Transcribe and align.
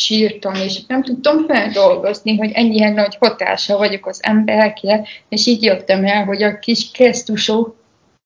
sírtam, 0.00 0.54
és 0.54 0.86
nem 0.86 1.02
tudtam 1.02 1.46
feldolgozni, 1.46 2.36
hogy 2.36 2.50
ennyien 2.52 2.92
nagy 2.92 3.16
hatása 3.20 3.76
vagyok 3.76 4.06
az 4.06 4.20
emberekre, 4.22 5.02
és 5.28 5.46
így 5.46 5.62
jöttem 5.62 6.04
el, 6.04 6.24
hogy 6.24 6.42
a 6.42 6.58
kis 6.58 6.90
kesztusok 6.90 7.76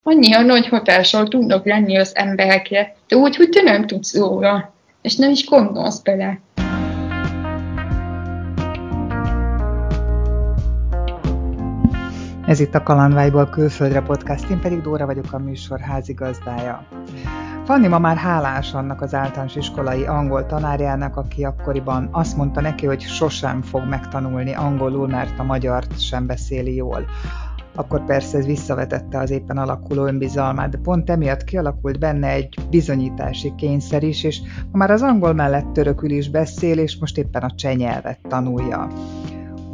annyian 0.03 0.45
nagy 0.45 0.69
hatással 0.69 1.29
tudnak 1.29 1.67
lenni 1.67 1.99
az 1.99 2.17
emberekre, 2.17 2.97
de 3.09 3.17
úgy, 3.17 3.37
hogy 3.37 3.49
te 3.49 3.63
nem 3.63 3.87
tudsz 3.87 4.17
róla, 4.17 4.75
és 5.03 5.17
nem 5.17 5.31
is 5.31 5.45
gondolsz 5.47 5.99
bele. 5.99 6.41
Ez 12.47 12.61
itt 12.61 12.75
a 12.75 12.83
Kalandvágyból 12.83 13.49
külföldre 13.49 14.01
podcast, 14.01 14.51
én 14.51 14.61
pedig 14.61 14.81
Dóra 14.81 15.07
vagyok 15.07 15.33
a 15.33 15.39
műsor 15.39 15.81
házigazdája. 15.81 16.87
Fanni 17.65 17.87
ma 17.87 17.99
már 17.99 18.17
hálás 18.17 18.75
annak 18.75 19.01
az 19.01 19.15
általános 19.15 19.57
iskolai 19.57 20.05
angol 20.05 20.47
tanárjának, 20.47 21.17
aki 21.17 21.45
akkoriban 21.45 22.09
azt 22.13 22.37
mondta 22.37 22.61
neki, 22.61 22.87
hogy 22.87 23.01
sosem 23.01 23.63
fog 23.63 23.89
megtanulni 23.89 24.55
angolul, 24.55 25.09
mert 25.09 25.39
a 25.39 25.43
magyart 25.43 26.01
sem 26.01 26.27
beszéli 26.27 26.75
jól. 26.75 27.05
Akkor 27.75 28.05
persze 28.05 28.39
ez 28.39 28.47
visszavetette 28.47 29.19
az 29.19 29.31
éppen 29.31 29.59
alakuló 29.59 30.05
önbizalmát, 30.05 30.71
de 30.71 30.79
pont 30.83 31.11
emiatt 31.11 31.45
kialakult 31.45 31.99
benne 31.99 32.29
egy 32.29 32.55
bizonyítási 32.71 33.53
kényszer 33.57 34.03
is, 34.03 34.25
és 34.25 34.41
ma 34.73 34.79
már 34.79 34.91
az 34.91 35.03
angol 35.03 35.33
mellett 35.33 35.73
törökül 35.73 36.11
is 36.11 36.31
beszél, 36.31 36.79
és 36.79 36.97
most 36.97 37.19
éppen 37.19 37.43
a 37.43 37.55
cseh 37.55 37.75
nyelvet 37.75 38.19
tanulja 38.29 38.89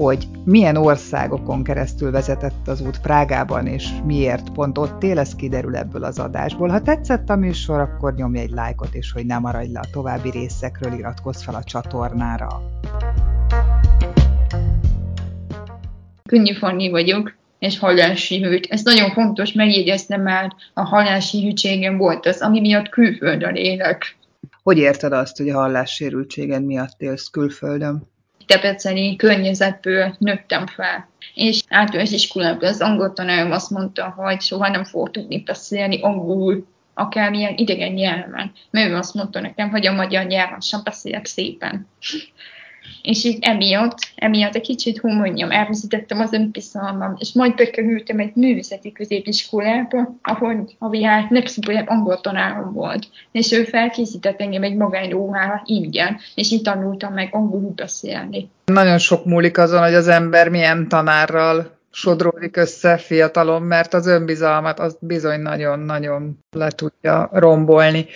hogy 0.02 0.28
milyen 0.45 0.77
országokon 0.77 1.62
keresztül 1.62 2.10
vezetett 2.10 2.68
az 2.68 2.80
út 2.80 3.00
Prágában, 3.00 3.66
és 3.66 3.88
miért 4.04 4.52
pont 4.52 4.78
ott 4.78 5.02
él, 5.02 5.18
ez 5.18 5.34
kiderül 5.34 5.76
ebből 5.76 6.04
az 6.04 6.18
adásból. 6.18 6.68
Ha 6.68 6.82
tetszett 6.82 7.30
a 7.30 7.36
műsor, 7.36 7.80
akkor 7.80 8.14
nyomj 8.14 8.38
egy 8.38 8.50
lájkot, 8.50 8.95
és 8.95 9.12
hogy 9.12 9.26
ne 9.26 9.38
maradj 9.38 9.73
le 9.73 9.80
a 9.80 9.88
további 9.92 10.30
részekről, 10.30 10.92
iratkozz 10.92 11.42
fel 11.42 11.54
a 11.54 11.64
csatornára. 11.64 12.48
Könnyű 16.29 16.52
Fanni 16.52 16.90
vagyok, 16.90 17.35
és 17.59 17.79
hallási 17.79 18.42
hűt. 18.42 18.66
Ez 18.70 18.82
nagyon 18.82 19.10
fontos 19.10 19.52
megjegyeznem, 19.52 20.23
mert 20.23 20.54
a 20.74 20.82
hallási 20.82 21.45
hűtségem 21.45 21.96
volt 21.96 22.26
az, 22.26 22.40
ami 22.40 22.60
miatt 22.60 22.88
külföldön 22.88 23.54
élek. 23.54 24.16
Hogy 24.62 24.79
érted 24.79 25.12
azt, 25.12 25.37
hogy 25.37 25.48
a 25.48 25.59
hallássérültséged 25.59 26.64
miatt 26.64 27.01
élsz 27.01 27.29
külföldön? 27.29 28.10
Debreceni 28.51 29.16
környezetből 29.16 30.15
nőttem 30.18 30.66
fel. 30.66 31.09
És 31.34 31.60
általános 31.68 32.10
iskolában 32.10 32.68
az 32.68 32.80
angol 32.80 33.12
tanárom 33.12 33.52
azt 33.52 33.70
mondta, 33.70 34.15
hogy 34.16 34.40
soha 34.40 34.68
nem 34.68 34.84
fog 34.84 35.10
tudni 35.10 35.42
beszélni 35.42 36.01
angolul, 36.02 36.66
akármilyen 36.95 37.57
idegen 37.57 37.92
nyelven. 37.92 38.52
Mert 38.70 38.90
ő 38.90 38.96
azt 38.96 39.15
mondta 39.15 39.40
nekem, 39.40 39.70
hogy 39.70 39.87
a 39.87 39.92
magyar 39.92 40.24
nyelven 40.24 40.60
sem 40.60 40.80
beszélek 40.84 41.26
szépen. 41.26 41.87
És 43.02 43.24
így 43.24 43.38
emiatt, 43.40 43.98
emiatt 44.14 44.54
egy 44.54 44.62
kicsit, 44.62 44.98
hogy 44.98 45.12
mondjam, 45.12 45.50
elveszítettem 45.50 46.20
az 46.20 46.32
önbizalmam, 46.32 47.16
és 47.18 47.32
majd 47.32 47.54
bekerültem 47.54 48.18
egy 48.18 48.34
művészeti 48.34 48.92
középiskolába, 48.92 50.14
ahol 50.23 50.68
a 50.78 50.88
világ 50.88 51.26
legszubjabb 51.30 51.88
angol 51.88 52.20
tanárom 52.20 52.73
volt. 52.73 53.06
És 53.32 53.52
ő 53.52 53.64
felkészített 53.64 54.40
engem 54.40 54.62
egy 54.62 54.76
magánórára 54.76 55.62
ingyen, 55.64 56.18
és 56.34 56.51
így 56.51 56.62
tanultam 56.62 57.12
meg 57.12 57.28
angolul 57.32 57.73
beszélni. 57.74 58.51
Nagyon 58.64 58.98
sok 58.98 59.24
múlik 59.24 59.58
azon, 59.58 59.82
hogy 59.82 59.95
az 59.95 60.08
ember 60.08 60.48
milyen 60.48 60.88
tanárral 60.88 61.78
sodródik 61.92 62.56
össze 62.56 62.96
fiatalon, 62.96 63.62
mert 63.62 63.95
az 63.95 64.06
önbizalmat 64.06 64.78
az 64.78 64.97
bizony 65.00 65.41
nagyon-nagyon 65.41 66.38
le 66.50 66.70
tudja 66.70 67.28
rombolni 67.32 68.06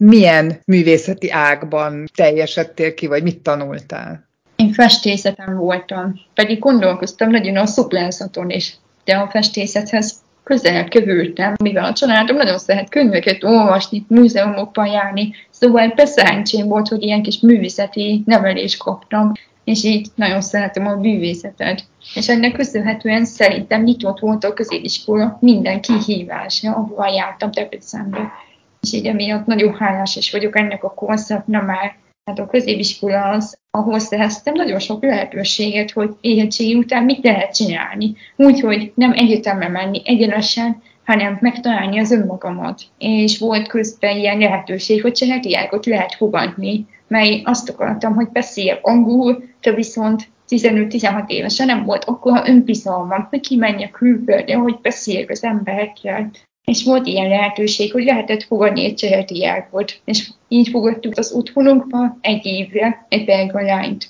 milyen 0.00 0.60
művészeti 0.66 1.30
ágban 1.30 2.04
teljesedtél 2.14 2.94
ki, 2.94 3.06
vagy 3.06 3.22
mit 3.22 3.38
tanultál? 3.38 4.28
Én 4.56 4.72
festészetem 4.72 5.56
voltam, 5.56 6.20
pedig 6.34 6.58
gondolkoztam 6.58 7.30
nagyon 7.30 7.56
a 7.56 7.66
szuplánzaton 7.66 8.50
is, 8.50 8.76
de 9.04 9.16
a 9.16 9.28
festészethez 9.28 10.14
közel 10.44 10.88
kövültem, 10.88 11.54
mivel 11.62 11.84
a 11.84 11.92
családom 11.92 12.36
nagyon 12.36 12.58
szeret 12.58 12.88
könyveket 12.88 13.44
olvasni, 13.44 14.04
múzeumokban 14.08 14.86
járni, 14.86 15.34
szóval 15.50 15.92
beszerencsém 15.96 16.66
volt, 16.66 16.88
hogy 16.88 17.02
ilyen 17.02 17.22
kis 17.22 17.40
művészeti 17.40 18.22
nevelést 18.26 18.82
kaptam, 18.82 19.32
és 19.64 19.84
így 19.84 20.08
nagyon 20.14 20.40
szeretem 20.40 20.86
a 20.86 20.94
művészetet. 20.94 21.84
És 22.14 22.28
ennek 22.28 22.52
köszönhetően 22.52 23.24
szerintem 23.24 23.82
nyitott 23.82 24.18
volt 24.18 24.44
a 24.44 24.52
középiskola 24.52 25.38
minden 25.40 25.80
kihívásra, 25.80 26.70
ahol 26.70 27.06
jártam 27.06 27.50
Debrecenbe 27.50 28.30
és 28.80 28.92
így 28.92 29.06
emiatt 29.06 29.46
nagyon 29.46 29.74
hálás 29.74 30.16
is 30.16 30.30
vagyok 30.32 30.58
ennek 30.58 30.84
a 30.84 30.94
korszaknak 30.94 31.66
már. 31.66 31.96
Hát 32.24 32.38
a 32.38 32.46
középiskola 32.46 33.28
az, 33.28 33.58
ahol 33.70 33.98
szereztem 33.98 34.54
nagyon 34.54 34.78
sok 34.78 35.02
lehetőséget, 35.02 35.90
hogy 35.90 36.10
érettségi 36.20 36.74
után 36.74 37.04
mit 37.04 37.24
lehet 37.24 37.54
csinálni. 37.54 38.14
Úgyhogy 38.36 38.92
nem 38.94 39.12
egyetemre 39.12 39.68
menni 39.68 40.02
egyenesen, 40.04 40.82
hanem 41.04 41.38
megtalálni 41.40 41.98
az 41.98 42.10
önmagamat. 42.10 42.82
És 42.98 43.38
volt 43.38 43.68
közben 43.68 44.16
ilyen 44.16 44.38
lehetőség, 44.38 45.02
hogy 45.02 45.12
családiágot 45.12 45.86
lehet 45.86 46.14
fogadni, 46.14 46.86
mely 47.06 47.40
azt 47.44 47.70
akartam, 47.70 48.14
hogy 48.14 48.28
beszéljek 48.28 48.78
angolul, 48.82 49.42
de 49.60 49.72
viszont 49.72 50.28
15-16 50.48 51.24
évesen 51.26 51.66
nem 51.66 51.84
volt 51.84 52.04
akkor 52.04 52.42
önbizalmam, 52.44 53.26
hogy 53.30 53.40
kimenjek 53.40 53.90
külföldre, 53.90 54.56
hogy 54.56 54.78
beszéljek 54.82 55.30
az 55.30 55.44
emberekkel 55.44 56.30
és 56.64 56.84
volt 56.84 57.06
ilyen 57.06 57.28
lehetőség, 57.28 57.92
hogy 57.92 58.04
lehetett 58.04 58.42
fogadni 58.42 58.84
egy 58.84 58.94
cseh 58.94 59.24
diákot, 59.24 60.00
és 60.04 60.28
így 60.48 60.68
fogadtuk 60.68 61.12
az 61.16 61.32
otthonunkba 61.32 62.18
egy 62.20 62.46
évre 62.46 63.06
egy 63.08 63.24
belga 63.24 63.60
lányt. 63.60 64.08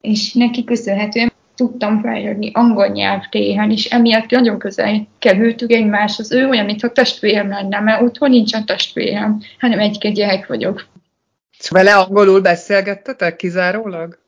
És 0.00 0.32
neki 0.32 0.64
köszönhetően 0.64 1.32
tudtam 1.54 2.00
fejlődni 2.00 2.50
angol 2.54 2.86
nyelvtéren, 2.86 3.70
és 3.70 3.84
emiatt 3.84 4.30
nagyon 4.30 4.58
közel 4.58 5.06
kerültük 5.18 5.72
egymáshoz. 5.72 6.32
Ő 6.32 6.48
olyan, 6.48 6.64
mintha 6.64 6.92
testvérem 6.92 7.48
lenne, 7.48 7.80
mert 7.80 8.02
otthon 8.02 8.30
nincsen 8.30 8.66
testvérem, 8.66 9.40
hanem 9.58 9.78
egy 9.78 10.12
gyerek 10.12 10.46
vagyok. 10.46 10.86
Vele 11.68 11.96
angolul 11.96 12.40
beszélgettetek 12.40 13.36
kizárólag? 13.36 14.18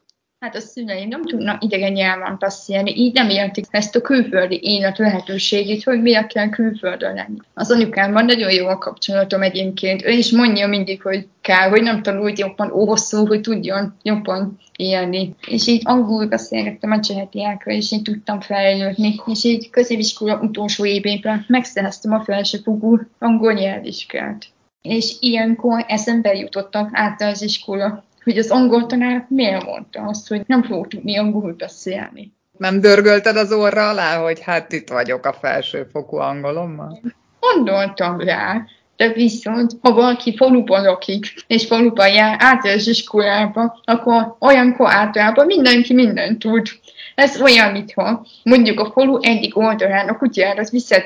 Hát 0.42 0.56
a 0.56 0.60
szüleim 0.60 1.08
nem 1.08 1.22
tudnak 1.22 1.64
idegen 1.64 1.92
nyelven 1.92 2.36
beszélni, 2.38 2.96
így 2.96 3.14
nem 3.14 3.28
értik 3.28 3.64
ezt 3.70 3.96
a 3.96 4.00
külföldi 4.00 4.60
élet 4.62 4.98
lehetőségét, 4.98 5.84
hogy 5.84 6.02
miért 6.02 6.32
kell 6.32 6.48
külföldön 6.48 7.14
lenni. 7.14 7.36
Az 7.54 7.70
anyukámban 7.70 8.24
nagyon 8.24 8.50
jó 8.50 8.66
a 8.66 8.78
kapcsolatom 8.78 9.42
egyébként. 9.42 10.04
Ő 10.04 10.10
is 10.10 10.30
mondja 10.30 10.66
mindig, 10.66 11.02
hogy 11.02 11.26
kell, 11.40 11.68
hogy 11.68 11.82
nem 11.82 12.02
tanult 12.02 12.38
jobban 12.38 12.72
óvószó, 12.72 13.26
hogy 13.26 13.40
tudjon 13.40 13.94
jobban 14.02 14.58
élni. 14.76 15.34
És 15.46 15.66
így 15.66 15.82
angolul 15.84 16.26
beszélgettem 16.26 16.90
a 16.90 17.00
csehetiákra, 17.00 17.72
és 17.72 17.92
így 17.92 18.02
tudtam 18.02 18.40
fejlődni. 18.40 19.14
És 19.26 19.44
így 19.44 19.70
középiskola 19.70 20.38
utolsó 20.40 20.84
évében 20.84 21.44
megszereztem 21.48 22.12
a 22.12 22.24
felsőfokú 22.24 23.00
angol 23.18 23.52
nyelvvizsgát. 23.52 24.46
És 24.80 25.16
ilyenkor 25.20 25.84
eszembe 25.88 26.34
jutottak 26.34 26.90
az 27.18 27.42
iskola 27.42 28.04
hogy 28.24 28.38
az 28.38 28.50
angol 28.50 28.86
tanár 28.86 29.26
miért 29.28 29.64
mondta 29.64 30.02
azt, 30.02 30.28
hogy 30.28 30.42
nem 30.46 30.62
fogok 30.62 30.88
tudni 30.88 31.18
angolul 31.18 31.54
beszélni. 31.58 32.32
Nem 32.58 32.80
dörgölted 32.80 33.36
az 33.36 33.52
orra 33.52 33.88
alá, 33.88 34.22
hogy 34.22 34.40
hát 34.40 34.72
itt 34.72 34.88
vagyok 34.88 35.26
a 35.26 35.32
felsőfokú 35.32 36.16
angolommal? 36.16 37.00
Gondoltam 37.40 38.20
rá, 38.20 38.64
de 38.96 39.12
viszont, 39.12 39.72
ha 39.80 39.92
valaki 39.92 40.36
faluban 40.36 40.82
lakik, 40.82 41.34
és 41.46 41.66
faluban 41.66 42.08
jár 42.08 42.36
általános 42.38 42.86
iskolába, 42.86 43.80
akkor 43.84 44.36
olyankor 44.38 44.90
általában 44.90 45.46
mindenki 45.46 45.94
mindent 45.94 46.38
tud. 46.38 46.66
Ez 47.14 47.40
olyan, 47.40 47.72
mintha 47.72 48.26
mondjuk 48.42 48.80
a 48.80 48.90
falu 48.90 49.18
egyik 49.20 49.56
oldalán 49.56 50.08
a 50.08 50.16
kutyát 50.16 50.58
az 50.58 50.70
vissza 50.70 50.96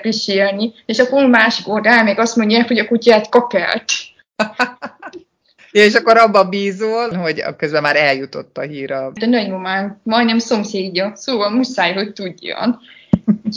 és 0.86 0.98
a 0.98 1.04
falu 1.04 1.28
másik 1.28 1.68
oldalán 1.68 2.04
még 2.04 2.18
azt 2.18 2.36
mondják, 2.36 2.66
hogy 2.66 2.78
a 2.78 2.86
kutyát 2.86 3.28
kakelt. 3.28 3.92
Ja, 5.76 5.84
és 5.84 5.94
akkor 5.94 6.16
abba 6.16 6.48
bízol, 6.48 7.12
hogy 7.12 7.44
közben 7.56 7.82
már 7.82 7.96
eljutott 7.96 8.58
a 8.58 8.60
hír 8.60 8.92
a... 8.92 9.12
De 9.14 9.26
nagymamám 9.26 10.00
majdnem 10.02 10.38
szomszédja, 10.38 11.12
szóval 11.14 11.50
muszáj, 11.50 11.92
hogy 11.92 12.12
tudjon. 12.12 12.78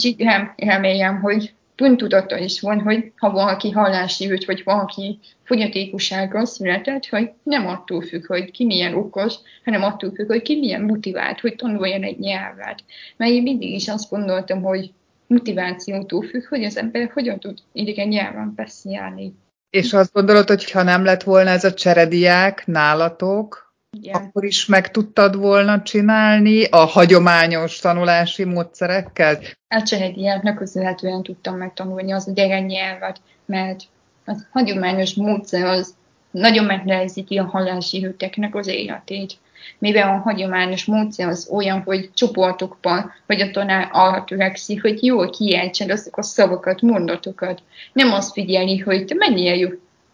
Így 0.02 0.24
remélem, 0.56 1.20
hogy 1.20 1.52
tudata 1.96 2.38
is 2.38 2.60
van, 2.60 2.80
hogy 2.80 3.12
ha 3.16 3.30
valaki 3.30 3.70
hallási 3.70 4.30
ügy, 4.30 4.44
vagy 4.46 4.62
valaki 4.64 5.18
fogyatékossággal 5.44 6.44
született, 6.44 7.06
hogy 7.06 7.30
nem 7.42 7.66
attól 7.66 8.02
függ, 8.02 8.26
hogy 8.26 8.50
ki 8.50 8.64
milyen 8.64 8.94
okos, 8.94 9.34
hanem 9.64 9.82
attól 9.82 10.10
függ, 10.14 10.26
hogy 10.26 10.42
ki 10.42 10.58
milyen 10.58 10.82
motivált, 10.82 11.40
hogy 11.40 11.56
tanuljon 11.56 12.02
egy 12.02 12.18
nyelvet. 12.18 12.84
Mert 13.16 13.32
én 13.32 13.42
mindig 13.42 13.74
is 13.74 13.88
azt 13.88 14.10
gondoltam, 14.10 14.62
hogy 14.62 14.90
motivációtól 15.26 16.22
függ, 16.22 16.46
hogy 16.46 16.64
az 16.64 16.76
ember 16.76 17.10
hogyan 17.12 17.38
tud 17.38 17.58
idegen 17.72 18.08
nyelven 18.08 18.52
beszélni. 18.56 19.34
És 19.70 19.92
azt 19.92 20.12
gondolod, 20.12 20.48
hogy 20.48 20.70
ha 20.70 20.82
nem 20.82 21.04
lett 21.04 21.22
volna 21.22 21.50
ez 21.50 21.64
a 21.64 21.74
cserediák 21.74 22.66
nálatok, 22.66 23.74
Igen. 23.90 24.14
akkor 24.14 24.44
is 24.44 24.66
meg 24.66 24.90
tudtad 24.90 25.36
volna 25.36 25.82
csinálni 25.82 26.64
a 26.64 26.76
hagyományos 26.76 27.78
tanulási 27.78 28.44
módszerekkel? 28.44 29.38
A 29.68 29.82
cserediáknak 29.82 30.56
köszönhetően 30.56 31.22
tudtam 31.22 31.56
megtanulni 31.56 32.12
az 32.12 32.28
idegen 32.28 32.64
nyelvet, 32.64 33.20
mert 33.46 33.82
a 34.26 34.32
hagyományos 34.50 35.14
módszer 35.14 35.64
az 35.64 35.94
nagyon 36.30 36.64
megnehezíti 36.64 37.38
a 37.38 37.44
hallássérülteknek 37.44 38.54
az 38.54 38.66
életét. 38.66 39.38
Mivel 39.78 40.08
a 40.08 40.20
hagyományos 40.20 40.84
módszer 40.84 41.28
az 41.28 41.48
olyan, 41.52 41.82
hogy 41.82 42.10
csoportokban, 42.14 43.12
vagy 43.26 43.40
a 43.40 43.50
tanár 43.50 43.88
arra 43.92 44.24
törekszik, 44.24 44.82
hogy 44.82 45.04
jól 45.04 45.30
kiejtsed 45.30 45.90
azok 45.90 46.16
a 46.16 46.22
szavakat, 46.22 46.82
mondatokat. 46.82 47.62
Nem 47.92 48.12
azt 48.12 48.32
figyeli, 48.32 48.78
hogy 48.78 49.04
te 49.04 49.14
mennyire 49.14 49.56
jó 49.56 49.68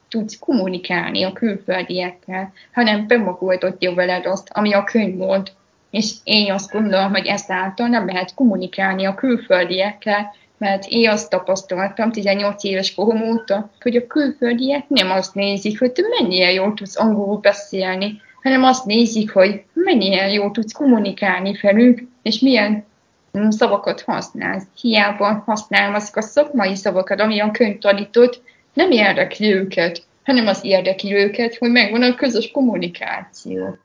tudsz 0.09 0.39
kommunikálni 0.39 1.23
a 1.23 1.33
külföldiekkel, 1.33 2.53
hanem 2.73 3.07
bemagoldotja 3.07 3.95
veled 3.95 4.27
azt, 4.27 4.49
ami 4.53 4.73
a 4.73 4.85
könyv 4.85 5.15
mond. 5.15 5.51
És 5.91 6.13
én 6.25 6.53
azt 6.53 6.73
gondolom, 6.73 7.11
hogy 7.11 7.27
ezáltal 7.27 7.87
nem 7.87 8.07
lehet 8.07 8.35
kommunikálni 8.35 9.05
a 9.05 9.15
külföldiekkel, 9.15 10.35
mert 10.59 10.85
én 10.89 11.09
azt 11.09 11.31
tapasztaltam 11.31 12.13
18 12.13 12.65
éves 12.65 12.95
korom 12.95 13.23
óta, 13.23 13.71
hogy 13.81 13.97
a 13.97 14.07
külföldiek 14.07 14.89
nem 14.89 15.11
azt 15.11 15.35
nézik, 15.35 15.79
hogy 15.79 15.93
te 15.93 16.03
mennyire 16.19 16.53
jól 16.53 16.75
tudsz 16.75 16.99
angolul 16.99 17.39
beszélni, 17.39 18.21
hanem 18.47 18.65
azt 18.65 18.85
nézik, 18.85 19.31
hogy 19.31 19.63
mennyire 19.73 20.33
jól 20.33 20.51
tudsz 20.51 20.73
kommunikálni 20.73 21.57
felük, 21.57 22.03
és 22.23 22.39
milyen 22.39 22.85
mm, 23.39 23.49
szavakat 23.49 24.01
használsz. 24.01 24.65
Hiába 24.81 25.43
használom 25.47 25.95
azok 25.95 26.17
a 26.17 26.21
szakmai 26.21 26.75
szavakat, 26.75 27.21
ami 27.21 27.41
a 27.41 27.51
könyv 27.51 27.79
tanított, 27.79 28.43
nem 28.73 28.91
érdekli 28.91 29.53
őket, 29.53 30.03
hanem 30.25 30.47
az 30.47 30.59
érdekli 30.63 31.15
őket, 31.15 31.57
hogy 31.57 31.71
megvan 31.71 32.03
a 32.03 32.15
közös 32.15 32.51
kommunikáció. 32.51 33.79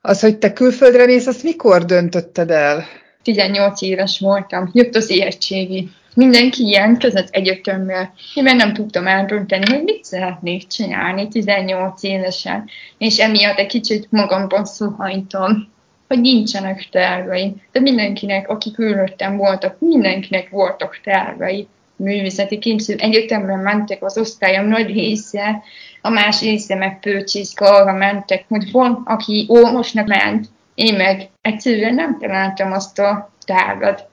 Az, 0.00 0.20
hogy 0.20 0.38
te 0.38 0.52
külföldre 0.52 1.06
mész, 1.06 1.26
azt 1.26 1.42
mikor 1.42 1.84
döntötted 1.84 2.50
el? 2.50 2.84
18 3.22 3.82
éves 3.82 4.18
voltam, 4.18 4.70
jött 4.72 4.94
az 4.94 5.10
érettségi. 5.10 5.90
Mindenki 6.14 6.68
jelentkezett 6.68 7.28
egyetemre. 7.30 8.12
Én 8.34 8.42
meg 8.42 8.56
nem 8.56 8.72
tudtam 8.72 9.06
eldönteni, 9.06 9.64
hogy 9.72 9.82
mit 9.82 10.04
szeretnék 10.04 10.66
csinálni 10.66 11.28
18 11.28 12.02
évesen, 12.02 12.68
és 12.98 13.18
emiatt 13.18 13.58
egy 13.58 13.66
kicsit 13.66 14.06
magamban 14.10 14.64
szuhajtam, 14.64 15.70
hogy 16.08 16.20
nincsenek 16.20 16.88
tervei. 16.90 17.54
De 17.72 17.80
mindenkinek, 17.80 18.48
akik 18.48 18.74
körülöttem 18.74 19.36
voltak, 19.36 19.76
mindenkinek 19.78 20.48
voltak 20.50 21.00
tervei. 21.04 21.68
Művészeti 21.96 22.58
képző 22.58 22.94
egyetemre 22.98 23.56
mentek 23.56 24.04
az 24.04 24.18
osztályom 24.18 24.66
nagy 24.66 24.86
része, 24.86 25.62
a 26.00 26.08
más 26.08 26.40
része 26.40 26.74
meg 26.74 27.00
pőcsészka 27.00 27.64
arra 27.74 27.92
mentek, 27.92 28.44
hogy 28.48 28.70
van, 28.70 29.02
aki 29.04 29.44
orvosnak 29.48 30.06
ment, 30.06 30.46
én 30.74 30.94
meg 30.94 31.28
egyszerűen 31.40 31.94
nem 31.94 32.18
találtam 32.18 32.72
azt 32.72 32.98
a 32.98 33.32
tárgat, 33.44 34.10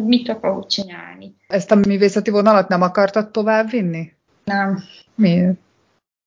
mit 0.00 0.28
akarok 0.28 0.66
csinálni. 0.66 1.34
Ezt 1.46 1.70
a 1.70 1.74
művészeti 1.74 2.30
vonalat 2.30 2.68
nem 2.68 2.82
akartad 2.82 3.30
tovább 3.30 3.70
vinni? 3.70 4.12
Nem. 4.44 4.82
Miért? 5.14 5.58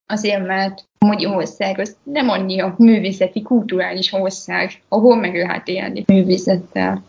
Azért, 0.08 0.46
mert 0.46 0.84
Magyarország 1.00 1.80
az 1.80 1.96
nem 2.04 2.30
annyira 2.30 2.76
művészeti, 2.78 3.42
kulturális 3.42 4.14
ország, 4.14 4.72
ahol 4.88 5.16
meg 5.16 5.36
lehet 5.36 5.68
élni 5.68 6.04
művészettel. 6.08 7.04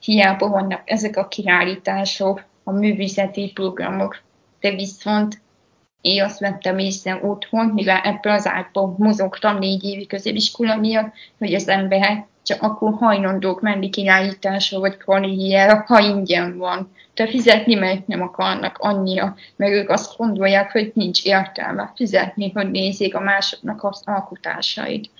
Hiába 0.00 0.48
vannak 0.48 0.82
ezek 0.84 1.16
a 1.16 1.28
kiállítások, 1.28 2.44
a 2.64 2.72
művészeti 2.72 3.50
programok, 3.54 4.20
de 4.60 4.70
viszont 4.74 5.42
én 6.00 6.22
azt 6.22 6.38
vettem 6.38 6.78
észre 6.78 7.20
otthon, 7.22 7.66
mivel 7.66 8.00
ebből 8.00 8.32
az 8.32 8.46
átból 8.46 8.94
mozogtam 8.98 9.58
négy 9.58 9.84
évi 9.84 10.06
középiskola 10.06 10.76
miatt, 10.76 11.12
hogy 11.38 11.54
az 11.54 11.68
emberek 11.68 12.26
csak 12.44 12.62
akkor 12.62 12.92
hajlandók 12.92 13.60
menni 13.60 13.90
kiállításra 13.90 14.78
vagy 14.78 14.96
karrier, 14.96 15.82
ha 15.86 15.98
ingyen 15.98 16.58
van. 16.58 16.92
De 17.14 17.26
fizetni 17.26 17.74
meg 17.74 18.02
nem 18.06 18.22
akarnak 18.22 18.78
annyira, 18.78 19.36
mert 19.56 19.72
ők 19.72 19.88
azt 19.88 20.16
gondolják, 20.16 20.72
hogy 20.72 20.92
nincs 20.94 21.24
értelme 21.24 21.92
fizetni, 21.94 22.50
hogy 22.54 22.70
nézzék 22.70 23.14
a 23.14 23.20
másoknak 23.20 23.84
az 23.84 24.02
alkotásait. 24.04 25.10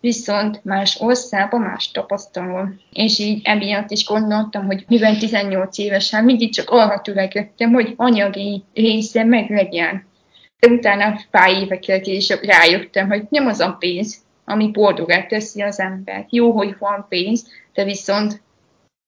Viszont 0.00 0.64
más 0.64 1.00
országban 1.00 1.60
más 1.60 1.90
tapasztalom. 1.90 2.80
És 2.92 3.18
így 3.18 3.40
emiatt 3.44 3.90
is 3.90 4.04
gondoltam, 4.06 4.66
hogy 4.66 4.84
mivel 4.88 5.16
18 5.16 5.78
évesen 5.78 6.24
mindig 6.24 6.52
csak 6.52 6.70
arra 6.70 7.00
törekedtem, 7.00 7.72
hogy 7.72 7.94
anyagi 7.96 8.62
része 8.74 9.24
meglegyen. 9.24 10.06
De 10.60 10.68
utána 10.68 11.20
pár 11.30 11.50
évekkel 11.50 12.00
később 12.00 12.42
rájöttem, 12.42 13.08
hogy 13.08 13.22
nem 13.28 13.46
az 13.46 13.60
a 13.60 13.76
pénz, 13.78 14.26
ami 14.48 14.70
boldogát 14.70 15.28
teszi 15.28 15.62
az 15.62 15.80
ember. 15.80 16.26
Jó, 16.28 16.50
hogy 16.52 16.76
van 16.78 17.06
pénz, 17.08 17.46
de 17.72 17.84
viszont 17.84 18.42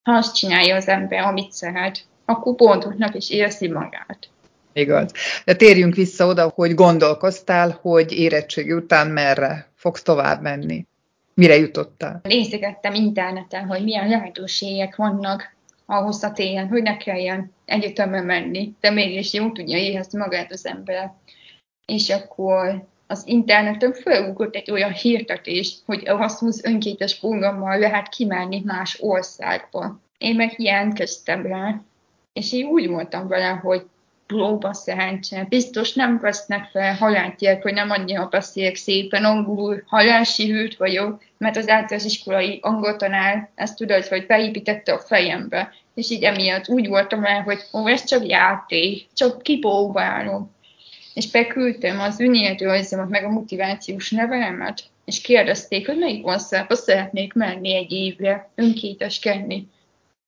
ha 0.03 0.11
azt 0.11 0.35
csinálja 0.35 0.75
az 0.75 0.87
ember, 0.87 1.23
amit 1.23 1.51
szeret, 1.51 2.05
akkor 2.25 2.55
boldognak 2.55 3.15
is 3.15 3.29
érzi 3.29 3.67
magát. 3.67 4.29
Igaz. 4.73 5.11
De 5.45 5.55
térjünk 5.55 5.95
vissza 5.95 6.25
oda, 6.25 6.51
hogy 6.55 6.73
gondolkoztál, 6.73 7.79
hogy 7.81 8.11
érettségi 8.11 8.73
után 8.73 9.07
merre 9.07 9.67
fogsz 9.75 10.01
tovább 10.01 10.41
menni. 10.41 10.85
Mire 11.33 11.55
jutottál? 11.55 12.19
Nézegettem 12.23 12.93
interneten, 12.93 13.65
hogy 13.65 13.83
milyen 13.83 14.09
lehetőségek 14.09 14.95
vannak 14.95 15.55
ahhoz 15.85 16.23
a 16.23 16.31
télen, 16.31 16.67
hogy 16.67 16.81
ne 16.81 16.97
kelljen 16.97 17.53
egyetemre 17.65 18.21
menni, 18.21 18.73
de 18.79 18.89
mégis 18.89 19.33
jó 19.33 19.51
tudja 19.51 19.77
érezni 19.77 20.19
magát 20.19 20.51
az 20.51 20.65
ember. 20.65 21.13
És 21.85 22.09
akkor 22.09 22.87
az 23.11 23.23
interneten 23.25 23.93
felugrott 23.93 24.55
egy 24.55 24.71
olyan 24.71 24.91
hirtetés, 24.91 25.75
hogy 25.85 26.03
Erasmus 26.03 26.55
önkétes 26.63 27.19
programmal 27.19 27.79
lehet 27.79 28.09
kimenni 28.09 28.61
más 28.65 28.97
országba. 28.99 29.99
Én 30.17 30.35
meg 30.35 30.53
jelentkeztem 30.57 31.45
rá, 31.45 31.81
és 32.33 32.53
én 32.53 32.65
úgy 32.65 32.87
voltam 32.87 33.27
vele, 33.27 33.47
hogy 33.47 33.85
próba 34.27 34.73
szerencse. 34.73 35.45
Biztos 35.49 35.93
nem 35.93 36.19
vesznek 36.19 36.69
fel 36.71 36.95
haláltiek, 36.95 37.61
hogy 37.61 37.73
nem 37.73 37.89
annyira 37.89 38.27
beszélek 38.27 38.75
szépen 38.75 39.25
angolul, 39.25 39.83
halássihűt 39.85 40.77
vagyok, 40.77 41.23
mert 41.37 41.57
az 41.57 41.69
általános 41.69 42.05
iskolai 42.05 42.59
angol 42.61 42.95
tanár 42.95 43.49
ezt 43.55 43.77
tudod, 43.77 44.07
hogy 44.07 44.25
beépítette 44.25 44.93
a 44.93 44.99
fejembe. 44.99 45.73
És 45.93 46.09
így 46.09 46.23
emiatt 46.23 46.69
úgy 46.69 46.87
voltam 46.87 47.23
el, 47.23 47.41
hogy 47.41 47.59
ó, 47.73 47.87
ez 47.87 48.03
csak 48.03 48.27
játék, 48.27 49.07
csak 49.13 49.41
kipróbálom 49.41 50.51
és 51.13 51.31
beküldtem 51.31 51.99
az 51.99 52.19
önéletrajzomat, 52.19 53.09
meg 53.09 53.23
a 53.23 53.29
motivációs 53.29 54.11
nevelemet, 54.11 54.83
és 55.05 55.21
kérdezték, 55.21 55.87
hogy 55.87 55.97
melyik 55.97 56.27
országba 56.27 56.75
szeretnék 56.75 57.33
menni 57.33 57.75
egy 57.75 57.91
évre, 57.91 58.49
önkéteskedni. 58.55 59.67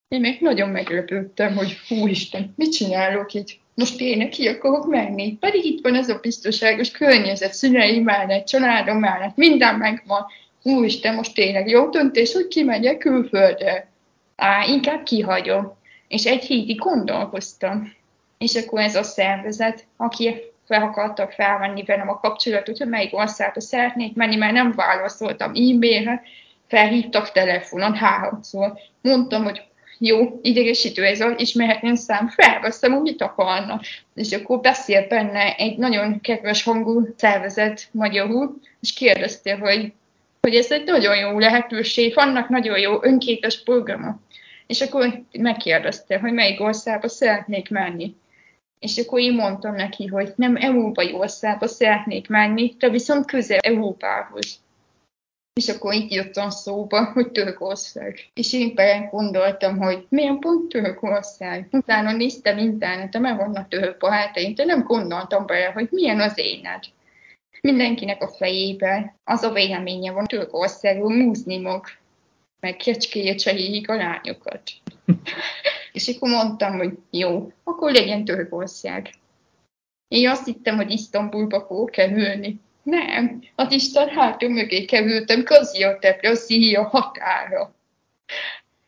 Én 0.08 0.20
még 0.20 0.38
nagyon 0.40 0.70
meglepődtem, 0.70 1.56
hogy 1.56 1.78
hú 1.88 2.08
Isten, 2.08 2.54
mit 2.56 2.72
csinálok 2.72 3.34
itt? 3.34 3.62
Most 3.76 3.98
tényleg 3.98 4.30
ki 4.30 4.48
akarok 4.48 4.88
menni? 4.88 5.38
Pedig 5.40 5.66
itt 5.66 5.84
van 5.84 5.96
ez 5.96 6.10
a 6.10 6.20
biztonságos 6.22 6.92
környezet, 6.92 7.54
szüleim 7.54 8.04
mellett, 8.04 8.46
családom 8.46 8.98
mellett, 8.98 9.36
minden 9.36 9.76
megvan. 9.76 10.26
Isten, 10.64 11.16
most 11.16 11.34
tényleg 11.34 11.68
jó 11.68 11.90
döntés, 11.90 12.34
hogy 12.34 12.48
kimegyek 12.48 12.98
külföldre. 12.98 13.88
Á, 14.36 14.66
inkább 14.66 15.04
kihagyom. 15.04 15.74
És 16.08 16.26
egy 16.26 16.44
hétig 16.44 16.78
gondolkoztam. 16.78 17.94
És 18.38 18.56
akkor 18.56 18.80
ez 18.80 18.96
a 18.96 19.04
szervezet, 19.04 19.86
aki 19.98 20.53
fel 20.68 20.82
akartak 20.82 21.32
felvenni 21.32 21.84
velem 21.84 22.10
a 22.10 22.20
kapcsolatot, 22.20 22.78
hogy 22.78 22.88
melyik 22.88 23.16
országba 23.16 23.62
szeretnék 23.62 24.16
menni, 24.16 24.36
mert 24.36 24.54
nem 24.54 24.74
válaszoltam 24.76 25.50
e-mailre, 25.50 26.22
felhívtak 26.68 27.32
telefonon 27.32 27.96
háromszor. 27.96 28.74
Mondtam, 29.02 29.44
hogy 29.44 29.62
jó, 29.98 30.40
idegesítő 30.42 31.04
ez 31.04 31.22
az 31.22 31.34
ismeretlen 31.38 31.96
szám, 31.96 32.28
felveszem, 32.28 32.92
hogy 32.92 33.02
mit 33.02 33.22
akarnak. 33.22 33.84
És 34.16 34.32
akkor 34.32 34.60
beszélt 34.60 35.08
benne 35.08 35.56
egy 35.56 35.78
nagyon 35.78 36.22
kedves 36.22 36.64
hangú 36.64 37.08
szervezet 37.18 37.88
magyarul, 37.92 38.60
és 38.82 38.94
kérdezte, 38.94 39.56
hogy, 39.56 39.94
hogy 40.42 40.56
ez 40.56 40.72
egy 40.72 40.84
nagyon 40.86 41.18
jó 41.18 41.40
lehetőség, 41.40 42.14
vannak 42.14 42.50
nagyon 42.50 42.80
jó 42.80 43.04
önkétes 43.04 43.64
programok. 43.64 44.20
És 44.68 44.82
akkor 44.82 45.22
megkérdezte, 45.32 46.20
hogy 46.20 46.34
melyik 46.34 46.62
országba 46.62 47.08
szeretnék 47.08 47.70
menni. 47.70 48.16
És 48.84 48.98
akkor 48.98 49.20
én 49.20 49.34
mondtam 49.34 49.76
neki, 49.76 50.08
hogy 50.08 50.34
nem 50.36 50.56
európai 50.56 51.14
országba 51.14 51.68
szeretnék 51.68 52.28
menni, 52.28 52.76
de 52.78 52.90
viszont 52.90 53.26
közel 53.26 53.58
Európához. 53.58 54.62
És 55.54 55.70
akkor 55.70 55.94
így 55.94 56.12
jöttem 56.12 56.50
szóba, 56.50 57.12
hogy 57.14 57.32
Törökország. 57.32 58.20
És 58.34 58.54
én 58.54 58.76
bele 58.76 59.08
gondoltam, 59.12 59.78
hogy 59.78 60.06
milyen 60.10 60.40
pont 60.40 60.70
Törökország. 60.70 61.68
Utána 61.72 62.12
néztem 62.12 62.58
interneten, 62.58 63.22
mert 63.22 63.38
vannak 63.38 63.68
török 63.68 63.98
barátaim, 63.98 64.56
de 64.56 64.66
nem 64.66 64.84
gondoltam 64.84 65.46
bele, 65.46 65.66
hogy 65.66 65.88
milyen 65.92 66.20
az 66.20 66.34
éned. 66.36 66.84
Mindenkinek 67.62 68.22
a 68.22 68.28
fejében 68.28 69.16
az 69.24 69.44
a 69.44 69.52
véleménye 69.52 70.12
van 70.12 70.26
Törökországról 70.26 71.16
muszlimok, 71.16 71.92
meg 72.60 72.76
kecskéjét 72.76 73.44
a 73.88 73.96
lányokat. 73.96 74.62
És 75.94 76.08
akkor 76.08 76.30
mondtam, 76.30 76.78
hogy 76.78 76.98
jó, 77.10 77.52
akkor 77.64 77.92
legyen 77.92 78.26
Törökország. 78.26 79.14
Én 80.08 80.30
azt 80.30 80.46
hittem, 80.46 80.76
hogy 80.76 80.92
Isztambulba 80.92 81.66
fogok 81.66 81.90
kerülni. 81.90 82.60
Nem, 82.84 83.42
az 83.56 83.72
Isten 83.72 84.10
hátul 84.10 84.50
mögé 84.50 84.86
kerültem 84.86 85.44
Kaziatepre, 85.44 86.30
a 86.30 86.36
Szíria 86.36 86.84
határa. 86.84 87.76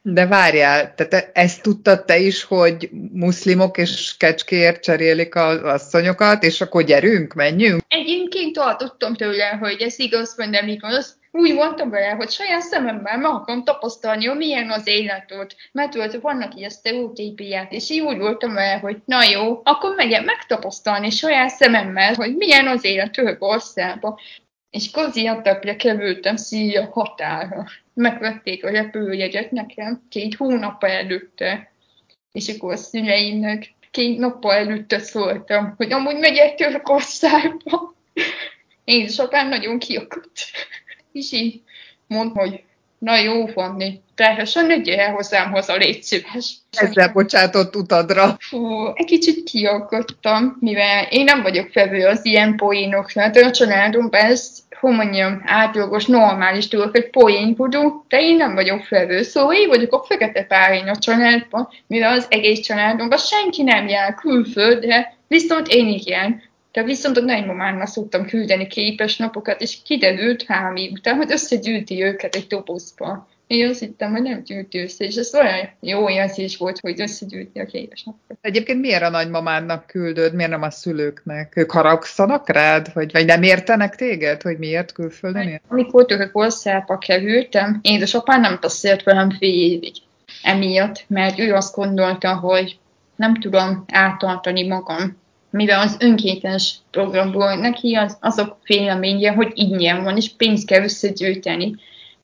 De 0.08 0.28
várjál, 0.28 0.94
tehát 0.96 1.30
ezt 1.34 1.62
tudtad 1.62 2.06
te 2.06 2.18
is, 2.18 2.44
hogy 2.44 2.90
muszlimok 3.14 3.78
és 3.78 4.18
kecskéért 4.18 4.84
cserélik 4.84 5.36
az 5.36 5.64
asszonyokat, 5.64 6.44
és 6.44 6.62
akkor 6.62 6.84
gyerünk, 6.84 7.34
menjünk? 7.34 7.82
Egyébként 7.88 8.54
tartottam 8.54 9.16
tőle, 9.16 9.48
hogy 9.60 9.82
ez 9.82 10.00
igaz, 10.00 10.34
vagy 10.38 10.50
nem 10.50 10.68
igaz. 10.68 11.18
Úgy 11.32 11.54
mondtam 11.54 11.90
vele, 11.90 12.10
hogy 12.10 12.30
saját 12.30 12.62
szememmel 12.62 13.18
meg 13.18 13.32
akarom 13.32 13.64
tapasztalni, 13.64 14.26
hogy 14.26 14.38
milyen 14.38 14.70
az 14.70 14.88
életod. 14.88 15.56
Mert 15.72 15.96
volt, 15.96 16.22
vannak 16.22 16.56
ilyen 16.56 16.70
sztereotípiák, 16.70 17.72
és 17.72 17.90
így 17.90 18.00
úgy 18.00 18.18
voltam 18.18 18.54
vele, 18.54 18.78
hogy 18.78 18.98
na 19.06 19.24
jó, 19.24 19.62
akkor 19.64 19.96
megyek 19.96 20.26
megtapasztalni 20.26 21.10
saját 21.10 21.50
szememmel, 21.50 22.14
hogy 22.14 22.36
milyen 22.36 22.68
az 22.68 22.84
élet 22.84 23.12
Törökországban. 23.12 24.16
És 24.76 24.92
Gaziantepre 24.92 25.76
kerültem 25.76 26.36
Szíria 26.36 26.90
határa. 26.92 27.66
Megvették 27.94 28.66
a 28.66 28.70
repülőjegyet 28.70 29.52
nekem 29.52 30.04
két 30.10 30.36
hónap 30.36 30.84
előtte. 30.84 31.72
És 32.32 32.48
akkor 32.50 32.72
a 32.72 32.76
szüleimnek 32.76 33.74
két 33.92 34.18
nappal 34.18 34.54
előtte 34.54 35.00
szóltam, 35.00 35.74
hogy 35.78 35.94
amúgy 35.94 36.18
megyek 36.18 36.56
Törökországba. 36.56 37.96
Édesapám 38.84 39.48
nagyon 39.48 39.80
kiakadt. 39.80 40.40
És 41.12 41.32
így 41.32 41.62
mondta, 42.08 42.40
hogy 42.40 42.64
na 42.98 43.18
jó, 43.18 43.46
Fanni, 43.46 44.02
terhesen 44.16 44.84
gyere 44.84 45.10
hozzám 45.10 45.52
haza, 45.52 45.76
légy 45.76 46.04
szíves. 46.04 46.54
Ezzel 46.72 47.12
bocsátott 47.14 47.76
utadra. 47.76 48.36
Fú, 48.40 48.86
egy 48.94 49.06
kicsit 49.06 49.44
kiakadtam, 49.44 50.58
mivel 50.60 51.08
én 51.10 51.24
nem 51.24 51.42
vagyok 51.42 51.70
fevő 51.72 52.06
az 52.06 52.26
ilyen 52.26 52.56
poénokra, 52.56 53.30
de 53.30 53.46
a 53.46 53.52
családomban 53.52 54.22
ez 54.22 54.64
hogy 54.80 54.96
mondjam, 54.96 55.42
átlagos, 55.46 56.06
normális 56.06 56.68
tudok, 56.68 56.98
egy 56.98 57.10
poénkodó, 57.10 58.06
de 58.08 58.22
én 58.22 58.36
nem 58.36 58.54
vagyok 58.54 58.84
felvő. 58.84 59.22
Szóval 59.22 59.56
én 59.56 59.68
vagyok 59.68 59.94
a 59.94 60.04
fekete 60.08 60.44
párin 60.44 60.88
a 60.88 60.96
családban, 60.96 61.70
mivel 61.88 62.12
az 62.12 62.26
egész 62.30 62.60
családomban 62.60 63.18
senki 63.18 63.64
nem 63.64 63.88
jár 63.88 64.14
külföldre, 64.14 65.16
viszont 65.28 65.68
én 65.68 65.88
igen. 65.88 66.42
De 66.76 66.84
viszont 66.84 67.18
a 67.18 67.22
nagymamámnak 67.22 67.88
szoktam 67.88 68.26
küldeni 68.26 68.68
képes 68.68 69.18
napokat, 69.18 69.62
és 69.62 69.78
kiderült 69.84 70.44
hámi 70.44 70.90
után, 70.94 71.16
hogy 71.16 71.32
összegyűjti 71.32 72.04
őket 72.04 72.36
egy 72.36 72.48
dobozba. 72.48 73.28
Én 73.48 73.70
azt 73.70 73.80
hittem, 73.80 74.12
hogy 74.12 74.22
nem 74.22 74.44
gyűjti 74.44 74.80
össze, 74.80 75.06
és 75.06 75.16
ez 75.16 75.36
olyan 75.36 75.70
jó 75.80 76.10
érzés 76.10 76.58
volt, 76.58 76.80
hogy 76.80 77.02
összegyűjti 77.02 77.60
a 77.60 77.66
képes 77.66 78.04
napokat. 78.04 78.38
Egyébként 78.42 78.82
miért 78.82 79.02
a 79.02 79.10
nagymamádnak 79.10 79.86
küldöd, 79.86 80.34
miért 80.34 80.52
nem 80.52 80.62
a 80.62 80.70
szülőknek? 80.70 81.54
Ők 81.56 81.72
haragszanak 81.72 82.50
rád, 82.50 82.94
vagy, 82.94 83.12
vagy 83.12 83.26
nem 83.26 83.44
értenek 83.44 83.96
téged, 83.96 84.42
hogy 84.42 84.58
miért 84.58 84.92
külföldön 84.92 85.48
ér? 85.48 85.62
Amikor 85.68 86.06
Törökországba 86.06 86.98
kerültem, 86.98 87.80
édesapám 87.82 88.42
nem 88.42 88.58
beszélt 88.62 89.04
velem 89.04 89.30
fél 89.30 89.74
évig 89.74 89.96
emiatt, 90.44 91.06
mert 91.08 91.40
ő 91.40 91.54
azt 91.54 91.76
gondolta, 91.76 92.36
hogy 92.36 92.78
nem 93.16 93.36
tudom 93.40 93.86
átartani 93.92 94.68
magam 94.68 95.24
mivel 95.56 95.80
az 95.80 95.98
önkéntes 96.00 96.76
programból 96.92 97.56
neki 97.56 97.94
az, 97.94 98.18
azok 98.22 98.58
féleménye, 98.64 99.32
hogy 99.32 99.52
ingyen 99.54 100.04
van, 100.04 100.16
és 100.16 100.36
pénzt 100.38 100.68
kell 100.68 100.84
összegyűjteni. 100.84 101.76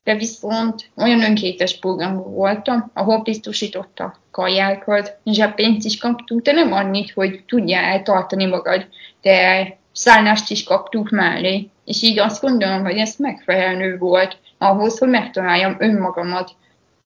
De 0.03 0.15
viszont 0.15 0.89
olyan 0.95 1.23
önkéntes 1.23 1.79
programból 1.79 2.31
voltam, 2.31 2.91
ahol 2.93 3.21
biztosította 3.21 4.15
kajákat, 4.31 5.17
pénzt 5.55 5.85
is 5.85 5.97
kaptunk, 5.97 6.41
de 6.41 6.51
nem 6.51 6.73
annyit, 6.73 7.11
hogy 7.11 7.43
tudjál 7.47 7.83
eltartani 7.83 8.45
magad, 8.45 8.87
de 9.21 9.67
szállást 9.91 10.49
is 10.49 10.63
kaptuk 10.63 11.09
mellé. 11.09 11.69
És 11.85 12.01
így 12.01 12.19
azt 12.19 12.41
gondolom, 12.41 12.83
hogy 12.83 12.97
ez 12.97 13.15
megfelelő 13.17 13.97
volt 13.97 14.37
ahhoz, 14.57 14.97
hogy 14.97 15.09
megtaláljam 15.09 15.75
önmagamat. 15.79 16.51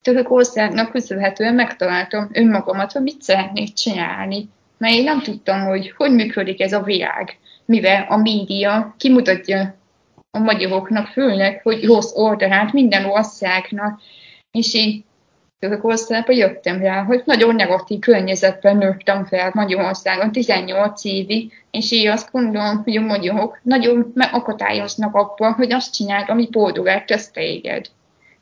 Törökországnak 0.01 0.91
köszönhetően 0.91 1.53
megtaláltam 1.53 2.29
önmagamat, 2.34 2.91
hogy 2.91 3.01
mit 3.01 3.22
szeretnék 3.22 3.74
csinálni 3.74 4.50
mert 4.77 4.94
én 4.94 5.03
nem 5.03 5.22
tudtam, 5.22 5.65
hogy 5.65 5.94
hogy 5.98 6.12
működik 6.12 6.62
ez 6.62 6.74
a 6.74 6.82
világ, 6.82 7.38
mivel 7.65 8.05
a 8.10 8.17
média 8.17 8.96
kimutatja 8.98 9.75
a 10.32 10.39
magyaroknak 10.39 11.08
főleg, 11.08 11.62
hogy 11.63 11.86
rossz 11.86 12.12
oldalát 12.15 12.74
minden 12.74 13.05
országnak, 13.05 14.01
és 14.51 14.74
így 14.74 15.03
Törökországba 15.60 16.32
jöttem 16.32 16.79
rá, 16.79 17.03
hogy 17.03 17.22
nagyon 17.25 17.55
negatív 17.55 18.00
környezetben 18.00 18.77
nőttem 18.77 19.25
fel 19.25 19.51
Magyarországon 19.53 20.32
18 20.32 21.03
évig, 21.03 21.51
és 21.72 21.91
így 21.91 22.08
azt 22.08 22.32
gondolom, 22.32 22.84
hogy 22.84 22.98
a 22.98 23.01
magyarok 23.01 23.60
nagyon 23.63 24.12
megakadályoznak 24.13 25.15
abban, 25.15 25.53
hogy 25.53 25.72
azt 25.74 25.94
csináld, 25.94 26.29
ami 26.29 26.48
boldogát 26.51 27.05
tesz 27.05 27.32
téged. 27.32 27.86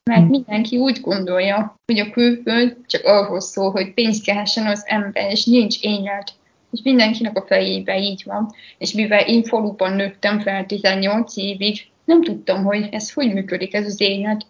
Mert 0.03 0.22
hm. 0.22 0.29
mindenki 0.29 0.77
úgy 0.77 1.01
gondolja, 1.01 1.75
hogy 1.86 2.00
a 2.00 2.10
külföld 2.10 2.77
csak 2.86 3.05
arról 3.05 3.39
szól, 3.39 3.72
hogy 3.72 3.93
pénzt 3.93 4.24
kehessen 4.24 4.67
az 4.67 4.83
ember, 4.86 5.31
és 5.31 5.45
nincs 5.45 5.81
élet. 5.81 6.31
És 6.72 6.79
mindenkinek 6.83 7.38
a 7.38 7.45
fejében 7.48 7.98
így 7.98 8.24
van. 8.25 8.53
És 8.77 8.91
mivel 8.91 9.27
én 9.27 9.43
faluban 9.43 9.93
nőttem 9.93 10.39
fel 10.39 10.65
18 10.65 11.38
évig, 11.38 11.88
nem 12.05 12.22
tudtam, 12.22 12.63
hogy 12.63 12.88
ez 12.91 13.13
hogy 13.13 13.33
működik, 13.33 13.74
ez 13.74 13.86
az 13.86 14.01
élet. 14.01 14.45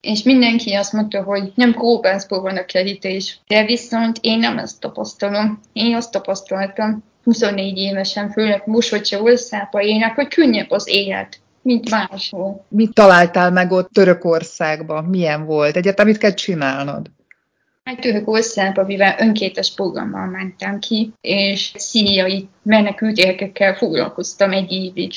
És 0.00 0.22
mindenki 0.22 0.72
azt 0.72 0.92
mondta, 0.92 1.22
hogy 1.22 1.52
nem 1.54 1.74
kóbászból 1.74 2.40
van 2.40 2.56
a 2.56 2.64
kerítés. 2.64 3.40
De 3.46 3.64
viszont 3.64 4.18
én 4.20 4.38
nem 4.38 4.58
ezt 4.58 4.80
tapasztalom. 4.80 5.60
Én 5.72 5.94
azt 5.94 6.12
tapasztaltam 6.12 7.04
24 7.24 7.78
évesen, 7.78 8.30
főleg 8.30 8.62
most, 8.66 8.90
hogy 8.90 9.06
se 9.06 9.22
országban 9.22 9.82
élek, 9.82 10.14
hogy 10.14 10.28
könnyebb 10.28 10.70
az 10.70 10.88
élet 10.88 11.40
mint 11.62 11.90
máshol. 11.90 12.64
Mit 12.68 12.94
találtál 12.94 13.50
meg 13.50 13.72
ott 13.72 13.92
Törökországban? 13.92 15.04
Milyen 15.04 15.44
volt? 15.44 15.76
Egyet, 15.76 16.04
mit 16.04 16.18
kell 16.18 16.34
csinálnod? 16.34 17.10
Hát 17.84 18.00
Törökországban, 18.00 18.84
mivel 18.84 19.16
önkétes 19.18 19.74
programmal 19.74 20.26
mentem 20.26 20.78
ki, 20.78 21.12
és 21.20 21.72
szíriai 21.74 22.48
menekült 22.62 23.16
érkekkel 23.16 23.74
foglalkoztam 23.74 24.52
egy 24.52 24.72
évig. 24.72 25.12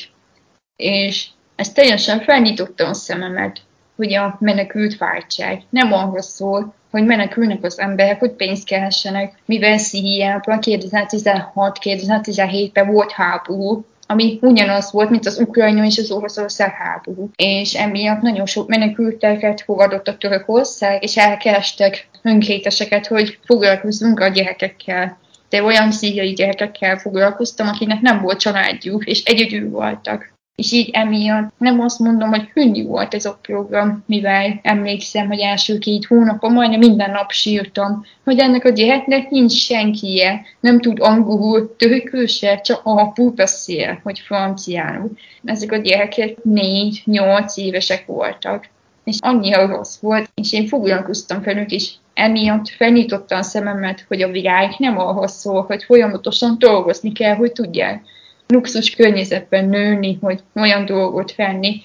És 0.76 1.26
ez 1.56 1.72
teljesen 1.72 2.20
felnyitotta 2.20 2.88
a 2.88 2.94
szememet, 2.94 3.60
hogy 3.96 4.14
a 4.14 4.36
menekült 4.40 4.98
váltság 4.98 5.62
nem 5.70 5.92
arról 5.92 6.22
szól, 6.22 6.74
hogy 6.90 7.04
menekülnek 7.04 7.64
az 7.64 7.78
emberek, 7.78 8.18
hogy 8.18 8.32
pénzt 8.32 8.64
keressenek, 8.64 9.42
mivel 9.44 9.78
Szíriában 9.78 10.58
2016-2017-ben 10.60 12.92
volt 12.92 13.12
háború, 13.12 13.84
ami 14.12 14.38
ugyanaz 14.40 14.92
volt, 14.92 15.10
mint 15.10 15.26
az 15.26 15.38
Ukrajna 15.38 15.84
és 15.84 15.98
az 15.98 16.10
Oroszország 16.10 16.70
háború. 16.70 17.30
És 17.36 17.74
emiatt 17.74 18.20
nagyon 18.20 18.46
sok 18.46 18.68
menekülteket 18.68 19.60
fogadott 19.60 20.08
a 20.08 20.16
Törökország, 20.16 21.02
és 21.02 21.16
elkerestek 21.16 22.08
önkéteseket, 22.22 23.06
hogy 23.06 23.38
foglalkozzunk 23.44 24.20
a 24.20 24.28
gyerekekkel. 24.28 25.18
De 25.48 25.62
olyan 25.62 25.92
szíriai 25.92 26.32
gyerekekkel 26.32 26.98
foglalkoztam, 26.98 27.68
akinek 27.68 28.00
nem 28.00 28.20
volt 28.20 28.38
családjuk, 28.38 29.04
és 29.04 29.22
egyedül 29.22 29.70
voltak. 29.70 30.31
És 30.54 30.72
így 30.72 30.90
emiatt 30.92 31.52
nem 31.58 31.80
azt 31.80 31.98
mondom, 31.98 32.28
hogy 32.28 32.48
könnyű 32.52 32.86
volt 32.86 33.14
ez 33.14 33.24
a 33.24 33.38
program, 33.42 34.04
mivel 34.06 34.60
emlékszem, 34.62 35.26
hogy 35.26 35.38
első 35.38 35.78
két 35.78 36.04
hónapban 36.04 36.52
majdnem 36.52 36.78
minden 36.78 37.10
nap 37.10 37.30
sírtam, 37.30 38.04
hogy 38.24 38.38
ennek 38.38 38.64
a 38.64 38.68
gyereknek 38.68 39.30
nincs 39.30 39.52
senkije, 39.52 40.44
nem 40.60 40.80
tud 40.80 41.00
angolul, 41.00 41.76
törökül 41.76 42.26
se, 42.26 42.60
csak 42.60 42.80
alapul 42.84 43.30
beszél, 43.30 44.00
hogy 44.02 44.18
franciául. 44.18 45.10
Ezek 45.44 45.72
a 45.72 45.76
gyerekek 45.76 46.44
négy-nyolc 46.44 47.56
évesek 47.56 48.06
voltak. 48.06 48.68
És 49.04 49.16
annyira 49.20 49.66
rossz 49.66 50.00
volt, 50.00 50.30
és 50.34 50.52
én 50.52 50.66
foglalkoztam 50.66 51.42
velük, 51.42 51.70
és 51.70 51.92
emiatt 52.14 52.68
felnyitotta 52.68 53.36
a 53.36 53.42
szememet, 53.42 54.04
hogy 54.08 54.22
a 54.22 54.30
világ 54.30 54.74
nem 54.78 54.98
arról 54.98 55.28
szól, 55.28 55.62
hogy 55.62 55.84
folyamatosan 55.84 56.56
dolgozni 56.58 57.12
kell, 57.12 57.34
hogy 57.34 57.52
tudják 57.52 58.02
luxus 58.46 58.94
környezetben 58.94 59.64
nőni, 59.64 60.18
hogy 60.20 60.42
olyan 60.54 60.84
dolgot 60.84 61.34
venni, 61.34 61.82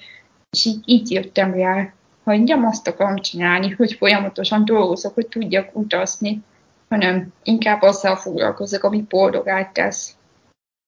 és 0.49 0.65
így, 0.65 0.81
így 0.85 1.11
jöttem 1.11 1.53
rá, 1.53 1.93
hogy 2.23 2.43
nem 2.43 2.65
azt 2.65 2.87
akarom 2.87 3.15
csinálni, 3.15 3.69
hogy 3.69 3.93
folyamatosan 3.93 4.65
dolgozok, 4.65 5.13
hogy 5.13 5.27
tudjak 5.27 5.75
utazni, 5.75 6.41
hanem 6.89 7.33
inkább 7.43 7.81
azzal 7.81 8.15
foglalkozok, 8.15 8.83
ami 8.83 9.05
boldogát 9.09 9.73
tesz. 9.73 10.15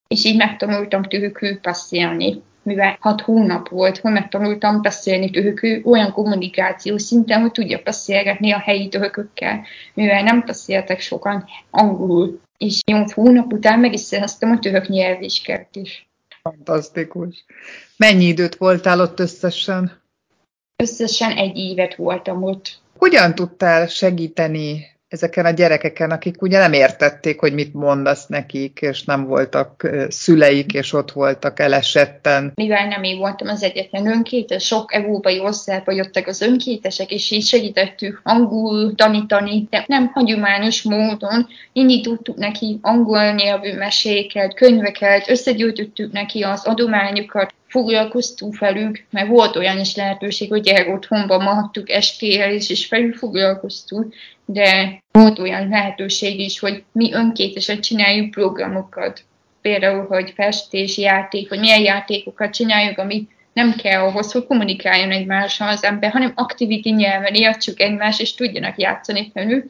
És 0.08 0.26
így 0.26 0.38
megtanultam 0.38 1.04
tőkül 1.04 1.60
beszélni, 1.62 2.42
mivel 2.64 2.98
hat 3.00 3.22
hónap 3.22 3.70
volt, 3.70 3.98
hogy 3.98 4.12
megtanultam 4.12 4.82
beszélni 4.82 5.30
tőkül 5.30 5.82
olyan 5.84 6.12
kommunikáció 6.12 6.98
szinten, 6.98 7.42
hogy 7.42 7.52
tudjak 7.52 7.84
beszélgetni 7.84 8.52
a 8.52 8.60
helyi 8.60 8.88
törökökkel, 8.88 9.66
mivel 9.94 10.24
nem 10.24 10.44
beszéltek 10.46 11.00
sokan 11.00 11.46
angolul 11.70 12.40
és 12.60 12.82
nyolc 12.86 13.12
hónap 13.12 13.54
után 13.54 13.80
meg 13.80 13.94
is 13.94 14.02
szereztem 14.02 14.52
a 14.52 14.60
török 14.60 14.88
nyelvvizsgát 14.88 15.76
is. 15.76 16.10
Fantasztikus. 16.42 17.46
Mennyi 17.98 18.26
időt 18.26 18.56
voltál 18.56 19.00
ott 19.00 19.20
összesen? 19.20 20.02
Összesen 20.76 21.32
egy 21.32 21.58
évet 21.58 21.96
voltam 21.96 22.44
ott. 22.44 22.80
Hogyan 22.98 23.36
tudtál 23.36 23.88
segíteni 23.88 24.86
ezeken 25.10 25.46
a 25.46 25.50
gyerekeken, 25.50 26.12
akik 26.12 26.42
ugye 26.42 26.58
nem 26.58 26.74
értették, 26.74 27.40
hogy 27.40 27.54
mit 27.54 27.74
mondasz 27.74 28.28
nekik, 28.28 28.80
és 28.82 29.04
nem 29.04 29.26
voltak 29.26 29.90
szüleik, 30.08 30.74
és 30.74 30.94
ott 30.94 31.12
voltak 31.12 31.60
elesetten. 31.60 32.52
Mivel 32.56 32.88
nem 32.88 33.04
én 33.04 33.18
voltam 33.18 33.48
az 33.48 33.64
egyetlen 33.64 34.08
önkétes, 34.08 34.66
sok 34.66 34.94
európai 34.94 35.40
országba 35.40 35.92
jöttek 35.92 36.28
az 36.28 36.42
önkétesek, 36.42 37.12
és 37.12 37.32
így 37.32 37.46
segítettük 37.46 38.22
angol 38.24 38.96
tanítani, 38.96 39.68
de 39.70 39.84
nem 39.88 40.08
hagyományos 40.14 40.82
módon. 40.82 41.48
Indítottuk 41.74 42.38
neki 42.38 42.80
angol 42.82 43.32
nyelvű 43.32 43.78
meséket, 43.78 44.54
könyveket, 44.54 45.30
összegyűjtöttük 45.30 46.12
neki 46.12 46.42
az 46.42 46.66
adományokat, 46.66 47.54
foglalkoztunk 47.70 48.58
velük, 48.58 49.06
mert 49.10 49.28
volt 49.28 49.56
olyan 49.56 49.80
is 49.80 49.96
lehetőség, 49.96 50.50
hogy 50.50 50.62
gyerek 50.62 50.88
otthonba 50.88 51.38
maradtuk 51.38 51.90
estéhez, 51.90 52.54
és, 52.54 52.70
és 52.70 52.86
felül 52.86 53.14
foglalkoztunk, 53.14 54.14
de 54.52 55.04
volt 55.12 55.40
olyan 55.40 55.68
lehetőség 55.68 56.40
is, 56.40 56.60
hogy 56.60 56.84
mi 56.92 57.14
önkétesen 57.14 57.82
csináljuk 57.82 58.32
programokat. 58.32 59.24
Például, 59.62 60.06
hogy 60.08 60.32
festés, 60.36 60.98
játék, 60.98 61.50
vagy 61.50 61.60
milyen 61.60 61.82
játékokat 61.82 62.54
csináljuk, 62.54 62.98
ami 62.98 63.28
nem 63.54 63.76
kell 63.76 64.02
ahhoz, 64.02 64.32
hogy 64.32 64.46
kommunikáljon 64.46 65.12
egymással 65.12 65.68
az 65.68 65.84
ember, 65.84 66.12
hanem 66.12 66.32
activity 66.36 66.90
nyelven 66.90 67.34
értsük 67.34 67.80
egymást, 67.80 68.22
és 68.22 68.34
tudjanak 68.34 68.78
játszani 68.78 69.30
felül. 69.34 69.64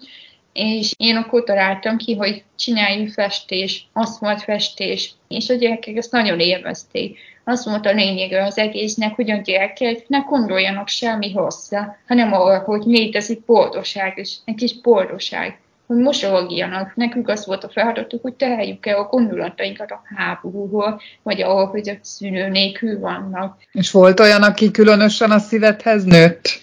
És 0.54 0.92
én 0.98 1.16
akkor 1.16 1.44
találtam 1.44 1.98
ki, 1.98 2.16
hogy 2.16 2.44
csináljuk 2.58 3.10
festés, 3.10 3.88
aszfalt 3.94 4.42
festés, 4.42 5.12
és 5.28 5.50
a 5.50 5.54
gyerekek 5.54 5.96
ezt 5.96 6.12
nagyon 6.12 6.40
élvezték 6.40 7.18
az 7.50 7.66
volt 7.66 7.86
a 7.86 7.92
lényege 7.92 8.44
az 8.44 8.58
egésznek, 8.58 9.16
hogy 9.16 9.32
a 9.32 9.42
gyerekek 9.42 10.08
ne 10.08 10.18
gondoljanak 10.18 10.88
semmi 10.88 11.32
hozzá, 11.32 11.98
hanem 12.08 12.34
arra, 12.34 12.60
hogy 12.60 12.84
létezik 12.86 13.46
boldogság, 13.46 14.18
és 14.18 14.36
egy 14.46 14.56
kis 14.56 14.82
boldogság 14.82 15.60
hogy 15.90 15.98
mosologjanak. 15.98 16.96
Nekünk 16.96 17.28
az 17.28 17.46
volt 17.46 17.64
a 17.64 17.70
feladatuk, 17.70 18.22
hogy 18.22 18.34
teheljük 18.34 18.86
el 18.86 18.98
a 18.98 19.04
gondolatainkat 19.04 19.92
a 19.92 20.02
háborúról, 20.16 21.02
vagy 21.24 21.42
ahol, 21.42 21.66
hogy 21.66 21.90
a 21.90 21.94
szülő 22.02 22.48
nélkül 22.48 23.00
vannak. 23.00 23.58
És 23.72 23.92
volt 23.92 24.20
olyan, 24.20 24.44
aki 24.44 24.72
különösen 24.72 25.32
a 25.32 25.40
szívedhez 25.40 26.04
nőtt? 26.04 26.62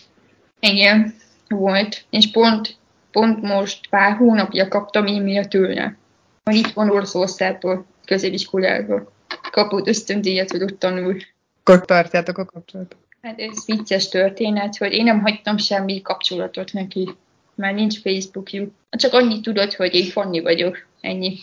Igen, 0.61 1.14
volt. 1.49 2.05
És 2.11 2.31
pont, 2.31 2.76
pont 3.11 3.43
most 3.43 3.88
pár 3.88 4.16
hónapja 4.16 4.69
kaptam 4.69 5.07
e-mail 5.07 5.45
tőle, 5.45 5.97
hogy 6.45 6.55
itt 6.55 6.73
van 6.73 6.90
Oroszországból, 6.90 7.87
középiskolából 8.05 9.12
kapott 9.50 9.88
ösztöndíjat, 9.88 10.50
hogy 10.50 10.62
ott 10.62 10.79
tanul. 10.79 11.17
Akkor 11.61 11.85
tartjátok 11.85 12.38
a 12.38 12.45
kapcsolatot? 12.45 12.99
Hát 13.23 13.41
ez 13.41 13.67
vicces 13.67 14.09
történet, 14.09 14.76
hogy 14.76 14.93
én 14.93 15.05
nem 15.05 15.21
hagytam 15.21 15.57
semmi 15.57 16.03
kapcsolatot 16.03 16.73
neki. 16.73 17.09
Már 17.55 17.75
nincs 17.75 18.00
Facebookjuk. 18.00 18.73
Csak 18.91 19.12
annyit 19.12 19.43
tudod, 19.43 19.75
hogy 19.75 19.95
én 19.95 20.05
Fanni 20.05 20.41
vagyok. 20.41 20.87
Ennyi. 21.00 21.38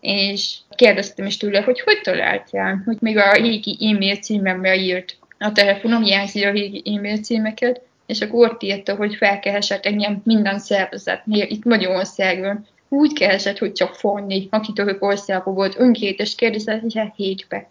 És 0.00 0.56
kérdeztem 0.70 1.26
is 1.26 1.36
tőle, 1.36 1.60
hogy 1.60 1.80
hogy 1.80 2.00
találtál, 2.02 2.82
hogy 2.84 2.96
még 3.00 3.16
a 3.16 3.32
régi 3.32 3.78
e-mail 3.80 4.16
címemre 4.16 4.76
írt. 4.76 5.16
A 5.38 5.52
telefonom 5.52 6.02
jelzi 6.02 6.44
a 6.44 6.50
régi 6.50 6.96
e-mail 6.96 7.18
címeket, 7.18 7.80
és 8.06 8.20
akkor 8.20 8.48
ott 8.48 8.62
írta, 8.62 8.94
hogy 8.94 9.14
felkeresett 9.14 9.86
engem 9.86 10.20
minden 10.24 10.58
szervezetnél 10.58 11.46
itt 11.48 11.64
Magyarországon, 11.64 12.66
úgy 12.92 13.12
keresett, 13.12 13.58
hogy 13.58 13.72
csak 13.72 13.94
Fanni, 13.94 14.46
aki 14.50 14.72
Törökországban 14.72 15.54
volt 15.54 15.78
önkétes 15.78 16.34
kérdezett 16.34 17.14
hétbe. 17.16 17.68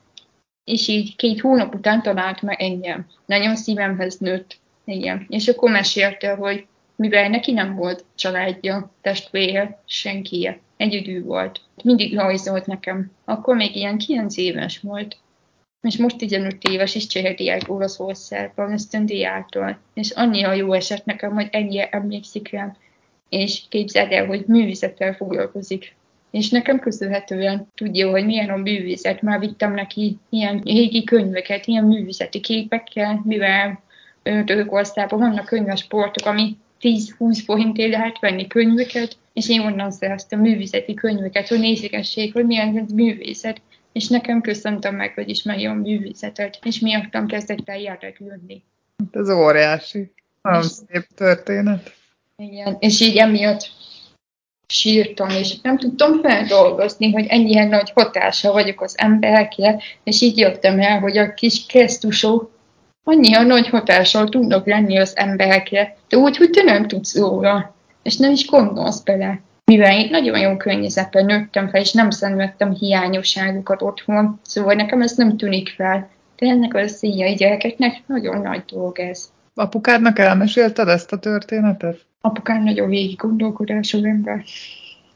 És 0.64 0.88
így 0.88 1.16
két 1.16 1.42
hónap 1.42 1.76
után 1.76 2.02
talált 2.02 2.42
meg 2.42 2.62
engem. 2.62 3.08
Nagyon 3.26 3.56
szívemhez 3.56 4.18
nőtt. 4.18 4.60
Igen. 4.86 5.26
És 5.30 5.48
akkor 5.48 5.72
mesélte, 5.72 6.36
hogy 6.36 6.66
mivel 6.96 7.30
neki 7.30 7.52
nem 7.52 7.76
volt 7.76 8.06
családja, 8.16 8.92
testvére, 9.02 9.82
senki, 9.86 10.60
egyedül 10.78 11.24
volt. 11.24 11.62
Mindig 11.84 12.16
rajzolt 12.16 12.66
nekem. 12.66 13.12
Akkor 13.26 13.56
még 13.56 13.76
ilyen 13.76 13.98
9 13.98 14.38
éves 14.38 14.80
volt. 14.80 15.18
És 15.82 15.98
most 15.98 16.18
15 16.18 16.58
éves 16.70 16.96
is 16.96 17.08
cserediák 17.08 17.62
Olaszországban, 17.68 18.72
ösztöndíjától. 18.72 19.78
És 19.94 20.12
annyira 20.12 20.54
jó 20.54 20.74
esett 20.74 21.06
nekem, 21.06 21.34
hogy 21.34 21.48
ennyi 21.52 21.88
emlékszik 21.90 22.52
rám 22.52 22.76
és 23.32 23.62
képzeld 23.70 24.12
el, 24.12 24.26
hogy 24.26 24.44
művészettel 24.48 25.14
foglalkozik. 25.14 25.96
És 26.32 26.50
nekem 26.50 26.80
köszönhetően 26.80 27.68
tudja, 27.76 28.10
hogy 28.10 28.26
milyen 28.26 28.50
a 28.50 28.56
művészet. 28.56 29.22
Már 29.22 29.40
vittem 29.40 29.74
neki 29.74 30.18
ilyen 30.30 30.62
régi 30.64 31.04
könyveket, 31.04 31.66
ilyen 31.66 31.84
művészeti 31.84 32.40
képekkel, 32.40 33.22
mivel 33.24 33.82
Törökországban 34.24 35.20
vannak 35.20 35.46
könyvesportok, 35.46 36.28
ami 36.28 36.58
10-20 36.82 37.42
forintért 37.46 37.92
lehet 37.92 38.20
venni 38.20 38.48
könyveket, 38.48 39.18
és 39.34 39.50
én 39.50 39.62
onnan 39.62 39.92
szereztem 39.92 40.40
művészeti 40.40 40.94
könyveket, 40.94 41.48
hogy 41.48 41.60
nézégessék, 41.60 42.34
hogy 42.34 42.46
milyen 42.46 42.78
ez 42.78 42.92
művészet. 42.92 43.62
És 43.92 44.08
nekem 44.08 44.42
köszöntem 44.42 44.96
meg, 44.96 45.14
hogy 45.14 45.30
ismeri 45.30 45.66
a 45.66 45.74
művészetet, 45.74 46.60
és 46.64 46.80
miattam 46.80 47.28
kezdett 47.28 47.70
el 47.70 47.80
érdeklődni. 47.80 48.64
Ez 49.12 49.30
óriási. 49.30 50.12
Nagyon 50.42 50.64
szép 50.64 51.08
történet. 51.16 52.00
Igen, 52.42 52.76
és 52.80 53.00
így 53.00 53.18
emiatt 53.18 53.70
sírtam, 54.68 55.30
és 55.30 55.62
nem 55.62 55.78
tudtam 55.78 56.22
feldolgozni, 56.22 57.12
hogy 57.12 57.26
ennyien 57.26 57.68
nagy 57.68 57.92
hatása 57.96 58.52
vagyok 58.52 58.82
az 58.82 58.98
emberekre, 58.98 59.82
és 60.04 60.22
így 60.22 60.38
jöttem 60.38 60.80
el, 60.80 61.00
hogy 61.00 61.18
a 61.18 61.34
kis 61.34 61.66
kesztusok 61.66 62.52
annyira 63.04 63.42
nagy 63.42 63.68
hatással 63.68 64.30
tudnak 64.30 64.66
lenni 64.66 64.98
az 64.98 65.18
emberekre, 65.18 65.98
de 66.10 66.18
úgy, 66.18 66.38
hogy 66.38 66.50
te 66.50 66.64
nem 66.64 66.88
tudsz 66.88 67.18
róla, 67.18 67.76
és 68.04 68.18
nem 68.18 68.32
is 68.32 68.46
gondolsz 68.46 69.00
bele. 69.00 69.42
Mivel 69.66 70.00
én 70.00 70.08
nagyon 70.10 70.40
jó 70.40 70.58
környezetben 70.58 71.26
nőttem 71.26 71.70
fel, 71.70 71.82
és 71.82 71.92
nem 71.92 72.10
szenvedtem 72.10 72.74
hiányosságokat 72.74 73.82
otthon, 73.82 74.40
szóval 74.42 74.74
nekem 74.74 75.02
ez 75.02 75.16
nem 75.16 75.38
tűnik 75.38 75.70
fel. 75.70 76.10
De 76.36 76.48
ennek 76.48 76.74
a 76.74 76.88
szíjai 76.88 77.34
gyerekeknek 77.34 78.02
nagyon 78.06 78.42
nagy 78.42 78.64
dolog 78.66 79.00
ez. 79.00 79.32
Apukádnak 79.54 80.20
elmesélted 80.20 80.88
ezt 80.88 81.12
a 81.12 81.20
történetet? 81.20 82.06
apukám 82.22 82.64
nagyon 82.64 82.90
végig 82.90 83.18
gondolkodású 83.18 84.06
ember. 84.06 84.44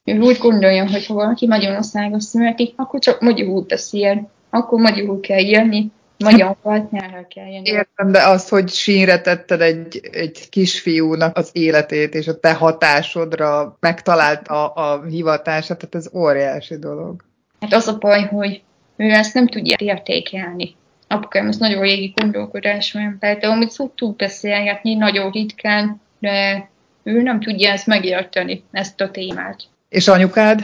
Ő 0.03 0.19
úgy 0.19 0.37
gondolja, 0.37 0.89
hogy 0.89 1.05
ha 1.05 1.13
valaki 1.13 1.47
Magyarországon 1.47 2.19
születik, 2.19 2.73
akkor 2.75 2.99
csak 2.99 3.21
magyarul 3.21 3.61
beszél, 3.67 4.29
akkor 4.49 4.79
magyarul 4.79 5.19
kell 5.19 5.39
jönni, 5.39 5.91
magyar 6.17 6.57
nyelvre 6.91 7.27
kell 7.29 7.45
jönni. 7.45 7.69
Értem, 7.69 8.11
de 8.11 8.27
az, 8.27 8.49
hogy 8.49 8.69
sínre 8.69 9.21
tetted 9.21 9.61
egy, 9.61 10.09
egy 10.11 10.49
kisfiúnak 10.49 11.37
az 11.37 11.49
életét, 11.53 12.15
és 12.15 12.27
a 12.27 12.39
te 12.39 12.53
hatásodra 12.53 13.77
megtalálta 13.79 14.67
a, 14.67 14.93
a 14.93 15.03
hivatását, 15.03 15.77
tehát 15.77 15.95
ez 15.95 16.09
óriási 16.13 16.77
dolog. 16.77 17.23
Hát 17.59 17.73
az 17.73 17.87
a 17.87 17.97
baj, 17.97 18.23
hogy 18.23 18.61
ő 18.95 19.09
ezt 19.09 19.33
nem 19.33 19.47
tudja 19.47 19.75
értékelni. 19.79 20.75
Apukám 21.07 21.47
ez 21.47 21.57
nagyon 21.57 21.81
régi 21.81 22.13
gondolkodású 22.15 22.99
ember, 22.99 23.37
de 23.37 23.47
amit 23.47 23.69
szoktunk 23.69 24.15
beszélgetni, 24.15 24.93
nagyon 24.93 25.31
ritkán, 25.31 26.01
de 26.19 26.69
ő 27.03 27.21
nem 27.21 27.39
tudja 27.39 27.71
ezt 27.71 27.87
megérteni, 27.87 28.63
ezt 28.71 29.01
a 29.01 29.11
témát. 29.11 29.63
És 29.89 30.07
anyukád? 30.07 30.61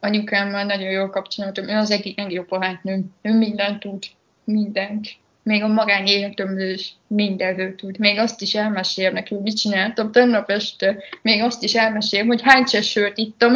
Anyukámmal 0.00 0.64
nagyon 0.64 0.90
jó 0.90 1.10
kapcsolatom. 1.10 1.68
Ő 1.68 1.76
az 1.76 1.90
egyik 1.90 2.18
legjobb 2.18 2.48
barátnőm. 2.48 3.14
Ő 3.22 3.38
mindent 3.38 3.80
tud. 3.80 4.02
Mindent. 4.44 5.08
Még 5.42 5.62
a 5.62 5.68
magánéletemről 5.68 6.72
is 6.72 6.92
mindenről 7.06 7.74
tud. 7.74 7.98
Még 7.98 8.18
azt 8.18 8.40
is 8.42 8.54
elmesél 8.54 9.10
neki, 9.10 9.34
hogy 9.34 9.42
mit 9.42 9.56
csináltam 9.56 10.12
tegnap 10.12 10.50
este. 10.50 10.96
Még 11.22 11.42
azt 11.42 11.62
is 11.62 11.74
elmesél, 11.74 12.24
hogy 12.24 12.40
hány 12.42 12.64
sört 12.64 13.18
ittam 13.18 13.54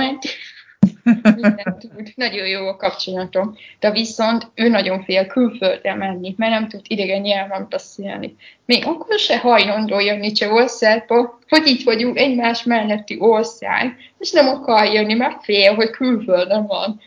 egy. 1.44 1.74
tud. 1.78 2.12
Nagyon 2.14 2.46
jó 2.46 2.66
a 2.66 2.76
kapcsolatom. 2.76 3.56
De 3.80 3.90
viszont 3.90 4.46
ő 4.54 4.68
nagyon 4.68 5.04
fél 5.04 5.26
külföldre 5.26 5.94
menni, 5.94 6.34
mert 6.36 6.52
nem 6.52 6.68
tud 6.68 6.80
idegen 6.86 7.20
nyelven 7.20 7.66
beszélni. 7.70 8.36
Még 8.64 8.86
akkor 8.86 9.18
se 9.18 9.38
hajlandó 9.38 10.00
jönni 10.00 10.32
Csehországba, 10.32 11.38
hogy 11.48 11.66
itt 11.66 11.84
vagyunk 11.84 12.18
egymás 12.18 12.62
melletti 12.62 13.16
ország, 13.20 13.96
és 14.18 14.30
nem 14.30 14.48
akar 14.48 14.84
jönni, 14.84 15.14
mert 15.14 15.44
fél, 15.44 15.74
hogy 15.74 15.90
külföldön 15.90 16.66
van. 16.66 17.00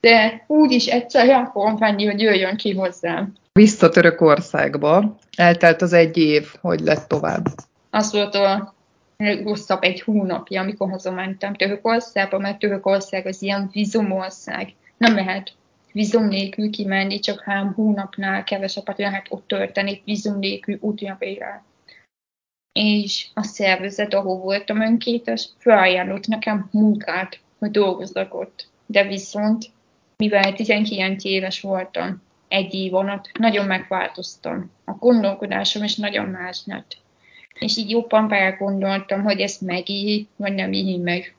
De 0.00 0.44
úgyis 0.46 0.86
egyszer 0.86 1.28
el 1.28 1.50
fogom 1.52 1.76
venni, 1.76 2.06
hogy 2.06 2.20
jöjjön 2.20 2.56
ki 2.56 2.74
hozzám. 2.74 3.32
Vissza 3.52 3.88
Törökországba, 3.88 5.16
eltelt 5.36 5.82
az 5.82 5.92
egy 5.92 6.16
év, 6.16 6.46
hogy 6.60 6.80
lett 6.80 7.08
tovább. 7.08 7.46
Az 7.90 8.12
volt 8.12 8.34
a 8.34 8.74
rosszabb 9.24 9.82
egy 9.82 10.00
hónapja, 10.00 10.60
amikor 10.60 10.90
hazamentem 10.90 11.54
Törökországba, 11.54 12.38
mert 12.38 12.58
Törökország 12.58 13.26
az 13.26 13.42
ilyen 13.42 13.68
vizumország. 13.72 14.74
Nem 14.96 15.14
lehet 15.14 15.52
vizum 15.92 16.28
nélkül 16.28 16.70
kimenni, 16.70 17.18
csak 17.18 17.40
három 17.40 17.72
hónapnál 17.72 18.44
kevesebbet 18.44 18.98
lehet 18.98 19.26
ott 19.28 19.46
tölteni 19.46 20.02
vizum 20.04 20.38
nélkül 20.38 20.78
útjavére. 20.80 21.64
És 22.72 23.26
a 23.34 23.42
szervezet, 23.42 24.14
ahol 24.14 24.38
voltam 24.38 24.80
önkétes, 24.80 25.48
felajánlott 25.58 26.26
nekem 26.26 26.68
munkát, 26.72 27.40
hogy 27.58 27.70
dolgozzak 27.70 28.34
ott. 28.34 28.68
De 28.86 29.06
viszont, 29.06 29.70
mivel 30.16 30.52
19 30.52 31.24
éves 31.24 31.60
voltam, 31.60 32.22
egy 32.48 32.74
év 32.74 32.94
alatt 32.94 33.38
nagyon 33.38 33.66
megváltoztam. 33.66 34.70
A 34.84 34.92
gondolkodásom 34.92 35.84
is 35.84 35.96
nagyon 35.96 36.26
más 36.26 36.60
lett 36.64 36.96
És 37.58 37.76
így 37.76 37.90
jobban 37.90 38.28
belgondoltam, 38.28 39.22
hogy 39.22 39.40
ezt 39.40 39.60
megíhi, 39.60 40.28
vagy 40.36 40.54
nem 40.54 40.72
íhi 40.72 40.96
meg. 40.96 41.34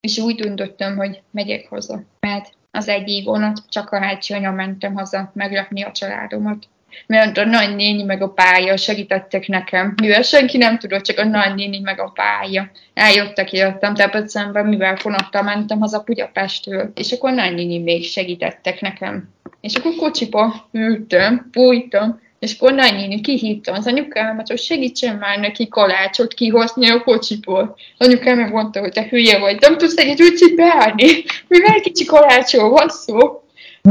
És 0.00 0.18
úgy 0.18 0.34
döntöttem, 0.34 0.96
hogy 0.96 1.22
megyek 1.30 1.68
haza. 1.68 2.02
Mert 2.20 2.52
az 2.70 2.88
egyik 2.88 3.24
vonat 3.24 3.62
csak 3.68 3.90
a 3.90 3.98
hátsó 3.98 4.40
mentem 4.40 4.94
haza 4.94 5.30
meglepni 5.34 5.82
a 5.82 5.92
családomat 5.92 6.68
mert 7.06 7.38
a 7.38 7.44
nagynéni 7.44 8.02
meg 8.02 8.22
a 8.22 8.28
pálya 8.28 8.76
segítettek 8.76 9.46
nekem. 9.46 9.94
Mivel 10.00 10.22
senki 10.22 10.56
nem 10.56 10.78
tudott, 10.78 11.02
csak 11.02 11.18
a 11.18 11.24
nagynéni 11.24 11.80
meg 11.80 12.00
a 12.00 12.12
pálya. 12.14 12.70
Eljöttek, 12.94 13.52
jöttem 13.52 13.94
Debrecenbe, 13.94 14.62
mivel 14.62 14.96
fonattal 14.96 15.42
mentem 15.42 15.80
haza 15.80 16.02
Budapestről. 16.06 16.92
És 16.94 17.12
akkor 17.12 17.32
nagynéni 17.32 17.78
még 17.78 18.04
segítettek 18.04 18.80
nekem. 18.80 19.28
És 19.60 19.74
akkor 19.74 19.94
kocsiba 19.94 20.68
ültem, 20.72 21.48
fújtam, 21.52 22.20
és 22.42 22.54
akkor 22.54 22.72
nagynéni 22.72 23.20
kihívta 23.20 23.72
az 23.72 23.86
anyukámat, 23.86 24.48
hogy 24.48 24.58
segítsen 24.58 25.16
már 25.16 25.38
neki 25.38 25.68
kalácsot 25.68 26.34
kihozni 26.34 26.90
a 26.90 27.02
kocsiból. 27.02 27.76
Anyukám 27.98 28.38
meg 28.38 28.52
mondta, 28.52 28.80
hogy 28.80 28.92
te 28.92 29.06
hülye 29.10 29.38
vagy, 29.38 29.60
nem 29.60 29.78
tudsz 29.78 29.96
egy 29.96 30.22
úgy 30.22 30.54
beállni, 30.56 31.24
mivel 31.48 31.80
kicsi 31.80 32.04
kalácsról 32.04 32.70
van 32.70 32.88
szó. 32.88 33.42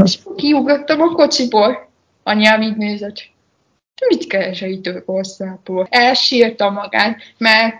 És 0.04 0.18
kiugrottam 0.36 1.00
a 1.00 1.12
kocsiból, 1.12 1.90
Anyám 2.22 2.62
így 2.62 2.76
nézett, 2.76 3.22
mit 4.08 4.26
keres 4.26 4.60
itt 4.60 4.82
Törökországból? 4.82 5.86
Elsírta 5.90 6.70
magát, 6.70 7.22
mert 7.38 7.74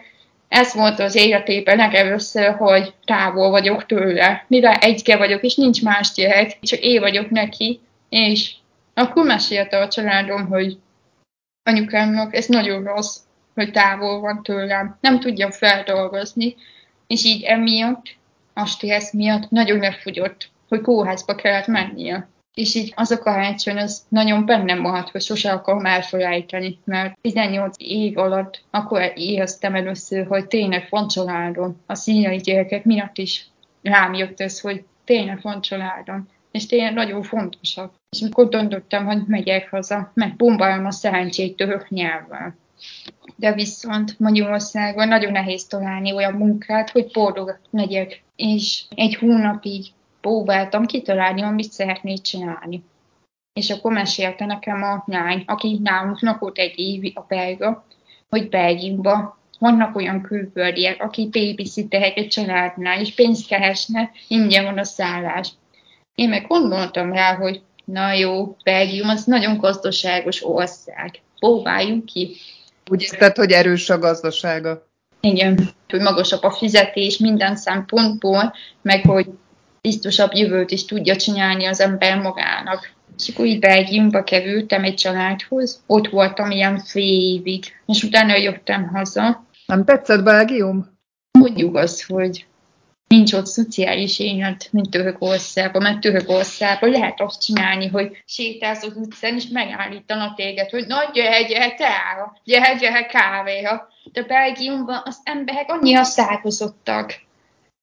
ez 0.49 0.75
volt 0.75 0.99
az 0.99 1.15
életében 1.15 1.77
legelőször, 1.77 2.55
hogy 2.55 2.93
távol 3.05 3.51
vagyok 3.51 3.87
tőle. 3.87 4.45
Mivel 4.49 4.75
egyke 4.75 5.17
vagyok, 5.17 5.43
és 5.43 5.55
nincs 5.55 5.83
más 5.83 6.13
gyerek, 6.15 6.59
csak 6.61 6.81
én 6.81 7.01
vagyok 7.01 7.31
neki, 7.31 7.81
és 8.09 8.51
akkor 8.95 9.25
mesélte 9.25 9.79
a 9.79 9.89
családom, 9.89 10.47
hogy 10.47 10.79
anyukámnak 11.63 12.35
ez 12.35 12.47
nagyon 12.47 12.85
rossz, 12.85 13.17
hogy 13.55 13.71
távol 13.71 14.21
van 14.21 14.43
tőlem, 14.43 14.97
nem 15.01 15.21
tudja 15.21 15.53
feldolgozni, 15.53 16.55
és 17.07 17.25
így 17.25 17.43
emiatt, 17.43 18.17
a 18.55 18.67
stressz 18.67 19.13
miatt 19.13 19.51
nagyon 19.51 19.79
megfogyott, 19.79 20.51
hogy 20.69 20.81
kórházba 20.81 21.35
kellett 21.35 21.67
mennie. 21.67 22.29
És 22.55 22.75
így 22.75 22.93
azok 22.97 23.25
a 23.25 23.33
hátsón, 23.33 23.79
az 23.79 24.03
nagyon 24.09 24.47
bennem 24.47 24.81
maradt, 24.81 25.11
hogy 25.11 25.23
sose 25.23 25.53
akarom 25.53 25.87
elfelejteni, 25.87 26.79
mert 26.85 27.19
18 27.21 27.77
év 27.79 28.19
alatt 28.19 28.63
akkor 28.71 29.13
éreztem 29.15 29.75
először, 29.75 30.27
hogy 30.27 30.47
tényleg 30.47 30.87
van 30.91 31.09
családom. 31.09 31.81
A 31.87 31.95
színai 31.95 32.37
gyerekek 32.37 32.85
miatt 32.85 33.19
is 33.19 33.47
rám 33.83 34.15
jött 34.15 34.41
ez, 34.41 34.61
hogy 34.61 34.85
tényleg 35.05 35.39
van 35.43 35.61
családom, 35.61 36.29
és 36.53 36.67
tényleg 36.67 36.93
nagyon 36.93 37.23
fontosak. 37.23 37.95
És 38.11 38.21
amikor 38.23 38.49
döntöttem, 38.49 39.07
hogy 39.07 39.23
megyek 39.27 39.71
haza, 39.71 40.11
megbombálom 40.15 40.87
a 40.87 40.91
szerencsét 40.91 41.57
török 41.57 41.89
nyelvvel. 41.89 42.57
De 43.37 43.53
viszont 43.53 44.19
Magyarországon 44.19 45.09
nagyon 45.09 45.33
nehéz 45.33 45.67
találni 45.67 46.13
olyan 46.13 46.33
munkát, 46.33 46.91
hogy 46.91 47.11
boldog 47.13 47.59
megyek. 47.71 48.23
És 48.37 48.85
egy 48.95 49.15
hónapig 49.15 49.85
próbáltam 50.21 50.87
kitalálni, 50.87 51.43
amit 51.43 51.73
szeretnék 51.73 52.21
csinálni. 52.21 52.83
És 53.53 53.71
akkor 53.71 53.93
mesélte 53.93 54.45
nekem 54.45 54.83
a 54.83 55.03
lány, 55.07 55.45
aki 55.47 55.79
nálunk 55.83 56.21
lakott 56.21 56.59
egy 56.59 56.79
évi 56.79 57.13
a 57.15 57.25
belga, 57.29 57.87
hogy 58.29 58.49
Belgiumban 58.49 59.35
vannak 59.59 59.97
olyan 59.97 60.23
külföldiek, 60.23 61.03
akik 61.03 61.31
babysitterek 61.31 62.17
egy 62.17 62.29
családnál, 62.29 63.01
és 63.01 63.15
pénzt 63.15 63.47
keresne, 63.47 64.11
ingyen 64.29 64.65
van 64.65 64.79
a 64.79 64.85
szállás. 64.85 65.49
Én 66.15 66.29
meg 66.29 66.47
gondoltam 66.47 67.13
rá, 67.13 67.35
hogy 67.35 67.63
na 67.85 68.13
jó, 68.13 68.57
Belgium 68.65 69.09
az 69.09 69.25
nagyon 69.25 69.57
gazdaságos 69.57 70.45
ország. 70.45 71.21
Próbáljuk 71.39 72.05
ki. 72.05 72.37
Úgy 72.91 73.03
érted, 73.03 73.37
hogy 73.37 73.51
erős 73.51 73.91
a 73.91 73.99
gazdasága? 73.99 74.87
Igen, 75.21 75.69
hogy 75.89 76.01
magasabb 76.01 76.43
a 76.43 76.51
fizetés 76.51 77.19
minden 77.19 77.57
szempontból, 77.57 78.55
meg 78.83 79.07
hogy 79.07 79.27
biztosabb 79.81 80.35
jövőt 80.35 80.71
is 80.71 80.85
tudja 80.85 81.17
csinálni 81.17 81.65
az 81.65 81.81
ember 81.81 82.19
magának. 82.19 82.93
És 83.19 83.29
akkor 83.29 83.45
így 83.45 83.59
Belgiumba 83.59 84.25
kerültem 84.25 84.85
egy 84.85 84.95
családhoz, 84.95 85.83
ott 85.87 86.09
voltam 86.09 86.51
ilyen 86.51 86.79
fél 86.79 87.35
évig, 87.35 87.65
és 87.87 88.03
utána 88.03 88.37
jöttem 88.37 88.89
haza. 88.89 89.47
Nem 89.67 89.85
tetszett 89.85 90.23
Belgium? 90.23 90.99
Mondjuk 91.39 91.77
azt, 91.77 92.07
hogy 92.07 92.47
nincs 93.13 93.33
ott 93.33 93.47
szociális 93.47 94.19
élet, 94.19 94.69
mint 94.71 94.91
Törökországban, 94.91 95.83
mert 95.83 96.01
Törökországban 96.01 96.91
lehet 96.91 97.21
azt 97.21 97.43
csinálni, 97.43 97.89
hogy 97.89 98.23
sétálsz 98.27 98.83
az 98.83 98.97
utcán, 98.97 99.35
és 99.35 99.45
megállítanak 99.53 100.37
téged, 100.37 100.71
hogy 100.71 100.87
na 100.87 101.11
gyere, 101.13 101.43
gyere 101.43 101.75
teára, 101.75 102.37
gyere, 102.45 102.75
gyere 102.75 103.07
kávéra. 103.07 103.89
De 104.13 104.23
Belgiumban 104.23 105.03
az 105.05 105.19
emberek 105.25 105.71
annyira 105.71 106.03
szákozottak, 106.03 107.21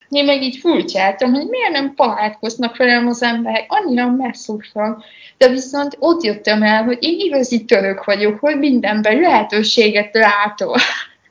én 0.09 0.25
meg 0.25 0.41
így 0.41 0.57
furcsáltam, 0.57 1.33
hogy 1.33 1.47
miért 1.47 1.71
nem 1.71 1.93
barátkoznak 1.95 2.77
velem 2.77 3.07
az 3.07 3.23
emberek, 3.23 3.65
annyira 3.67 4.11
messzúsak. 4.11 5.03
De 5.37 5.47
viszont 5.47 5.95
ott 5.99 6.23
jöttem 6.23 6.63
el, 6.63 6.83
hogy 6.83 6.97
én 7.01 7.19
igazi 7.19 7.65
török 7.65 8.03
vagyok, 8.03 8.39
hogy 8.39 8.57
mindenben 8.57 9.19
lehetőséget 9.19 10.13
látok. 10.13 10.77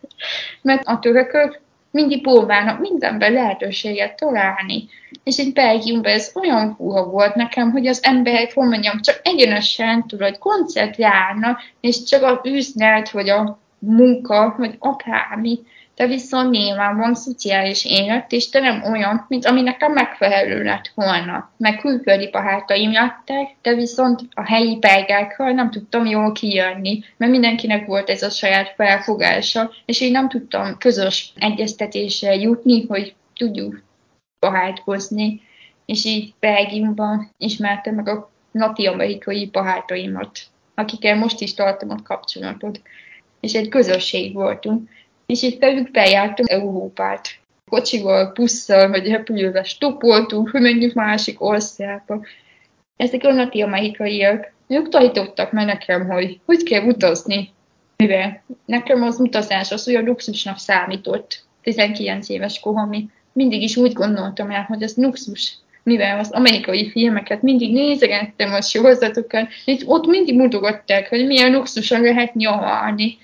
Mert 0.63 0.87
a 0.87 0.99
törökök 0.99 1.61
mindig 1.99 2.23
próbálnak 2.23 2.81
mindenben 2.81 3.33
lehetőséget 3.33 4.17
találni. 4.17 4.89
És 5.25 5.39
egy 5.39 5.53
Belgiumban 5.53 6.13
ez 6.13 6.33
olyan 6.35 6.75
fura 6.77 7.05
volt 7.05 7.35
nekem, 7.35 7.71
hogy 7.71 7.87
az 7.87 8.01
emberek, 8.03 8.55
hogy 8.55 8.69
mondjam, 8.69 9.01
csak 9.01 9.21
egyenesen 9.23 10.07
tudod, 10.07 10.39
koncentrálnak, 10.39 11.61
és 11.81 12.03
csak 12.03 12.23
a 12.23 12.41
üzlet, 12.45 13.11
vagy 13.11 13.29
a 13.29 13.59
munka, 13.79 14.55
vagy 14.59 14.75
akármi, 14.79 15.59
de 15.99 16.07
viszont 16.07 16.51
nyilván 16.51 16.97
van 16.97 17.15
szociális 17.15 17.85
élet, 17.85 18.33
és 18.33 18.49
te 18.49 18.61
nem 18.61 18.83
olyan, 18.83 19.25
mint 19.29 19.47
ami 19.47 19.63
nekem 19.63 19.93
megfelelő 19.93 20.63
lett 20.63 20.93
volna. 20.95 21.51
Meg 21.57 21.79
külföldi 21.79 22.31
barátaim 22.31 22.93
lettek, 22.93 23.57
de 23.63 23.75
viszont 23.75 24.21
a 24.35 24.47
helyi 24.47 24.79
belgákkal 24.79 25.51
nem 25.51 25.71
tudtam 25.71 26.07
jól 26.07 26.33
kijönni, 26.33 27.05
mert 27.17 27.33
mindenkinek 27.33 27.87
volt 27.87 28.11
ez 28.11 28.23
a 28.23 28.31
saját 28.31 28.75
felfogása, 28.77 29.71
és 29.85 30.01
én 30.01 30.11
nem 30.11 30.29
tudtam 30.29 30.77
közös 30.79 31.33
egyeztetésre 31.37 32.35
jutni, 32.35 32.87
hogy 32.87 33.15
tudjuk 33.37 33.83
barátkozni. 34.41 35.41
És 35.87 36.05
így 36.05 36.35
Belgiumban 36.41 37.31
ismertem 37.37 37.95
meg 37.95 38.09
a 38.09 38.31
latin-amerikai 38.53 39.47
barátaimat, 39.53 40.41
akikkel 40.75 41.17
most 41.17 41.41
is 41.41 41.55
tartom 41.55 41.91
a 41.91 42.03
kapcsolatot. 42.03 42.81
És 43.41 43.53
egy 43.55 43.69
közösség 43.69 44.35
voltunk 44.35 44.89
és 45.33 45.43
itt 45.43 45.61
velük 45.61 45.91
bejártunk 45.91 46.51
Európát. 46.51 47.29
Kocsival, 47.71 48.33
busszal 48.35 48.89
vagy 48.89 49.09
repülővel 49.09 49.63
stopoltunk, 49.63 50.51
hogy 50.51 50.61
menjünk 50.61 50.93
másik 50.93 51.43
országba. 51.43 52.25
Ezek 52.97 53.25
a 53.25 53.33
latin-amerikaiak, 53.33 54.53
ők 54.67 54.89
tanítottak 54.89 55.53
meg 55.53 55.67
nekem, 55.67 56.07
hogy 56.07 56.41
hogy 56.45 56.63
kell 56.63 56.87
utazni. 56.87 57.51
Mivel 57.97 58.43
nekem 58.65 59.03
az 59.03 59.21
utazás 59.21 59.73
az 59.73 59.89
olyan 59.89 60.05
luxusnak 60.05 60.59
számított 60.59 61.45
19 61.63 62.29
éves 62.29 62.61
koromig. 62.61 63.09
Mindig 63.33 63.63
is 63.63 63.77
úgy 63.77 63.93
gondoltam 63.93 64.51
el, 64.51 64.63
hogy 64.63 64.83
ez 64.83 64.97
luxus 64.97 65.59
mivel 65.83 66.19
az 66.19 66.31
amerikai 66.31 66.91
filmeket 66.91 67.43
mindig 67.43 67.73
nézegettem 67.73 68.53
a 68.53 68.61
sorozatokat, 68.61 69.49
és 69.65 69.83
ott 69.87 70.07
mindig 70.07 70.37
mutogatták, 70.37 71.09
hogy 71.09 71.27
milyen 71.27 71.53
luxusan 71.53 72.01
lehet 72.01 72.35
nyaralni. 72.35 73.19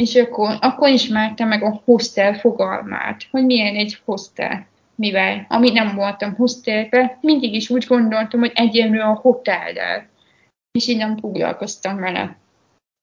És 0.00 0.14
akkor, 0.14 0.56
akkor 0.60 0.88
ismertem 0.88 1.48
meg 1.48 1.62
a 1.62 1.80
hostel 1.84 2.34
fogalmát, 2.34 3.26
hogy 3.30 3.44
milyen 3.44 3.74
egy 3.74 3.98
hostel. 4.04 4.66
Mivel, 4.94 5.46
ami 5.48 5.70
nem 5.70 5.94
voltam 5.94 6.34
hostelbe, 6.34 7.18
mindig 7.20 7.54
is 7.54 7.70
úgy 7.70 7.84
gondoltam, 7.86 8.40
hogy 8.40 8.52
egyenlő 8.54 9.00
a 9.00 9.18
hotellel. 9.22 10.08
És 10.72 10.86
így 10.86 10.96
nem 10.96 11.16
foglalkoztam 11.16 11.96
vele. 11.96 12.36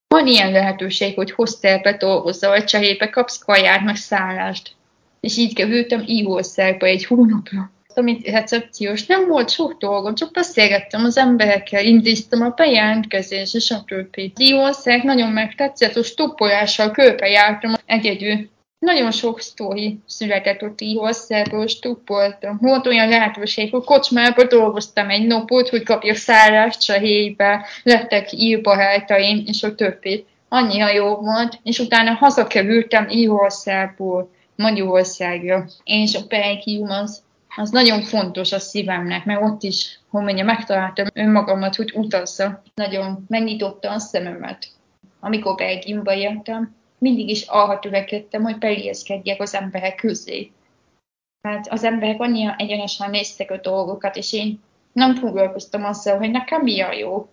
Van 0.08 0.28
ilyen 0.28 0.52
lehetőség, 0.52 1.16
hogy 1.16 1.32
hostelbe 1.32 1.98
dolgozza, 1.98 2.48
vagy 2.48 2.64
cserébe 2.64 3.10
kapsz 3.10 3.38
kaját, 3.38 3.84
meg 3.84 3.96
szállást. 3.96 4.76
És 5.20 5.38
így 5.38 5.54
kerültem 5.54 6.04
Ígországba 6.06 6.86
egy 6.86 7.06
hónapra 7.06 7.72
amit 7.98 8.28
recepciós, 8.28 9.06
nem 9.06 9.28
volt 9.28 9.50
sok 9.50 9.78
dolgom, 9.78 10.16
csak 10.16 10.32
beszélgettem 10.32 11.04
az 11.04 11.18
emberekkel, 11.18 11.84
intéztem 11.84 12.42
a 12.42 12.50
bejelentkezés, 12.50 13.54
és 13.54 13.72
a 13.72 13.84
többi. 13.88 14.32
Diószeg 14.36 15.04
nagyon 15.04 15.32
megtetszett, 15.32 15.94
hogy 15.94 16.04
stoppolással 16.04 16.92
körbe 16.92 17.28
jártam 17.28 17.74
egyedül. 17.86 18.50
Nagyon 18.80 19.12
sok 19.12 19.42
sztori 19.42 20.00
született 20.06 20.64
ott 20.64 20.82
Írországból, 20.82 21.68
stoppoltam. 21.68 22.58
Volt 22.62 22.88
olyan 22.88 23.10
lehetőség, 23.10 23.72
hogy 23.72 23.84
kocsmában 23.84 24.48
dolgoztam 24.48 25.10
egy 25.10 25.28
napot, 25.28 25.70
hogy 25.70 25.84
kapjak 25.84 26.16
szállást 26.16 26.90
a 26.90 26.94
helybe, 26.94 27.66
lettek 27.84 28.32
írbarátaim, 28.32 29.44
és 29.46 29.64
a 29.64 29.76
többi. 29.76 30.26
Annyira 30.50 30.94
jó 30.94 31.16
volt, 31.16 31.60
és 31.64 31.80
utána 31.80 32.12
hazakerültem 32.12 33.10
Írországból. 33.10 34.36
Magyarországra. 34.58 35.66
És 35.84 36.16
a 36.16 36.20
Belgium 36.28 36.90
az 36.90 37.22
az 37.60 37.70
nagyon 37.70 38.02
fontos 38.02 38.52
a 38.52 38.60
szívemnek, 38.60 39.26
mert 39.26 39.41
ott 39.41 39.63
is, 39.63 40.00
hogy 40.10 40.24
mondja, 40.24 40.43
megtaláltam 40.43 41.06
önmagamat, 41.13 41.76
hogy 41.76 41.91
utazza. 41.96 42.62
Nagyon 42.76 43.26
megnyitotta 43.28 43.91
a 43.91 44.00
szememet. 44.00 44.67
Amikor 45.20 45.56
Belgiumba 45.56 46.13
értem, 46.13 46.76
mindig 46.98 47.30
is 47.30 47.46
arra 47.48 47.80
törekedtem, 47.80 48.43
hogy 48.43 48.58
beilleszkedjek 48.58 49.41
az 49.41 49.56
emberek 49.56 49.96
közé. 49.96 50.52
Hát 51.41 51.67
az 51.67 51.84
emberek 51.84 52.22
annyira 52.22 52.56
egyenesen 52.58 53.10
néztek 53.10 53.52
a 53.52 53.58
dolgokat, 53.58 54.15
és 54.15 54.34
én 54.34 54.60
nem 54.91 55.15
foglalkoztam 55.15 55.84
azzal, 55.86 56.17
hogy 56.17 56.32
nekem 56.32 56.62
mi 56.62 56.82
a 56.82 56.93
jó, 56.93 57.30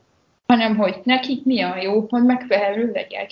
hanem 0.46 0.76
hogy 0.76 1.00
nekik 1.04 1.44
mi 1.44 1.62
a 1.62 1.76
jó, 1.76 2.06
hogy 2.08 2.22
megfelelő 2.22 2.90
legyek. 2.92 3.30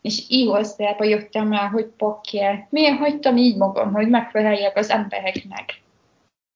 És 0.00 0.22
igazából 0.28 1.06
jöttem 1.06 1.52
rá, 1.52 1.68
hogy 1.68 1.84
pakje, 1.84 2.66
miért 2.70 2.98
hagytam 2.98 3.36
így 3.36 3.56
magam, 3.56 3.92
hogy 3.92 4.08
megfeleljek 4.08 4.76
az 4.76 4.90
embereknek. 4.90 5.80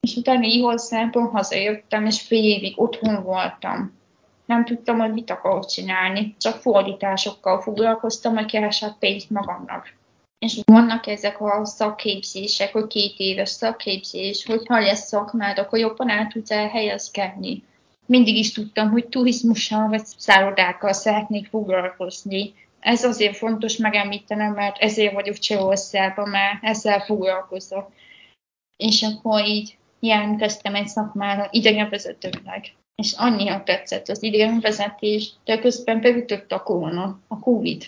És 0.06 0.16
utána 0.16 0.44
igazából 0.44 1.28
hazajöttem, 1.28 2.06
és 2.06 2.20
fél 2.20 2.44
évig 2.44 2.80
otthon 2.80 3.22
voltam. 3.22 4.00
Nem 4.44 4.64
tudtam, 4.64 4.98
hogy 4.98 5.12
mit 5.12 5.30
akarok 5.30 5.66
csinálni, 5.66 6.34
csak 6.38 6.60
fordításokkal 6.60 7.60
foglalkoztam, 7.60 8.34
hogy 8.34 8.46
keresett 8.46 8.98
pénzt 8.98 9.30
magamnak. 9.30 9.94
És 10.38 10.60
vannak 10.64 11.06
ezek 11.06 11.40
a 11.40 11.64
szakképzések, 11.64 12.72
hogy 12.72 12.86
két 12.86 13.14
éves 13.16 13.48
szakképzés, 13.48 14.46
hogy 14.46 14.66
ha 14.66 14.80
lesz 14.80 15.06
szakmád, 15.06 15.58
akkor 15.58 15.78
jobban 15.78 16.10
el 16.10 16.26
tudsz 16.26 16.50
elhelyezkedni. 16.50 17.62
Mindig 18.06 18.36
is 18.36 18.52
tudtam, 18.52 18.90
hogy 18.90 19.06
turizmussal 19.06 19.88
vagy 19.88 20.04
szállodákkal 20.04 20.92
szeretnék 20.92 21.48
foglalkozni. 21.48 22.54
Ez 22.80 23.04
azért 23.04 23.36
fontos 23.36 23.76
megemlítenem, 23.76 24.52
mert 24.52 24.78
ezért 24.78 25.14
vagyok 25.14 25.38
Csehországban, 25.38 26.28
mert 26.28 26.62
ezzel 26.62 27.00
foglalkozok. 27.00 27.90
És 28.76 29.02
akkor 29.02 29.44
így 29.44 29.76
jelentkeztem 30.06 30.74
egy 30.74 30.88
szakmára 30.88 31.48
idegenvezetőnek. 31.50 32.74
És 32.94 33.12
annyira 33.16 33.62
tetszett 33.62 34.08
az 34.08 34.22
idegenvezetés, 34.22 35.32
de 35.44 35.58
közben 35.58 36.00
beütött 36.00 36.52
a 36.52 36.62
korona, 36.62 37.18
a 37.28 37.38
Covid. 37.38 37.84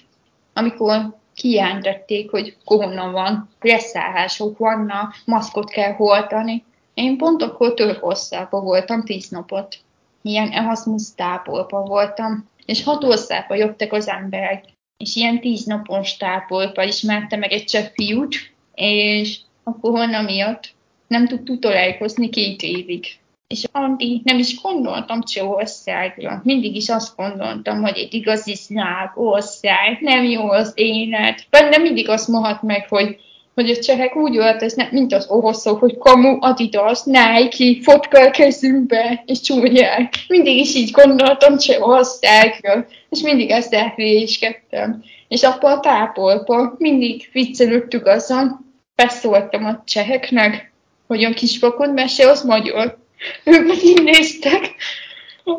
Amikor 0.53 1.17
kijelentették, 1.35 2.31
hogy 2.31 2.57
korona 2.65 3.11
van, 3.11 3.49
leszállások 3.61 4.59
vannak, 4.59 5.15
maszkot 5.25 5.71
kell 5.71 5.93
holtani. 5.93 6.65
Én 6.95 7.17
pont 7.17 7.43
akkor 7.43 7.75
Törökországban 7.75 8.65
voltam 8.65 9.05
tíz 9.05 9.29
napot. 9.29 9.77
Ilyen 10.23 10.51
Erasmus 10.51 11.15
táborban 11.17 11.85
voltam, 11.85 12.49
és 12.67 12.85
hat 12.85 13.05
országba 13.05 13.55
jöttek 13.55 13.93
az 13.93 14.09
emberek. 14.09 14.65
És 14.97 15.17
ilyen 15.17 15.41
tíz 15.41 15.65
napos 15.65 16.17
táborban 16.17 16.87
ismerte 16.87 17.37
meg 17.37 17.53
egy 17.53 17.65
cseh 17.65 17.91
fiút, 17.95 18.35
és 18.75 19.39
a 19.63 19.79
korona 19.81 20.23
miatt 20.23 20.74
nem 21.07 21.27
tudtuk 21.27 21.59
találkozni 21.59 22.29
két 22.29 22.63
évig. 22.63 23.07
És 23.47 23.65
addig 23.73 24.21
nem 24.25 24.39
is 24.39 24.61
gondoltam 24.63 25.23
Csehországra. 25.23 26.41
Mindig 26.45 26.77
is 26.77 26.89
azt 26.89 27.17
gondoltam, 27.17 27.83
hogy 27.83 27.99
egy 27.99 28.15
igazi 28.15 28.55
szláv 28.55 29.11
ország, 29.15 29.99
nem 30.01 30.25
jó 30.25 30.49
az 30.49 30.73
élet. 30.75 31.47
Benne 31.51 31.79
mindig 31.79 32.09
azt 32.09 32.29
mahat 32.29 32.63
meg, 32.63 32.89
hogy 32.89 33.19
hogy 33.55 33.71
a 33.71 33.77
csehek 33.77 34.17
úgy 34.17 34.37
öltöznek, 34.37 34.93
mint 34.93 35.13
az 35.13 35.27
oroszok, 35.29 35.81
hogy 35.81 35.99
kamu, 35.99 36.37
adidas, 36.41 37.03
Nike, 37.05 37.83
fotka 37.83 38.21
a 38.21 38.31
kezünkbe, 38.31 39.23
és 39.27 39.41
csúnyák. 39.41 40.15
Mindig 40.29 40.57
is 40.57 40.75
így 40.75 40.91
gondoltam 40.91 41.59
Csehországról, 41.59 42.87
és 43.11 43.21
mindig 43.21 43.51
ezt 43.51 43.75
elhülyéskedtem. 43.75 45.03
És 45.29 45.43
akkor 45.43 45.71
a 45.71 45.81
tápolba 45.81 46.75
mindig 46.79 47.29
viccelődtük 47.33 48.07
azon, 48.07 48.73
beszóltam 48.95 49.65
a 49.65 49.83
cseheknek, 49.85 50.73
hogy 51.15 51.25
a 51.25 51.35
kisfakon 51.35 51.91
mese 51.91 52.31
az 52.31 52.43
magyar. 52.43 52.99
Ők 53.45 53.67
meg 53.67 53.85
így 53.93 54.03
néztek, 54.03 54.75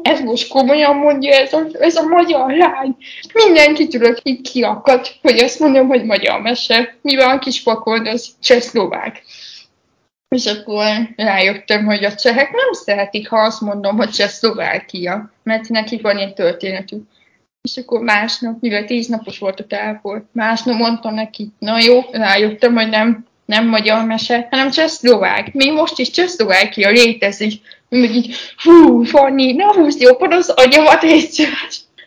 ez 0.01 0.19
most 0.19 0.47
komolyan 0.47 0.95
mondja, 0.95 1.33
ez 1.33 1.53
a, 1.53 1.67
ez 1.79 1.95
a 1.95 2.03
magyar 2.03 2.51
lány. 2.51 2.95
Mindenki 3.33 3.87
tudok 3.87 4.17
így 4.23 4.41
kiakadt, 4.41 5.15
hogy 5.21 5.39
azt 5.39 5.59
mondom, 5.59 5.87
hogy 5.87 6.05
magyar 6.05 6.41
mese, 6.41 6.95
mivel 7.01 7.29
a 7.29 7.39
kisfakon 7.39 8.07
az 8.07 8.29
csehszlovák. 8.41 9.23
És 10.35 10.45
akkor 10.45 10.85
rájöttem, 11.15 11.85
hogy 11.85 12.03
a 12.03 12.15
csehek 12.15 12.51
nem 12.51 12.71
szeretik, 12.71 13.29
ha 13.29 13.37
azt 13.37 13.61
mondom, 13.61 13.97
hogy 13.97 14.09
Csehszlovákia, 14.09 15.31
mert 15.43 15.69
nekik 15.69 16.01
van 16.01 16.17
egy 16.17 16.33
történetük. 16.33 17.03
És 17.61 17.77
akkor 17.77 18.01
másnap, 18.01 18.61
mivel 18.61 18.85
tíz 18.85 19.07
napos 19.07 19.39
volt 19.39 19.59
a 19.59 19.65
távol, 19.65 20.29
másnap 20.31 20.77
mondtam 20.77 21.13
neki, 21.13 21.51
na 21.59 21.79
jó, 21.79 22.01
rájöttem, 22.11 22.75
hogy 22.75 22.89
nem 22.89 23.25
nem 23.45 23.67
magyar 23.67 24.05
mese, 24.05 24.47
hanem 24.49 24.71
csehszlovák. 24.71 25.53
Még 25.53 25.73
most 25.73 25.99
is 25.99 26.09
Csehszlovákia 26.09 26.89
létezik. 26.89 27.61
Még 27.89 28.15
így, 28.15 28.35
hú, 28.63 29.03
Fanni, 29.03 29.51
ne 29.51 29.65
húzd 29.65 30.01
jobban 30.01 30.31
az 30.31 30.49
agyamat 30.49 31.03
egyszer. 31.03 31.47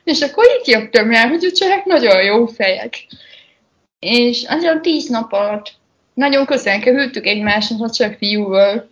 És 0.04 0.20
akkor 0.20 0.44
így 0.60 0.68
jöttem 0.68 1.10
rá, 1.10 1.28
hogy 1.28 1.44
a 1.44 1.52
csehek 1.52 1.84
nagyon 1.84 2.22
jó 2.22 2.46
fejek. 2.46 3.06
És 3.98 4.44
azért 4.48 4.80
tíz 4.80 5.08
nap 5.08 5.32
alatt 5.32 5.72
nagyon 6.14 6.46
közel 6.46 6.80
kerültük 6.80 7.26
egymáshoz 7.26 7.82
a 7.82 7.90
cseh 7.90 8.14
fiúval, 8.18 8.88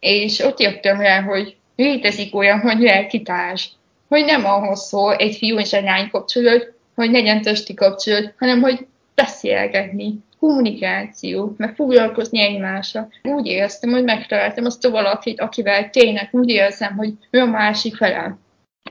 és 0.00 0.38
ott 0.38 0.60
jöttem 0.60 1.00
rá, 1.00 1.22
hogy 1.22 1.56
létezik 1.76 2.34
olyan, 2.34 2.60
hogy 2.60 2.80
lelkitárs, 2.80 3.70
hogy 4.08 4.24
nem 4.24 4.44
ahhoz 4.44 4.80
szól 4.80 5.14
egy 5.14 5.36
fiú 5.36 5.58
és 5.58 5.72
egy 5.72 5.84
lány 5.84 6.08
kapcsolat, 6.10 6.72
hogy 6.94 7.10
legyen 7.10 7.42
testi 7.42 7.74
kapcsolat, 7.74 8.34
hanem 8.38 8.60
hogy 8.60 8.86
beszélgetni, 9.14 10.14
kommunikáció, 10.44 11.54
meg 11.56 11.74
foglalkozni 11.74 12.40
egymással. 12.40 13.12
Úgy 13.22 13.46
éreztem, 13.46 13.90
hogy 13.90 14.04
megtaláltam 14.04 14.64
azt 14.64 14.84
a 14.84 14.90
valakit, 14.90 15.40
akivel 15.40 15.90
tényleg 15.90 16.28
úgy 16.32 16.48
érzem, 16.48 16.96
hogy 16.96 17.12
ő 17.30 17.40
a 17.40 17.46
másik 17.46 17.96
felem. 17.96 18.38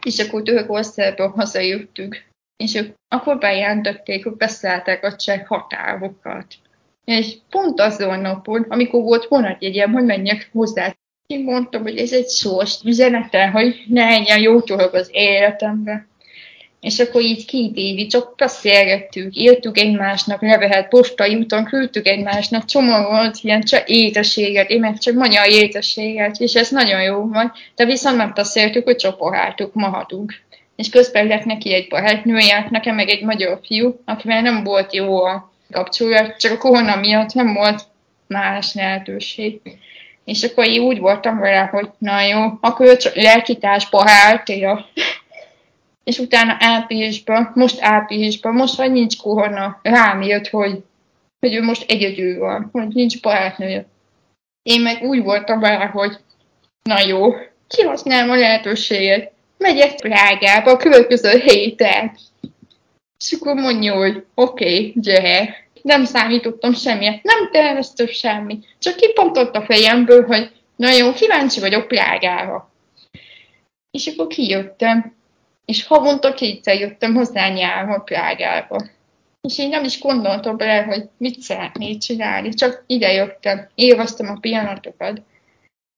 És 0.06 0.20
akkor 0.20 0.42
Törökországból 0.42 1.28
hazajöttük. 1.28 2.24
És 2.64 2.84
akkor 3.08 3.38
bejelentették, 3.38 4.24
hogy 4.24 4.34
beszállták 4.34 5.04
a 5.04 5.16
cseh 5.16 5.46
határokat. 5.46 6.46
És 7.06 7.38
pont 7.50 7.80
azon 7.80 8.20
napon, 8.20 8.66
amikor 8.70 9.02
volt 9.02 9.28
vonatjegyem, 9.28 9.92
hogy 9.92 10.06
menjek 10.06 10.50
hozzá, 10.52 10.96
én 11.28 11.44
mondtam, 11.44 11.82
hogy 11.82 11.98
ez 11.98 12.14
egy 12.14 12.30
sors 12.30 12.82
üzenete, 12.86 13.48
hogy 13.48 13.84
ne 13.88 14.06
legyen 14.06 14.40
jó 14.40 14.60
dolog 14.60 14.94
az 14.94 15.10
életemben. 15.12 16.08
És 16.84 17.00
akkor 17.00 17.22
így 17.22 17.46
két 17.46 17.76
évig 17.76 18.10
csak 18.10 18.36
beszélgettük, 18.36 19.36
írtuk 19.36 19.78
egymásnak 19.78 20.42
levehet, 20.42 20.88
postai 20.88 21.36
úton 21.36 21.64
küldtük 21.64 22.08
egymásnak 22.08 22.66
csomagolt 22.66 23.38
ilyen 23.42 23.62
csak 23.62 23.90
étességet, 23.90 24.70
én 24.70 24.80
meg 24.80 24.98
csak 24.98 25.14
magyar 25.14 25.50
étességet, 25.50 26.40
és 26.40 26.54
ez 26.54 26.70
nagyon 26.70 27.02
jó 27.02 27.16
volt, 27.16 27.52
de 27.76 27.86
viszont 27.86 28.18
megbeszéltük, 28.18 28.84
hogy 28.84 28.96
csoporáltuk, 28.96 29.74
mahatunk. 29.74 30.34
És 30.76 30.90
közben 30.90 31.28
lett 31.28 31.46
neki 31.46 31.74
egy 31.74 31.88
barátnője, 31.88 32.68
nekem 32.70 32.96
meg 32.96 33.10
egy 33.10 33.24
magyar 33.24 33.60
fiú, 33.66 34.00
akivel 34.06 34.42
nem 34.42 34.64
volt 34.64 34.94
jó 34.94 35.24
a 35.24 35.52
kapcsolat, 35.72 36.38
csak 36.38 36.52
a 36.52 36.58
korona 36.58 36.96
miatt 36.96 37.34
nem 37.34 37.54
volt 37.54 37.82
más 38.28 38.74
lehetőség. 38.74 39.62
És 40.26 40.44
akkor 40.44 40.66
én 40.66 40.82
úgy 40.82 41.00
voltam 41.00 41.40
vele, 41.40 41.70
hogy 41.72 41.90
na 41.98 42.22
jó, 42.22 42.40
akkor 42.62 42.86
ő 42.86 42.98
csak 42.98 43.16
lelkitársba 43.16 44.10
háltél 44.10 44.86
és 46.04 46.20
utána 46.20 46.58
áprilisban, 46.60 47.52
most 47.56 47.82
áprilisban, 47.82 48.54
most, 48.54 48.76
hogy 48.76 48.92
nincs 48.92 49.18
korona, 49.18 49.80
rám 49.82 50.22
jött, 50.22 50.48
hogy, 50.48 50.84
hogy 51.40 51.54
ő 51.54 51.64
most 51.64 51.92
egyedül 51.92 52.40
van, 52.40 52.70
hogy 52.72 52.88
nincs 52.88 53.22
barátnője. 53.22 53.86
Én 54.64 54.82
meg 54.82 55.02
úgy 55.02 55.24
voltam 55.24 55.60
vele, 55.60 55.86
hogy 55.86 56.18
na 56.84 57.00
jó, 57.00 57.34
kihasználom 57.68 58.30
a 58.30 58.36
lehetőséget, 58.36 59.32
megyek 59.58 59.96
Prágába 59.96 60.72
a 60.72 60.78
következő 60.78 61.38
héten. 61.38 62.18
És 63.18 63.32
akkor 63.32 63.56
mondja, 63.56 63.96
hogy 63.96 64.26
oké, 64.36 64.66
okay, 64.66 64.94
gyere. 64.96 65.62
Nem 65.82 66.06
számítottam 66.06 66.74
semmit, 66.74 67.24
nem 67.24 67.52
terveztem 67.52 68.08
semmit. 68.08 68.66
Csak 68.80 68.96
kipontott 68.96 69.56
a 69.56 69.62
fejemből, 69.62 70.26
hogy 70.26 70.52
na 70.76 70.92
jó, 70.92 71.14
kíváncsi 71.14 71.60
vagyok 71.60 71.88
Prágára. 71.88 72.72
És 73.92 74.08
akkor 74.08 74.28
kijöttem 74.28 75.16
és 75.66 75.86
havonta 75.86 76.34
kétszer 76.34 76.80
jöttem 76.80 77.14
hozzá 77.14 77.50
nyárba 77.50 78.00
Prágába. 78.00 78.86
És 79.42 79.58
én 79.58 79.70
nem 79.70 79.84
is 79.84 80.00
gondoltam 80.00 80.58
bele, 80.58 80.82
hogy 80.82 81.10
mit 81.18 81.40
szeretnék 81.40 81.98
csinálni, 81.98 82.54
csak 82.54 82.84
ide 82.88 83.12
jöttem, 83.12 83.68
élveztem 83.76 84.30
a 84.30 84.40
pillanatokat. 84.40 85.22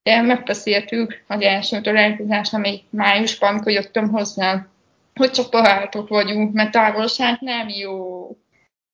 De 0.04 0.22
megbeszéltük 0.22 1.24
az 1.28 1.42
első 1.42 1.82
találkozást, 1.82 2.54
amely 2.54 2.82
májusban, 2.90 3.50
amikor 3.50 3.72
jöttem 3.72 4.10
hozzá, 4.10 4.68
hogy 5.16 5.32
csak 5.32 5.52
barátok 5.52 6.08
vagyunk, 6.08 6.54
mert 6.54 6.72
távolság 6.72 7.38
nem 7.40 7.70
jó. 7.70 8.30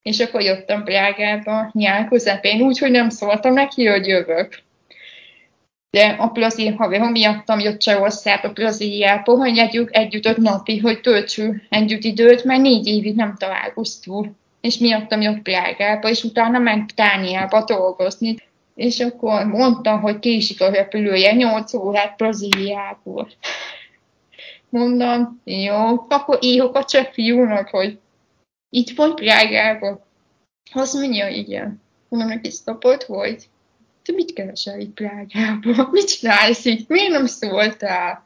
És 0.02 0.20
akkor 0.20 0.42
jöttem 0.42 0.84
Prágába 0.84 1.70
nyár 1.74 2.08
közepén, 2.08 2.62
úgyhogy 2.62 2.92
nem 2.92 3.10
szóltam 3.10 3.54
neki, 3.54 3.86
hogy 3.86 4.08
jövök 4.08 4.64
de 5.92 6.16
a 6.20 6.28
plazi 6.28 6.68
haverom 6.68 7.12
miattam 7.12 7.60
jött 7.60 7.80
Csehországba, 7.80 8.54
Brazíliába, 8.54 9.36
hogy 9.36 9.56
legyünk 9.56 9.90
együtt 9.92 10.26
öt 10.26 10.38
napi, 10.38 10.78
hogy 10.78 11.02
töltsünk 11.02 11.62
együtt 11.70 12.04
időt, 12.04 12.44
mert 12.44 12.62
négy 12.62 12.88
évig 12.88 13.16
nem 13.16 13.36
találkoztunk. 13.38 14.28
És 14.62 14.78
miattam 14.78 15.22
jött 15.22 15.42
Prágába, 15.42 16.10
és 16.10 16.24
utána 16.24 16.60
ment 16.60 16.96
Tániába 16.96 17.64
dolgozni. 17.64 18.36
És 18.76 19.00
akkor 19.00 19.46
mondta, 19.46 19.98
hogy 19.98 20.20
késik 20.20 20.62
a 20.62 20.70
repülője, 20.70 21.32
8 21.34 21.74
órát 21.74 22.18
Brazíliából. 22.18 23.30
Mondom, 24.70 25.42
jó, 25.44 26.06
akkor 26.10 26.38
írok 26.42 26.76
a 26.76 26.84
cseh 26.84 27.06
fiúnak, 27.12 27.68
hogy 27.70 28.00
itt 28.70 28.90
van 28.96 29.16
Prágába. 29.16 30.06
Azt 30.74 30.94
mondja, 30.94 31.28
igen. 31.28 31.82
Mondom 32.10 32.30
neki, 32.30 32.50
szapot 32.50 33.04
volt. 33.04 33.44
Te 34.04 34.14
mit 34.14 34.34
keresel 34.34 34.80
itt 34.80 34.94
Prágában? 34.94 35.90
Mit 35.92 36.18
csinálsz 36.18 36.66
itt? 36.66 36.88
Miért 36.88 37.12
nem 37.12 37.26
szóltál? 37.26 38.26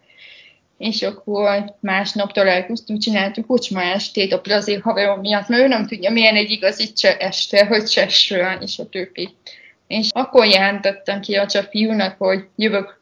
És 0.77 1.01
akkor 1.01 1.75
másnap 1.79 2.31
találkoztunk, 2.31 3.01
csináltuk 3.01 3.45
kocsma 3.45 3.81
estét 3.81 4.33
a 4.33 4.41
brazil 4.41 4.79
haverom 4.79 5.19
miatt, 5.19 5.47
mert 5.47 5.63
ő 5.63 5.67
nem 5.67 5.87
tudja, 5.87 6.11
milyen 6.11 6.35
egy 6.35 6.49
igazi 6.49 6.93
cseh 6.93 7.15
este, 7.19 7.65
hogy 7.65 7.83
csessően, 7.83 8.61
és 8.61 8.79
a 8.79 8.89
többi. 8.89 9.29
És 9.87 10.09
akkor 10.11 10.45
jelentettem 10.45 11.19
ki 11.19 11.35
a 11.35 11.47
csak 11.47 11.69
fiúnak, 11.69 12.15
hogy 12.17 12.45
jövök 12.55 12.99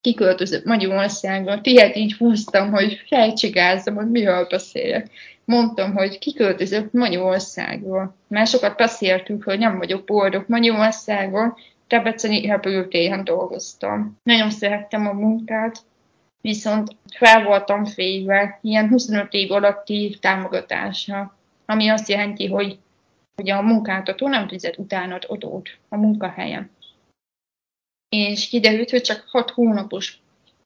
kiköltözött 0.00 0.64
Magyarországra, 0.64 1.60
tihet 1.60 1.96
így 1.96 2.16
húztam, 2.16 2.70
hogy 2.70 3.02
felcsigázzam, 3.06 3.94
hogy 3.94 4.10
miről 4.10 4.46
beszélek. 4.50 5.10
Mondtam, 5.44 5.94
hogy 5.94 6.18
kiköltözött 6.18 6.92
Magyarországról. 6.92 8.16
Már 8.26 8.46
sokat 8.46 8.76
beszéltük, 8.76 9.44
hogy 9.44 9.58
nem 9.58 9.78
vagyok 9.78 10.04
boldog 10.04 10.44
Magyarországon, 10.48 11.54
Debreceni 11.92 12.46
repülőtéren 12.46 13.24
dolgoztam. 13.24 14.18
Nagyon 14.22 14.50
szerettem 14.50 15.06
a 15.06 15.12
munkát, 15.12 15.78
viszont 16.40 16.96
fel 17.14 17.44
voltam 17.44 17.84
félve 17.84 18.58
ilyen 18.62 18.88
25 18.88 19.32
év 19.32 19.52
alatti 19.52 20.16
támogatásra, 20.20 21.36
ami 21.66 21.88
azt 21.88 22.08
jelenti, 22.08 22.46
hogy, 22.46 22.78
hogy 23.36 23.50
a 23.50 23.62
munkáltató 23.62 24.28
nem 24.28 24.48
fizet 24.48 24.78
utánad 24.78 25.24
adót 25.28 25.68
a 25.88 25.96
munkahelyen 25.96 26.70
és 28.12 28.48
kiderült, 28.48 28.90
hogy 28.90 29.00
csak 29.00 29.24
hat 29.28 29.50
hónapos 29.50 30.20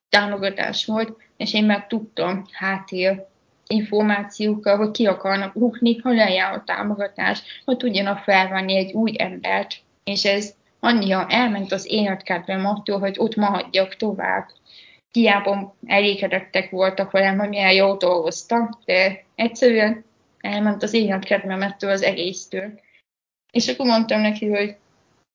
támogatás 0.09 0.85
volt, 0.85 1.17
és 1.37 1.55
én 1.55 1.65
meg 1.65 1.87
tudtam 1.87 2.45
háttér 2.53 3.27
információkkal, 3.67 4.77
hogy 4.77 4.91
ki 4.91 5.07
akarnak 5.07 5.55
rúgni, 5.55 5.97
ha 5.97 6.12
lejár 6.12 6.53
a 6.53 6.62
támogatás, 6.65 7.43
hogy 7.65 7.77
tudjanak 7.77 8.19
felvenni 8.19 8.77
egy 8.77 8.93
új 8.93 9.12
embert. 9.17 9.75
És 10.05 10.25
ez 10.25 10.55
annyira 10.81 11.27
elment 11.29 11.73
az 11.73 11.87
életkedvem 11.91 12.67
attól, 12.67 12.99
hogy 12.99 13.15
ott 13.19 13.35
maradjak 13.35 13.97
tovább. 13.97 14.49
Hiába 15.11 15.77
elégedettek 15.87 16.71
voltak 16.71 17.11
velem, 17.11 17.39
hogy 17.39 17.49
milyen 17.49 17.73
jól 17.73 17.97
dolgoztam, 17.97 18.69
de 18.85 19.25
egyszerűen 19.35 20.05
elment 20.41 20.83
az 20.83 20.95
életkedvem 20.95 21.62
ettől 21.62 21.91
az 21.91 22.03
egésztől. 22.03 22.81
És 23.53 23.69
akkor 23.69 23.87
mondtam 23.87 24.21
neki, 24.21 24.49
hogy 24.49 24.77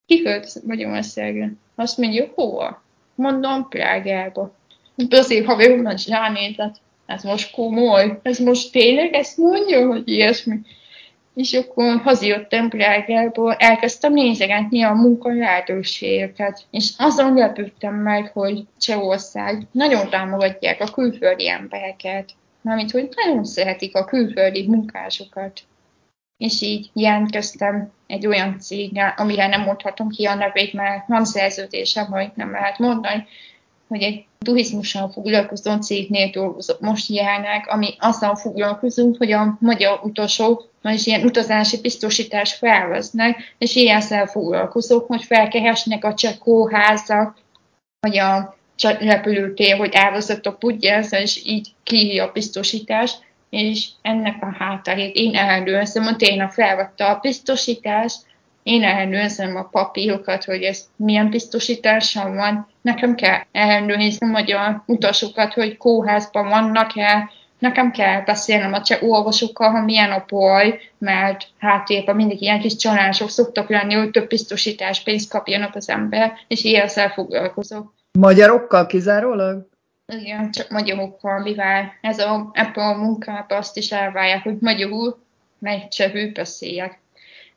kiköltözött 0.06 0.66
Magyarországra. 0.66 1.50
Azt 1.76 1.98
mondja, 1.98 2.32
hova? 2.36 2.84
Mondom, 3.16 3.68
Prágába. 3.70 4.54
Azért, 5.10 5.46
ha 5.46 5.64
ő 5.64 5.76
nagy 5.76 6.00
zsánétet, 6.00 6.78
ez 7.06 7.24
most 7.24 7.52
komoly, 7.52 8.20
ez 8.24 8.40
most 8.40 8.72
tényleg 8.72 9.14
ezt 9.14 9.38
mondja, 9.38 9.88
hogy 9.88 10.10
ilyesmi. 10.10 10.60
És 11.34 11.54
akkor 11.54 12.02
hazajöttem 12.02 12.70
Prágából, 12.70 13.54
elkezdtem 13.54 14.14
nézegetni 14.14 14.84
a 14.84 14.94
munka 14.94 15.34
lehetőségeket, 15.34 16.66
és 16.72 16.94
azon 16.98 17.34
lepődtem 17.34 17.96
meg, 17.96 18.32
hogy 18.34 18.66
Csehország 18.80 19.68
nagyon 19.72 20.10
támogatják 20.10 20.82
a 20.82 20.92
külföldi 20.92 21.50
embereket, 21.50 22.30
mármint, 22.62 22.92
hogy 22.92 23.10
nagyon 23.16 23.46
szeretik 23.46 23.96
a 23.96 24.06
külföldi 24.06 24.68
munkásokat. 24.68 25.62
És 26.38 26.62
így 26.62 26.90
jelentkeztem 26.94 27.92
egy 28.08 28.28
olyan 28.28 28.60
cégnél, 28.60 29.14
amire 29.18 29.48
nem 29.48 29.62
mondhatom 29.62 30.10
ki 30.10 30.26
a 30.26 30.36
nevét, 30.36 30.74
mert 30.74 31.08
van 31.08 31.26
szerződésem, 31.26 32.06
hogy 32.06 32.32
nem 32.36 32.52
lehet 32.52 32.80
mondani, 32.80 33.26
hogy 33.92 34.02
egy 34.02 34.26
turizmussal 34.40 35.10
foglalkozó 35.10 35.76
cégnél 35.76 36.30
dolgozok 36.30 36.80
most 36.80 37.10
jelenleg, 37.10 37.66
ami 37.68 37.96
azzal 38.00 38.36
foglalkozunk, 38.36 39.18
hogy 39.18 39.32
a 39.32 39.58
magyar 39.60 40.00
utasok 40.04 40.70
és 40.84 41.06
ilyen 41.06 41.24
utazási 41.24 41.82
biztosítás 41.82 42.54
felveznek, 42.54 43.56
és 43.58 43.76
ilyenszerűen 43.76 44.28
foglalkozok, 44.28 45.08
hogy 45.08 45.24
felkeresnek 45.24 46.04
a 46.04 46.14
csekóházak, 46.14 47.38
vagy 48.00 48.18
a 48.18 48.56
repülőtér, 49.00 49.78
hogy 49.78 49.94
elvezettek 49.94 50.58
tudja, 50.58 51.00
és 51.00 51.46
így 51.46 51.70
kihívja 51.84 52.26
a 52.26 52.32
biztosítást, 52.32 53.20
és 53.50 53.88
ennek 54.02 54.44
a 54.44 54.56
hátterét 54.60 55.16
én 55.16 55.36
ellenőrzöm, 55.36 56.06
a 56.06 56.16
tényleg 56.16 56.52
felvette 56.52 57.06
a 57.06 57.20
biztosítást, 57.22 58.18
én 58.64 58.84
ellenőrzöm 58.84 59.56
a 59.56 59.64
papírokat, 59.64 60.44
hogy 60.44 60.62
ez 60.64 60.90
milyen 60.96 61.30
biztosításom 61.30 62.36
van. 62.36 62.68
Nekem 62.82 63.16
kell 63.16 63.40
ellenőrizni 63.52 64.28
hogy 64.28 64.52
a 64.52 64.84
utasokat, 64.86 65.54
hogy 65.54 65.78
kóházban 65.78 66.48
vannak-e, 66.48 67.30
nekem 67.60 67.92
kell 67.92 68.22
beszélnem 68.22 68.74
a 68.74 68.82
cseh 68.82 69.04
orvosokkal, 69.04 69.70
ha 69.70 69.84
milyen 69.84 70.12
a 70.12 70.26
baj, 70.28 70.80
mert 70.98 71.48
háttérben 71.58 72.16
mindig 72.16 72.42
ilyen 72.42 72.60
kis 72.60 72.76
csalások 72.76 73.30
szoktak 73.30 73.70
lenni, 73.70 73.94
hogy 73.94 74.12
több 74.12 74.28
biztosítás 74.28 75.04
pénzt 75.04 75.30
kapjanak 75.30 75.76
az 75.76 75.90
ember, 75.90 76.34
és 76.48 76.64
ilyen 76.64 76.88
foglalkozok. 76.88 77.94
Magyarokkal 78.20 78.86
kizárólag? 78.86 79.70
Igen, 80.14 80.52
csak 80.52 80.70
magyarokkal, 80.70 81.40
mivel 81.40 81.94
ez 82.02 82.20
a, 82.20 82.50
ebből 82.54 82.84
a 82.84 82.98
munkában 82.98 83.58
azt 83.58 83.78
is 83.78 83.92
elvárják, 83.92 84.44
hogy 84.44 84.58
magyarul 84.60 85.18
megcsevő 85.60 86.32
beszéljek. 86.32 87.01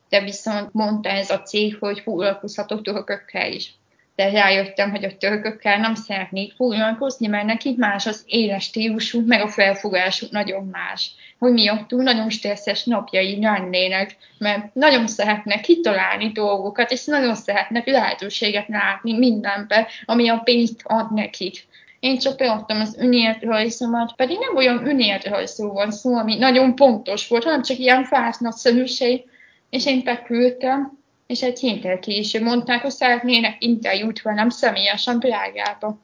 De 0.09 0.23
viszont 0.23 0.73
mondta 0.73 1.09
ez 1.09 1.29
a 1.29 1.41
cég, 1.41 1.77
hogy 1.79 1.99
foglalkozhatok 1.99 2.81
törökökkel 2.81 3.51
is. 3.51 3.73
De 4.15 4.29
rájöttem, 4.29 4.91
hogy 4.91 5.03
a 5.03 5.17
törökökkel 5.17 5.77
nem 5.77 5.95
szeretnék 5.95 6.53
foglalkozni, 6.53 7.27
mert 7.27 7.45
nekik 7.45 7.77
más 7.77 8.05
az 8.05 8.23
éles 8.25 8.63
stílusuk, 8.63 9.25
meg 9.25 9.41
a 9.41 9.47
felfogásuk 9.47 10.31
nagyon 10.31 10.69
más. 10.71 11.11
Hogy 11.39 11.53
miattul 11.53 12.03
nagyon 12.03 12.29
stresszes 12.29 12.83
napjai 12.83 13.41
lennének, 13.41 14.17
mert 14.37 14.73
nagyon 14.73 15.07
szeretnek 15.07 15.61
kitalálni 15.61 16.31
dolgokat, 16.31 16.91
és 16.91 17.05
nagyon 17.05 17.35
szeretnek 17.35 17.87
lehetőséget 17.87 18.67
látni 18.67 19.17
mindenbe, 19.17 19.87
ami 20.05 20.29
a 20.29 20.41
pénzt 20.43 20.81
ad 20.83 21.13
nekik 21.13 21.67
én 22.05 22.17
csak 22.17 22.37
beadtam 22.37 22.79
az 22.79 22.95
önéletrajzomat, 22.99 24.13
pedig 24.15 24.37
nem 24.39 24.55
olyan 24.55 24.87
önéletrajzról 24.87 25.73
van 25.73 25.91
szó, 25.91 26.17
ami 26.17 26.37
nagyon 26.37 26.75
pontos 26.75 27.27
volt, 27.27 27.43
hanem 27.43 27.61
csak 27.61 27.77
ilyen 27.77 28.07
nagyszerűség, 28.39 29.23
és 29.69 29.85
én 29.85 30.03
beküldtem, 30.03 30.97
és 31.27 31.41
egy 31.43 31.59
héttel 31.59 31.99
később 31.99 32.41
mondták, 32.41 32.81
hogy 32.81 32.91
szeretnének 32.91 33.63
interjút 33.63 34.21
velem 34.21 34.49
személyesen 34.49 35.19
Prágába. 35.19 36.03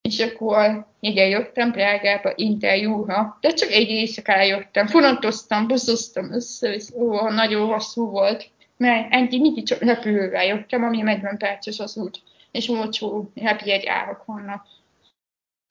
És 0.00 0.20
akkor 0.20 0.86
ide 1.00 1.26
jöttem 1.26 1.72
Prágába 1.72 2.32
interjúra, 2.34 3.38
de 3.40 3.52
csak 3.52 3.70
egy 3.70 3.88
éjszakára 3.88 4.42
jöttem, 4.42 4.86
fonatoztam, 4.86 5.66
buszoztam 5.66 6.32
össze, 6.32 6.74
és 6.74 6.86
ó, 6.94 7.28
nagyon 7.28 7.66
hosszú 7.72 8.10
volt. 8.10 8.50
Mert 8.76 9.12
eddig 9.12 9.40
mindig 9.40 9.66
csak 9.66 9.80
repülővel 9.82 10.44
jöttem, 10.44 10.84
ami 10.84 11.00
40 11.02 11.36
perces 11.36 11.78
az 11.78 11.96
út, 11.96 12.22
és 12.50 12.68
olcsó 12.68 13.30
repjegyárak 13.34 14.24
vannak 14.24 14.66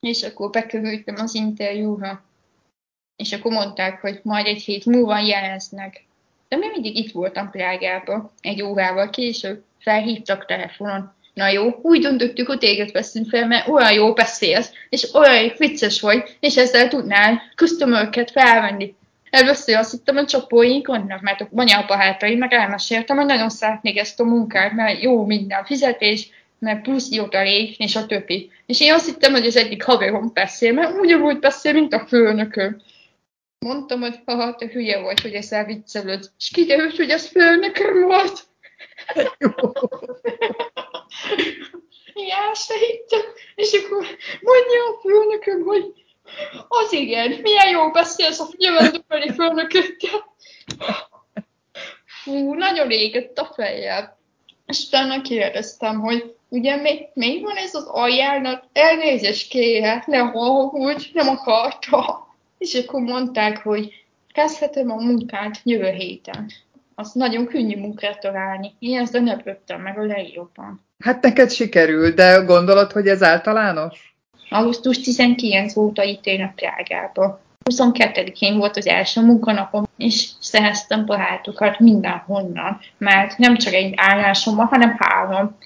és 0.00 0.22
akkor 0.22 0.50
bekerültem 0.50 1.14
az 1.18 1.34
interjúra, 1.34 2.24
és 3.16 3.32
akkor 3.32 3.52
mondták, 3.52 4.00
hogy 4.00 4.20
majd 4.22 4.46
egy 4.46 4.62
hét 4.62 4.84
múlva 4.84 5.18
jeleznek. 5.18 6.04
De 6.50 6.56
még 6.56 6.70
mindig 6.72 6.96
itt 6.96 7.12
voltam 7.12 7.50
Prágában, 7.50 8.30
egy 8.40 8.62
órával 8.62 9.10
később, 9.10 9.62
felhívtak 9.78 10.46
telefonon. 10.46 11.14
Na 11.34 11.48
jó, 11.48 11.78
úgy 11.82 12.00
döntöttük, 12.00 12.46
hogy 12.46 12.58
téged 12.58 12.92
veszünk 12.92 13.28
fel, 13.28 13.46
mert 13.46 13.68
olyan 13.68 13.92
jó 13.92 14.12
beszélsz, 14.12 14.72
és 14.88 15.14
olyan 15.14 15.52
vicces 15.58 16.00
vagy, 16.00 16.36
és 16.40 16.56
ezzel 16.56 16.88
tudnál 16.88 17.42
köztömörket 17.54 18.30
felvenni. 18.30 18.94
Először 19.30 19.76
azt 19.76 19.90
hittem, 19.90 20.16
hogy 20.16 20.24
csapóink 20.24 20.86
vannak, 20.86 21.20
mert 21.20 21.40
a 21.40 21.48
banyabahátaim 21.52 22.38
meg 22.38 22.52
elmeséltem, 22.52 23.16
hogy 23.16 23.26
nagyon 23.26 23.50
szeretnék 23.50 23.98
ezt 23.98 24.20
a 24.20 24.24
munkát, 24.24 24.72
mert 24.72 25.02
jó 25.02 25.26
minden 25.26 25.64
fizetés, 25.64 26.28
mert 26.58 26.82
plusz 26.82 27.10
jutalék, 27.10 27.78
és 27.78 27.96
a 27.96 28.06
többi. 28.06 28.50
És 28.66 28.80
én 28.80 28.92
azt 28.92 29.06
hittem, 29.06 29.32
hogy 29.32 29.46
az 29.46 29.56
egyik 29.56 29.82
haverom 29.82 30.30
beszél, 30.34 30.72
mert 30.72 30.98
ugyanúgy 30.98 31.38
beszél, 31.38 31.72
mint 31.72 31.92
a 31.94 32.06
főnököm. 32.08 32.82
Mondtam, 33.66 34.00
hogy 34.00 34.20
ha 34.24 34.54
te 34.54 34.66
hülye 34.66 35.00
vagy, 35.00 35.20
hogy 35.20 35.34
ezzel 35.34 35.64
viccelőd. 35.64 36.30
És 36.38 36.50
kiderült, 36.50 36.96
hogy 36.96 37.10
ez 37.10 37.26
főnököm 37.26 38.02
volt. 38.02 38.42
Se 42.54 42.74
hittem. 42.86 43.20
És 43.54 43.72
akkor 43.72 44.06
mondja 44.40 44.84
a 44.84 45.00
főnököm, 45.00 45.64
hogy 45.64 45.92
az 46.68 46.92
igen, 46.92 47.30
milyen 47.42 47.68
jó 47.68 47.90
beszélsz 47.90 48.40
a 48.40 48.48
jövendőbeli 48.56 49.32
főnökökkel. 49.32 50.34
Fú, 52.04 52.54
nagyon 52.54 52.90
égett 52.90 53.38
a 53.38 53.52
fejem. 53.54 54.16
És 54.66 54.86
utána 54.86 55.22
kérdeztem, 55.22 56.00
hogy 56.00 56.34
ugye 56.48 56.76
még, 56.76 57.08
még 57.14 57.42
van 57.42 57.56
ez 57.56 57.74
az 57.74 57.86
ajánlat, 57.86 58.64
elnézést 58.72 59.48
kérek, 59.48 60.06
ne 60.06 60.22
úgy 60.22 61.10
nem 61.12 61.28
akarta. 61.28 62.28
És 62.60 62.74
akkor 62.74 63.00
mondták, 63.00 63.62
hogy 63.62 64.04
kezdhetem 64.32 64.90
a 64.90 64.94
munkát 64.94 65.60
jövő 65.64 65.90
héten. 65.90 66.50
Az 66.94 67.12
nagyon 67.12 67.46
könnyű 67.46 67.76
munkát 67.76 68.20
találni. 68.20 68.74
Én 68.78 68.98
ezt 68.98 69.12
lepődtem 69.12 69.80
meg 69.80 69.98
a 69.98 70.04
legjobban. 70.04 70.80
Hát 70.98 71.22
neked 71.22 71.50
sikerült, 71.50 72.14
de 72.14 72.42
gondolod, 72.46 72.92
hogy 72.92 73.06
ez 73.06 73.22
általános? 73.22 74.14
Augusztus 74.50 75.00
19 75.00 75.76
óta 75.76 76.02
itt 76.02 76.26
én 76.26 76.42
a 76.42 76.52
Prágába. 76.54 77.40
22-én 77.70 78.58
volt 78.58 78.76
az 78.76 78.86
első 78.86 79.20
munkanapom, 79.20 79.84
és 79.96 80.28
szereztem 80.40 81.06
barátokat 81.06 81.78
mindenhonnan, 81.78 82.80
mert 82.98 83.38
nem 83.38 83.56
csak 83.56 83.72
egy 83.72 83.92
állásom 83.96 84.56
van, 84.56 84.66
hanem 84.66 84.96
három. 84.98 85.56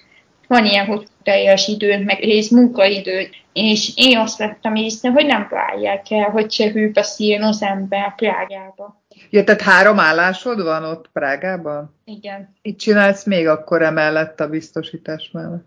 Van 0.47 0.65
ilyen, 0.65 0.85
hogy 0.85 1.07
teljes 1.23 1.67
időn, 1.67 2.01
meg 2.01 2.19
rész 2.19 2.49
munkaidő, 2.49 3.29
és 3.53 3.91
én 3.95 4.17
azt 4.17 4.37
vettem 4.37 4.75
észre, 4.75 5.11
hogy 5.11 5.25
nem 5.25 5.47
várják 5.49 6.11
el, 6.11 6.29
hogy 6.29 6.47
csehű 6.47 6.91
beszéljen 6.91 7.43
az 7.43 7.61
ember 7.61 8.15
Prágába. 8.15 9.03
Ja, 9.29 9.43
tehát 9.43 9.61
három 9.61 9.99
állásod 9.99 10.63
van 10.63 10.83
ott 10.83 11.09
Prágában? 11.13 11.95
Igen. 12.05 12.55
Mit 12.61 12.79
csinálsz 12.79 13.25
még 13.25 13.47
akkor 13.47 13.81
emellett 13.81 14.39
a 14.39 14.49
biztosítás 14.49 15.29
mellett? 15.31 15.65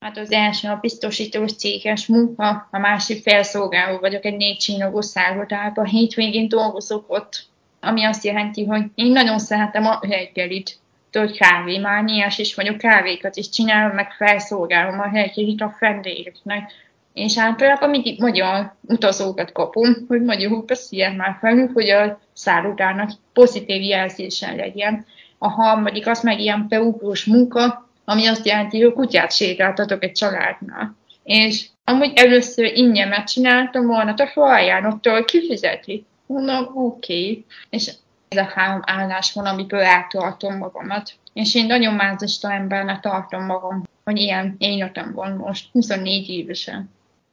Hát 0.00 0.18
az 0.18 0.32
első 0.32 0.68
a 0.68 0.78
biztosítós 0.80 1.52
céges 1.52 2.06
munka, 2.06 2.68
a 2.70 2.78
másik 2.78 3.22
felszolgáló 3.22 3.98
vagyok 3.98 4.24
egy 4.24 4.36
négy 4.36 4.56
csillagos 4.56 5.04
szállodában, 5.04 5.84
hétvégén 5.84 6.48
dolgozok 6.48 7.04
ott, 7.08 7.44
ami 7.80 8.04
azt 8.04 8.24
jelenti, 8.24 8.64
hogy 8.64 8.84
én 8.94 9.12
nagyon 9.12 9.38
szeretem 9.38 9.86
a 9.86 9.98
reggelit, 10.00 10.78
tört 11.16 11.36
kávémániás 11.36 12.38
is 12.38 12.54
vagyok, 12.54 12.78
kávékat 12.78 13.36
is 13.36 13.48
csinálom, 13.48 13.94
meg 13.94 14.10
felszolgálom 14.10 15.00
a 15.00 15.10
reggelit 15.12 15.60
a 15.60 15.76
vendégeknek. 15.78 16.72
És 17.14 17.38
általában 17.38 17.90
mindig 17.90 18.20
magyar 18.20 18.72
utazókat 18.80 19.52
kapom, 19.52 19.94
hogy 20.08 20.22
magyarul 20.22 20.62
beszéljen 20.62 21.14
már 21.14 21.36
felül, 21.40 21.70
hogy 21.72 21.90
a 21.90 22.20
szállodának 22.32 23.10
pozitív 23.32 23.82
jelzésen 23.82 24.56
legyen. 24.56 25.06
A 25.38 25.48
harmadik 25.48 26.06
az 26.06 26.22
meg 26.22 26.40
ilyen 26.40 26.66
beugrós 26.68 27.24
munka, 27.24 27.88
ami 28.04 28.26
azt 28.26 28.46
jelenti, 28.46 28.82
hogy 28.82 28.92
kutyát 28.92 29.32
sétáltatok 29.32 30.02
egy 30.04 30.12
családnál. 30.12 30.96
És 31.24 31.66
amúgy 31.84 32.12
először 32.14 32.64
ingyen 32.64 33.08
megcsináltam 33.08 33.86
volna, 33.86 34.12
de 34.12 34.30
ha 34.34 34.42
ajánlottól 34.42 35.24
kifizeti. 35.24 36.04
Mondom, 36.26 36.70
oké. 36.74 37.20
Okay. 37.20 37.44
És 37.70 37.90
ez 38.36 38.46
a 38.46 38.50
három 38.54 38.80
állás 38.84 39.32
van, 39.32 39.46
amiből 39.46 39.80
eltartom 39.80 40.56
magamat. 40.56 41.12
És 41.32 41.54
én 41.54 41.66
nagyon 41.66 41.94
mázista 41.94 42.52
embernek 42.52 43.00
tartom 43.00 43.44
magam, 43.44 43.82
hogy 44.04 44.16
ilyen 44.16 44.54
életem 44.58 45.12
van 45.14 45.32
most, 45.32 45.68
24 45.72 46.28
évesen. 46.28 46.90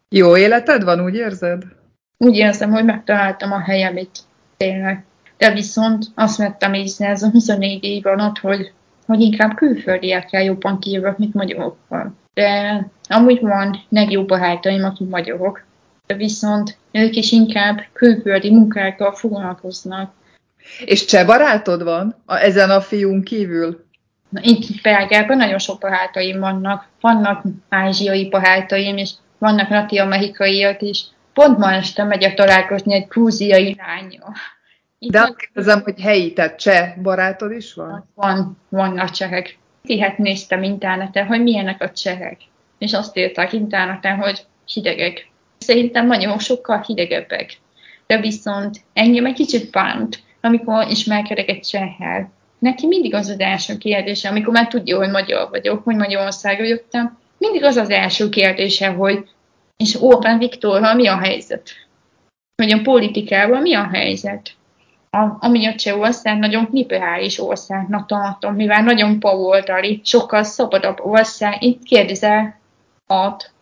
Jó 0.10 0.38
életed 0.38 0.84
van, 0.84 1.04
úgy 1.04 1.16
érzed? 1.16 1.64
Úgy 2.18 2.36
érzem, 2.36 2.72
hogy 2.72 2.86
megtaláltam 2.86 3.51
a 3.51 3.60
helyem 3.60 3.97
itt, 3.97 4.16
tényleg. 4.58 5.04
De 5.38 5.51
viszont 5.54 6.06
azt 6.16 6.38
vettem 6.38 6.74
észre 6.74 7.08
ez 7.08 7.24
a 7.24 7.30
24 7.30 7.84
év 7.84 8.06
alatt, 8.06 8.38
hogy 8.38 8.74
hogy 9.06 9.22
inkább 9.22 9.56
külföldiekkel 9.56 10.43
jobban 10.43 10.80
kijövök, 10.80 11.18
mint 11.18 11.34
magyarokkal. 11.34 12.14
De 12.34 12.88
amúgy 13.08 13.41
van 13.41 13.84
legjobb 13.89 14.28
barátaim, 14.28 14.84
akik 14.84 15.10
magyarok, 15.10 15.66
de 16.06 16.16
viszont 16.16 16.78
ők 16.91 17.16
is 17.16 17.32
inkább 17.32 17.82
külföldi 17.93 18.51
munkákkal 18.51 19.12
foglalkoznak. 19.12 20.12
És 20.86 21.05
cseh 21.05 21.26
barátod 21.26 21.84
van 21.84 22.22
a, 22.26 22.36
ezen 22.36 22.70
a 22.70 22.82
fiún 22.82 23.24
kívül? 23.24 23.86
Na, 24.30 24.39
itt 24.43 24.82
Belgában 24.82 25.38
nagyon 25.38 25.59
sok 25.59 25.80
barátaim 25.80 26.39
vannak. 26.39 26.88
Vannak 27.01 27.43
ázsiai 27.70 28.30
barátaim, 28.30 28.97
és 28.97 29.11
vannak 29.38 29.70
latin-amerikaiak 29.70 30.82
is. 30.82 31.03
Pont 31.34 31.57
ma 31.57 31.72
este 31.72 32.03
megyek 32.03 32.34
találkozni 32.34 32.93
egy 32.93 33.07
grúziai 33.07 33.76
lányjal. 33.78 34.34
De 34.99 35.20
azt 35.20 35.36
kérdezem, 35.36 35.82
hogy 35.82 35.99
helyi, 36.01 36.34
tehát 36.34 36.59
cseh 36.59 36.93
barátod 37.01 37.51
is 37.51 37.74
van? 37.74 38.09
Van, 38.16 38.57
vannak 38.70 39.09
csehek. 39.09 39.57
Ihet 39.82 40.18
néztem 40.18 40.64
interneten, 40.64 41.26
hogy 41.26 41.41
milyenek 41.41 41.82
a 41.82 41.91
csehek. 41.91 42.38
És 42.78 42.93
azt 42.93 43.18
írták 43.18 43.53
interneten, 43.53 44.16
hogy 44.18 44.45
hidegek. 44.66 45.28
Szerintem 45.57 46.07
nagyon 46.07 46.39
sokkal 46.39 46.84
hidegebbek. 46.88 47.57
De 48.07 48.20
viszont 48.20 48.82
engem 48.93 49.26
egy 49.26 49.34
kicsit 49.34 49.72
bánt, 49.72 50.24
amikor 50.44 50.88
ismerkedek 50.89 51.50
egy 51.50 51.62
csehel. 51.62 52.32
Neki 52.60 52.88
mindig 52.88 53.14
az 53.14 53.30
az 53.30 53.39
első 53.39 53.78
kérdése, 53.78 54.30
amikor 54.30 54.54
már 54.54 54.68
tudja, 54.68 54.98
hogy 54.98 55.10
magyar 55.10 55.50
vagyok, 55.50 55.84
hogy 55.84 55.96
Magyarországra 55.96 56.66
jöttem, 56.66 57.18
mindig 57.38 57.64
az 57.64 57.76
az 57.76 57.89
első 57.89 58.30
kérdése, 58.30 58.88
hogy 58.88 59.30
és 59.78 60.02
Orbán 60.02 60.38
Viktorral 60.38 60.94
mi 60.94 61.08
a 61.08 61.18
helyzet? 61.18 61.70
Hogy 62.56 62.72
a 62.72 62.82
politikával 62.82 63.62
mi 63.62 63.74
a 63.74 63.89
helyzet? 63.94 64.56
a, 65.14 65.38
ami 65.39 65.66
a 65.66 65.76
Csehország 65.76 66.38
nagyon 66.38 66.68
liberális 66.72 67.39
országnak 67.39 68.08
tartom, 68.08 68.56
mivel 68.56 68.84
nagyon 68.84 69.20
pavoldali, 69.20 70.02
sokkal 70.04 70.44
szabadabb 70.44 71.00
ország. 71.00 71.64
Itt 71.64 71.84
kérdezel 71.84 72.60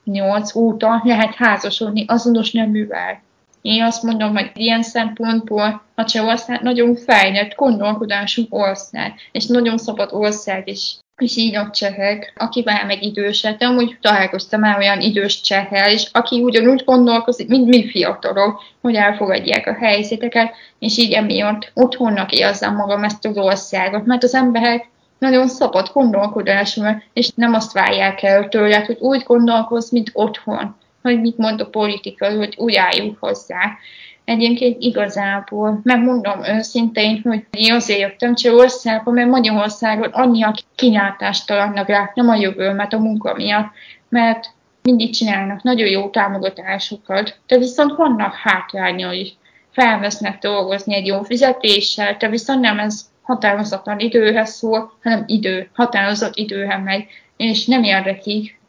6-8 0.05 0.55
óta 0.55 1.01
lehet 1.03 1.35
házasodni 1.35 2.05
azonos 2.07 2.51
neművel. 2.51 3.21
Én 3.61 3.83
azt 3.83 4.03
mondom, 4.03 4.35
hogy 4.35 4.51
ilyen 4.53 4.83
szempontból 4.83 5.81
a 5.95 6.03
Csehország 6.03 6.61
nagyon 6.61 6.95
fejlett 6.95 7.55
gondolkodású 7.55 8.45
ország, 8.49 9.13
és 9.31 9.45
nagyon 9.45 9.77
szabad 9.77 10.09
ország 10.13 10.67
is 10.67 10.95
és 11.21 11.37
így 11.37 11.55
a 11.55 11.69
csehek, 11.69 12.33
akivel 12.37 12.85
meg 12.85 13.03
idősek, 13.03 13.57
de 13.57 13.65
amúgy 13.65 13.97
találkoztam 14.01 14.59
már 14.59 14.77
olyan 14.77 15.01
idős 15.01 15.41
csehel, 15.41 15.91
és 15.91 16.09
aki 16.11 16.41
ugyanúgy 16.41 16.83
gondolkozik, 16.85 17.47
mint 17.47 17.67
mi 17.67 17.89
fiatalok, 17.89 18.61
hogy 18.81 18.95
elfogadják 18.95 19.67
a 19.67 19.73
helyzeteket, 19.73 20.53
és 20.79 20.97
így 20.97 21.11
emiatt 21.11 21.71
otthonnak 21.73 22.31
érzem 22.31 22.75
magam 22.75 23.03
ezt 23.03 23.25
az 23.25 23.37
országot, 23.37 24.05
mert 24.05 24.23
az 24.23 24.33
emberek 24.33 24.89
nagyon 25.17 25.47
szabad 25.47 25.89
gondolkodású, 25.93 26.81
és 27.13 27.29
nem 27.35 27.53
azt 27.53 27.73
várják 27.73 28.23
el 28.23 28.49
tőled, 28.49 28.85
hogy 28.85 28.97
úgy 28.99 29.23
gondolkozz, 29.23 29.91
mint 29.91 30.09
otthon, 30.13 30.75
hogy 31.01 31.21
mit 31.21 31.37
mond 31.37 31.61
a 31.61 31.69
politika, 31.69 32.35
hogy 32.35 32.55
úgy 32.57 32.75
álljunk 32.75 33.17
hozzá. 33.19 33.77
Egyébként 34.25 34.81
igazából, 34.81 35.79
megmondom 35.83 36.43
őszintén, 36.43 37.21
hogy 37.23 37.45
én 37.51 37.73
azért 37.73 37.99
jöttem 37.99 38.35
Csehországba, 38.35 39.11
mert 39.11 39.29
Magyarországon 39.29 40.09
annyi 40.11 40.43
a 40.43 40.55
kilátástalannak 40.75 42.13
nem 42.13 42.29
a 42.29 42.35
jövőmet 42.35 42.93
a 42.93 42.99
munka 42.99 43.33
miatt, 43.33 43.71
mert 44.09 44.53
mindig 44.81 45.13
csinálnak 45.13 45.63
nagyon 45.63 45.87
jó 45.87 46.09
támogatásokat, 46.09 47.39
de 47.47 47.57
viszont 47.57 47.95
vannak 47.95 48.33
hátrányai. 48.33 49.33
Felvesznek 49.71 50.39
dolgozni 50.39 50.95
egy 50.95 51.05
jó 51.05 51.23
fizetéssel, 51.23 52.15
de 52.19 52.29
viszont 52.29 52.61
nem 52.61 52.79
ez 52.79 53.09
határozatlan 53.21 53.99
időhez 53.99 54.49
szól, 54.49 54.91
hanem 55.03 55.23
idő, 55.27 55.69
határozott 55.73 56.35
időhez 56.35 56.83
megy, 56.83 57.05
és 57.37 57.65
nem 57.65 57.83
érdekik 57.83 58.60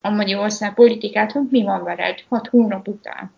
a 0.00 0.10
Magyarország 0.10 0.74
hogy 0.74 1.46
mi 1.50 1.62
van 1.62 1.84
veled 1.84 2.24
hat 2.28 2.46
hónap 2.46 2.88
után 2.88 3.34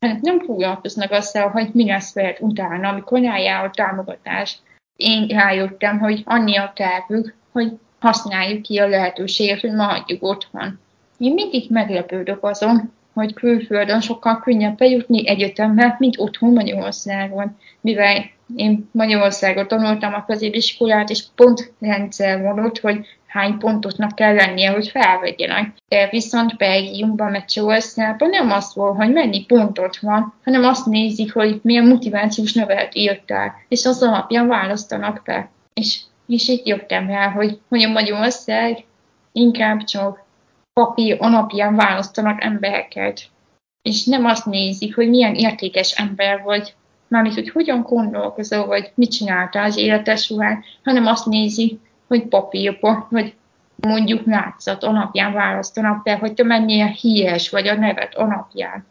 hát 0.00 0.20
nem 0.20 0.40
foglalkoznak 0.40 1.10
azzal, 1.10 1.48
hogy 1.48 1.68
mi 1.72 1.86
lesz 1.86 2.14
veled 2.14 2.36
utána, 2.40 2.88
amikor 2.88 3.24
eljár 3.24 3.64
a 3.64 3.70
támogatás. 3.70 4.58
Én 4.96 5.26
rájöttem, 5.26 5.98
hogy 5.98 6.22
annyi 6.24 6.56
a 6.56 6.72
tervük, 6.74 7.34
hogy 7.52 7.72
használjuk 7.98 8.62
ki 8.62 8.78
a 8.78 8.88
lehetőséget, 8.88 9.60
hogy 9.60 9.72
maradjuk 9.72 10.22
otthon. 10.22 10.80
Én 11.18 11.34
mindig 11.34 11.70
meglepődök 11.70 12.44
azon, 12.44 12.92
hogy 13.12 13.34
külföldön 13.34 14.00
sokkal 14.00 14.40
könnyebb 14.40 14.76
bejutni 14.76 15.28
egyetembe, 15.28 15.96
mint 15.98 16.18
otthon 16.18 16.52
Magyarországon, 16.52 17.56
mivel 17.80 18.24
én 18.56 18.88
Magyarországon 18.92 19.68
tanultam 19.68 20.14
a 20.14 20.24
középiskolát, 20.24 21.10
és 21.10 21.24
pont 21.34 21.72
rendszer 21.80 22.42
van 22.42 22.64
ott, 22.64 22.78
hogy 22.78 23.06
hány 23.28 23.58
pontosnak 23.58 24.14
kell 24.14 24.34
lennie, 24.34 24.70
hogy 24.70 24.88
felvegyenek. 24.88 25.72
De 25.88 26.08
viszont 26.10 26.56
Belgiumban, 26.56 27.30
meg 27.30 27.44
Csehországban 27.44 28.28
nem 28.28 28.50
az 28.50 28.74
volt, 28.74 28.96
hogy 28.96 29.12
mennyi 29.12 29.44
pontot 29.44 29.98
van, 29.98 30.34
hanem 30.44 30.64
azt 30.64 30.86
nézik, 30.86 31.32
hogy 31.32 31.60
milyen 31.62 31.86
motivációs 31.86 32.52
nevet 32.52 32.94
írtál, 32.94 33.54
és 33.68 33.84
az 33.84 34.02
alapján 34.02 34.46
választanak 34.46 35.22
be. 35.24 35.50
És, 35.74 36.00
és 36.26 36.48
itt 36.48 36.66
jöttem 36.66 37.06
rá, 37.06 37.30
hogy, 37.30 37.60
hogy 37.68 37.82
a 37.82 37.88
Magyarország 37.88 38.84
inkább 39.32 39.84
csak 39.84 40.26
papír 40.72 41.16
alapján 41.20 41.74
választanak 41.74 42.44
embereket. 42.44 43.20
És 43.82 44.04
nem 44.04 44.24
azt 44.24 44.46
nézik, 44.46 44.94
hogy 44.94 45.08
milyen 45.08 45.34
értékes 45.34 45.92
ember 45.92 46.42
vagy, 46.42 46.74
mármint, 47.08 47.34
hogy 47.34 47.50
hogyan 47.50 47.82
gondolkozol, 47.82 48.66
vagy 48.66 48.92
mit 48.94 49.10
csináltál 49.10 49.64
az 49.64 49.76
életes 49.76 50.24
során, 50.24 50.64
hanem 50.84 51.06
azt 51.06 51.26
nézi, 51.26 51.78
hogy 52.08 52.26
papírba, 52.26 53.06
vagy 53.10 53.34
mondjuk 53.76 54.26
látszat 54.26 54.84
alapján 54.84 55.32
választanak 55.32 56.02
be, 56.02 56.16
hogy 56.16 56.34
te 56.34 56.42
mennyire 56.42 56.86
híres 56.86 57.50
vagy 57.50 57.68
a 57.68 57.74
nevet 57.74 58.14
alapján. 58.14 58.86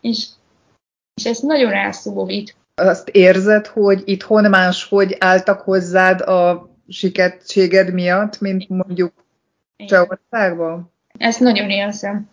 És, 0.00 0.26
és 1.14 1.24
ez 1.24 1.38
nagyon 1.38 1.72
elszólít. 1.72 2.56
Azt 2.74 3.08
érzed, 3.08 3.66
hogy 3.66 4.02
itthon 4.04 4.50
máshogy 4.50 5.16
álltak 5.20 5.60
hozzád 5.60 6.20
a 6.20 6.70
sikettséged 6.88 7.92
miatt, 7.92 8.40
mint 8.40 8.68
mondjuk 8.68 9.12
Csehországban? 9.86 10.92
Ezt 11.18 11.40
nagyon 11.40 11.70
érzem, 11.70 12.28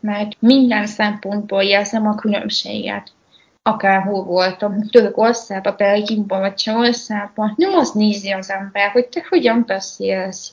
mert 0.00 0.36
minden 0.38 0.86
szempontból 0.86 1.62
érzem 1.62 2.06
a 2.06 2.14
különbséget 2.14 3.12
akárhol 3.68 4.24
voltam, 4.24 4.88
Törökországban, 4.90 5.74
Belgiumban 5.76 6.40
vagy 6.40 6.54
Csehországban, 6.54 7.54
nem 7.56 7.74
azt 7.74 7.94
nézi 7.94 8.30
az 8.30 8.50
ember, 8.50 8.90
hogy 8.90 9.06
te 9.08 9.26
hogyan 9.28 9.64
beszélsz. 9.66 10.52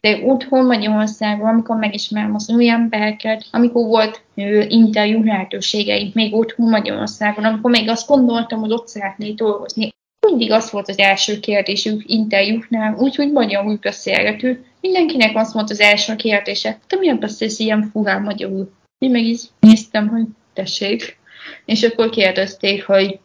De 0.00 0.18
otthon 0.24 0.66
Magyarországon, 0.66 1.48
amikor 1.48 1.76
megismerem 1.76 2.34
az 2.34 2.50
új 2.50 2.68
embereket, 2.68 3.44
amikor 3.50 3.86
volt 3.86 4.22
interjú 4.68 5.22
lehetőségeim 5.22 6.10
még 6.14 6.34
otthon 6.34 6.68
Magyarországon, 6.68 7.44
amikor 7.44 7.70
még 7.70 7.88
azt 7.88 8.08
gondoltam, 8.08 8.60
hogy 8.60 8.72
ott 8.72 8.88
szeretnék 8.88 9.34
dolgozni, 9.34 9.94
mindig 10.26 10.52
az 10.52 10.70
volt 10.70 10.88
az 10.88 10.98
első 10.98 11.40
kérdésünk 11.40 12.02
interjúknál, 12.06 12.94
úgyhogy 12.98 13.32
magyarul 13.32 13.78
beszélgető. 13.80 14.64
Mindenkinek 14.80 15.36
az 15.36 15.52
volt 15.52 15.70
az 15.70 15.80
első 15.80 16.16
kérdése, 16.16 16.78
te 16.86 16.96
miért 16.96 17.18
beszélsz 17.18 17.58
ilyen 17.58 17.90
furán 17.92 18.22
magyarul? 18.22 18.70
Én 18.98 19.10
meg 19.10 19.22
is 19.22 19.40
néztem, 19.60 20.08
hogy 20.08 20.24
tessék. 20.52 21.18
És 21.66 21.82
akkor 21.82 22.10
kérdezték, 22.10 22.84
hogy 22.86 23.18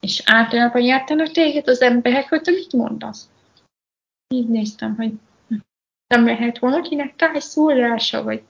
és 0.00 0.22
általában 0.24 0.82
jártanak 0.82 1.30
téged 1.30 1.68
az 1.68 1.80
emberek, 1.80 2.28
hogy 2.28 2.40
te 2.40 2.50
mit 2.50 2.72
mondasz? 2.72 3.28
Így 4.34 4.48
néztem, 4.48 4.96
hogy 4.96 5.12
nem 6.06 6.26
lehet 6.26 6.58
valakinek 6.58 7.16
tájszólása, 7.16 8.22
vagy, 8.22 8.42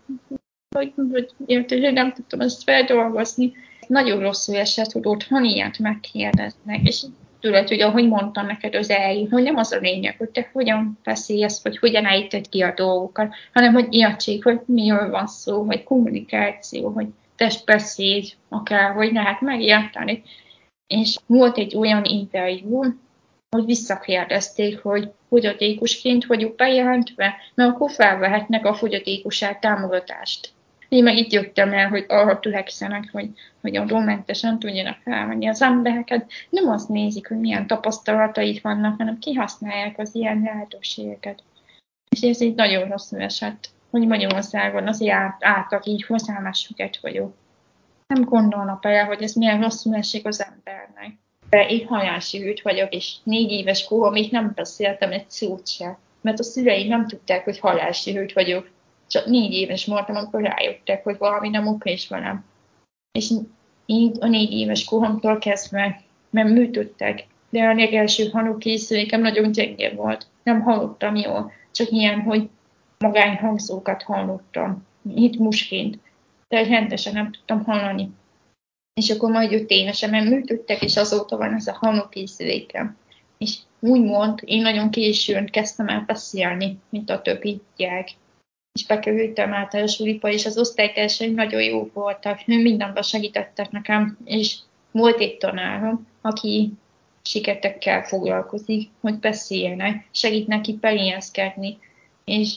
vagy, 0.69 0.93
vagy 0.95 1.31
érted, 1.47 1.85
hogy 1.85 1.93
nem 1.93 2.13
tudtam 2.13 2.41
ezt 2.41 2.63
feldolgozni. 2.63 3.53
Nagyon 3.87 4.21
rosszul 4.21 4.57
esett, 4.57 4.93
hogy 4.93 5.07
otthon 5.07 5.45
ilyet 5.45 5.79
megkérdeznek, 5.79 6.81
és 6.83 7.05
tudod, 7.41 7.69
hogy 7.69 7.81
ahogy 7.81 8.09
mondtam 8.09 8.47
neked 8.47 8.75
az 8.75 8.91
elején, 8.91 9.31
hogy 9.31 9.43
nem 9.43 9.57
az 9.57 9.73
a 9.73 9.79
lényeg, 9.79 10.17
hogy 10.19 10.29
te 10.29 10.51
hogyan 10.53 10.99
beszélsz, 11.05 11.63
vagy 11.63 11.79
hogyan 11.79 12.07
ejted 12.07 12.49
ki 12.49 12.63
a 12.63 12.75
dolgokat, 12.75 13.35
hanem 13.53 13.73
hogy 13.73 13.87
értsék, 13.91 14.45
hogy 14.45 14.61
miről 14.65 15.11
van 15.11 15.27
szó, 15.27 15.63
hogy 15.63 15.85
kommunikáció, 15.85 16.89
hogy 16.89 17.07
testbeszéd, 17.41 18.25
akár, 18.49 18.95
hogy 18.95 19.13
lehet 19.13 19.41
megérteni. 19.41 20.23
És 20.87 21.17
volt 21.27 21.59
egy 21.59 21.77
olyan 21.77 22.05
interjú, 22.05 22.83
hogy 23.51 23.65
visszakérdezték, 23.65 24.79
hogy 24.83 25.11
fogyatékosként 25.29 26.27
vagyok 26.27 26.55
bejelentve, 26.55 27.35
mert 27.55 27.71
akkor 27.71 27.91
felvehetnek 27.91 28.67
a 28.67 28.75
fogyatékosság 28.75 29.59
támogatást. 29.59 30.53
Én 30.89 31.03
meg 31.03 31.17
itt 31.17 31.33
jöttem 31.33 31.73
el, 31.73 31.89
hogy 31.89 32.05
arra 32.09 32.41
törekszenek, 32.41 33.09
hogy, 33.13 33.29
hogy 33.61 33.77
adómentesen 33.77 34.59
tudjanak 34.59 34.99
felvenni 35.05 35.49
az 35.49 35.63
embereket. 35.63 36.31
Nem 36.51 36.69
azt 36.69 36.89
nézik, 36.89 37.29
hogy 37.29 37.39
milyen 37.39 37.67
tapasztalataik 37.67 38.63
vannak, 38.63 38.97
hanem 38.99 39.19
kihasználják 39.19 39.99
az 39.99 40.15
ilyen 40.15 40.43
lehetőségeket. 40.45 41.43
És 42.09 42.21
ez 42.21 42.41
egy 42.41 42.55
nagyon 42.55 42.89
rossz 42.89 43.13
esett, 43.13 43.69
hogy 43.91 44.07
Magyarországon 44.07 44.89
azért 44.89 45.15
át, 45.15 45.45
átlag 45.45 45.87
így 45.87 46.05
hozzámásüket 46.05 46.99
vagyok. 47.01 47.35
Nem 48.07 48.25
gondolnak 48.25 48.85
el, 48.85 49.05
hogy 49.05 49.23
ez 49.23 49.33
milyen 49.33 49.61
rosszul 49.61 49.95
esik 49.95 50.27
az 50.27 50.45
embernek. 50.45 51.19
De 51.51 51.67
én 51.67 51.87
halálsívült 51.87 52.63
vagyok, 52.63 52.95
és 52.95 53.15
négy 53.23 53.51
éves 53.51 53.85
koromig 53.85 54.31
nem 54.31 54.53
beszéltem 54.55 55.13
egy 55.13 55.31
szót 55.31 55.69
se. 55.69 55.99
Mert 56.21 56.39
a 56.39 56.43
szüleim 56.43 56.89
nem 56.89 57.07
tudták, 57.07 57.45
hogy 57.45 57.59
halálsívült 57.59 58.33
vagyok 58.33 58.69
csak 59.07 59.27
négy 59.27 59.53
éves 59.53 59.87
voltam, 59.87 60.17
amikor 60.17 60.43
rájöttek, 60.43 61.05
hogy 61.05 61.19
valami 61.19 61.49
nem 61.49 61.67
oké 61.67 61.93
is 61.93 62.09
velem. 62.09 62.45
És 63.13 63.31
így 63.87 64.17
a 64.21 64.27
négy 64.27 64.53
éves 64.53 64.85
koromtól 64.85 65.39
kezdve 65.39 66.03
mert 66.31 66.49
műtöttek, 66.49 67.27
de 67.51 67.63
a 67.63 67.75
legelső 67.75 68.29
hanúkészülékem 68.29 69.21
nagyon 69.21 69.53
gyenge 69.53 69.95
volt. 69.95 70.27
Nem 70.43 70.61
hallottam 70.61 71.15
jól, 71.15 71.53
csak 71.71 71.91
ilyen, 71.91 72.21
hogy 72.21 72.49
magányhangzókat 73.05 74.03
hallottam, 74.03 74.87
hitmusként, 75.15 75.99
de 76.49 76.65
rendesen 76.65 77.13
nem 77.13 77.33
tudtam 77.33 77.65
hallani. 77.65 78.11
És 78.95 79.11
akkor 79.11 79.31
majd 79.31 79.65
évesen, 79.67 80.11
mert 80.11 80.29
műtöttek, 80.29 80.83
és 80.83 80.97
azóta 80.97 81.37
van 81.37 81.55
ez 81.55 81.67
a 81.67 81.77
hanúkészülékem. 81.81 82.97
És 83.39 83.57
úgymond 83.79 84.41
én 84.45 84.63
nagyon 84.63 84.91
későn 84.91 85.47
kezdtem 85.47 85.89
el 85.89 86.05
beszélni, 86.07 86.79
mint 86.89 87.11
a 87.11 87.23
többi 87.23 87.61
gyerek 87.77 88.09
és 88.73 88.87
bekerültem 88.87 89.53
általános 89.53 89.95
suliba, 89.95 90.29
és 90.29 90.47
az 90.47 90.59
osztálytársaim 90.59 91.35
nagyon 91.35 91.63
jó 91.63 91.91
voltak, 91.93 92.47
mindenben 92.47 93.03
segítettek 93.03 93.71
nekem, 93.71 94.19
és 94.25 94.57
volt 94.91 95.21
egy 95.21 95.37
tanárom, 95.37 96.07
aki 96.21 96.73
siketekkel 97.23 98.03
foglalkozik, 98.03 98.89
hogy 99.01 99.19
beszéljenek, 99.19 100.09
segít 100.11 100.47
neki 100.47 100.73
pelénzkedni, 100.73 101.79
és 102.25 102.57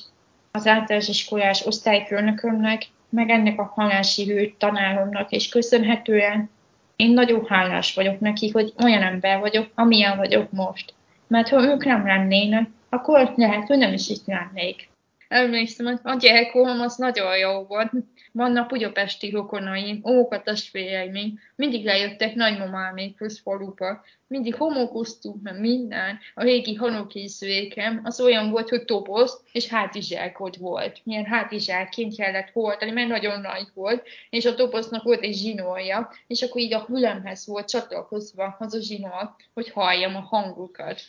az 0.57 0.67
általános 0.67 1.07
iskolás 1.07 1.65
osztályfőnökömnek, 1.65 2.85
meg 3.09 3.29
ennek 3.29 3.59
a 3.59 3.71
halási 3.75 4.55
tanáromnak, 4.57 5.31
és 5.31 5.49
köszönhetően 5.49 6.49
én 6.95 7.13
nagyon 7.13 7.45
hálás 7.47 7.93
vagyok 7.93 8.19
neki, 8.19 8.49
hogy 8.49 8.73
olyan 8.83 9.01
ember 9.01 9.39
vagyok, 9.39 9.69
amilyen 9.75 10.17
vagyok 10.17 10.51
most. 10.51 10.93
Mert 11.27 11.49
ha 11.49 11.63
ők 11.63 11.85
nem 11.85 12.05
lennének, 12.05 12.69
akkor 12.89 13.33
lehet, 13.35 13.67
hogy 13.67 13.77
nem 13.77 13.93
is 13.93 14.09
itt 14.09 14.25
lennék 14.25 14.91
emlékszem, 15.33 15.85
hogy 15.85 15.99
a 16.03 16.15
gyerekkorom 16.15 16.81
az 16.81 16.95
nagyon 16.95 17.37
jó 17.37 17.63
volt. 17.63 17.91
Vannak 18.31 18.67
budapesti 18.67 19.29
rokonaim, 19.29 20.01
ókat 20.05 20.43
testvéreim, 20.43 21.39
mindig 21.55 21.85
lejöttek 21.85 22.35
nagymamámékhoz 22.35 23.39
faluba. 23.39 24.03
Mindig 24.27 24.55
homokoztunk, 24.55 25.41
mert 25.41 25.59
minden. 25.59 26.19
A 26.35 26.43
régi 26.43 26.75
hanokészülékem 26.75 28.01
az 28.03 28.21
olyan 28.21 28.51
volt, 28.51 28.69
hogy 28.69 28.85
toboz, 28.85 29.43
és 29.51 29.67
hátizsákod 29.67 30.59
volt. 30.59 31.01
Milyen 31.03 31.25
hátizsákként 31.25 32.15
kellett 32.15 32.49
hordani, 32.53 32.91
mert 32.91 33.07
nagyon 33.07 33.41
nagy 33.41 33.67
volt, 33.73 34.07
és 34.29 34.45
a 34.45 34.55
doboznak 34.55 35.03
volt 35.03 35.21
egy 35.21 35.35
zsinórja, 35.35 36.09
és 36.27 36.41
akkor 36.41 36.61
így 36.61 36.73
a 36.73 36.83
fülemhez 36.85 37.47
volt 37.47 37.69
csatlakozva 37.69 38.55
az 38.59 38.73
a 38.73 38.81
zsinór, 38.81 39.35
hogy 39.53 39.69
halljam 39.69 40.15
a 40.15 40.19
hangukat. 40.19 41.01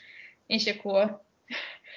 És 0.47 0.67
akkor 0.67 1.23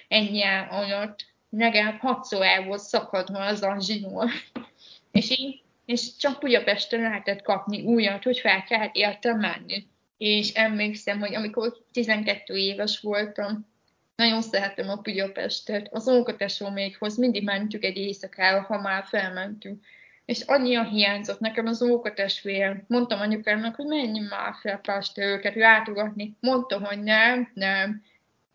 ennyi 0.08 0.44
alatt 0.70 1.36
legalább 1.50 2.00
hatszor 2.00 2.46
el 2.46 2.64
volt 2.64 2.80
szakadva 2.80 3.40
az 3.40 3.62
a 3.62 3.78
zsinór. 3.80 4.30
És 5.12 5.40
így, 5.40 5.62
és 5.86 6.16
csak 6.16 6.40
Budapesten 6.40 7.02
lehetett 7.02 7.42
kapni 7.42 7.82
újat, 7.82 8.24
hogy 8.24 8.40
fel 8.40 8.64
kellett 8.64 8.96
értem 8.96 9.40
menni. 9.40 9.88
És 10.18 10.54
emlékszem, 10.54 11.20
hogy 11.20 11.36
amikor 11.36 11.78
12 11.92 12.56
éves 12.56 13.00
voltam, 13.00 13.68
nagyon 14.16 14.42
szeretem 14.42 14.90
a 14.90 14.96
Budapestet. 14.96 15.88
Az 15.92 16.08
ókatesómékhoz 16.08 17.18
mindig 17.18 17.44
mentük 17.44 17.84
egy 17.84 17.98
éjszakára, 17.98 18.62
ha 18.62 18.82
már 18.82 19.04
felmentünk. 19.04 19.86
És 20.26 20.42
annyian 20.42 20.86
hiányzott 20.86 21.40
nekem 21.40 21.66
az 21.66 21.82
ókatestvérem. 21.82 22.84
Mondtam 22.88 23.20
anyukámnak, 23.20 23.76
hogy 23.76 23.86
menjünk 23.86 24.30
már 24.30 24.54
fel 24.62 24.78
Pestre 24.78 25.26
őket 25.26 25.56
látogatni. 25.56 26.36
Mondta, 26.40 26.80
hogy 26.80 27.04
nem, 27.04 27.52
nem 27.54 28.04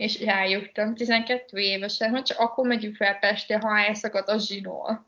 és 0.02 0.20
rájöttem 0.20 0.94
12 0.94 1.58
évesen, 1.58 2.10
hogy 2.10 2.22
csak 2.22 2.38
akkor 2.38 2.66
megyünk 2.66 2.96
fel 2.96 3.18
Pestre, 3.18 3.58
ha 3.58 3.78
elszakad 3.78 4.28
a 4.28 4.38
zsinó. 4.38 4.98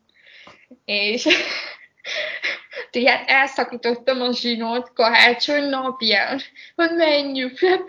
És 0.85 1.27
tehát 2.91 3.29
elszakítottam 3.29 4.21
a 4.21 4.33
zsinót 4.33 4.93
karácsony 4.93 5.69
napján, 5.69 6.41
hogy 6.75 6.91
menjünk 6.97 7.59
fel. 7.59 7.79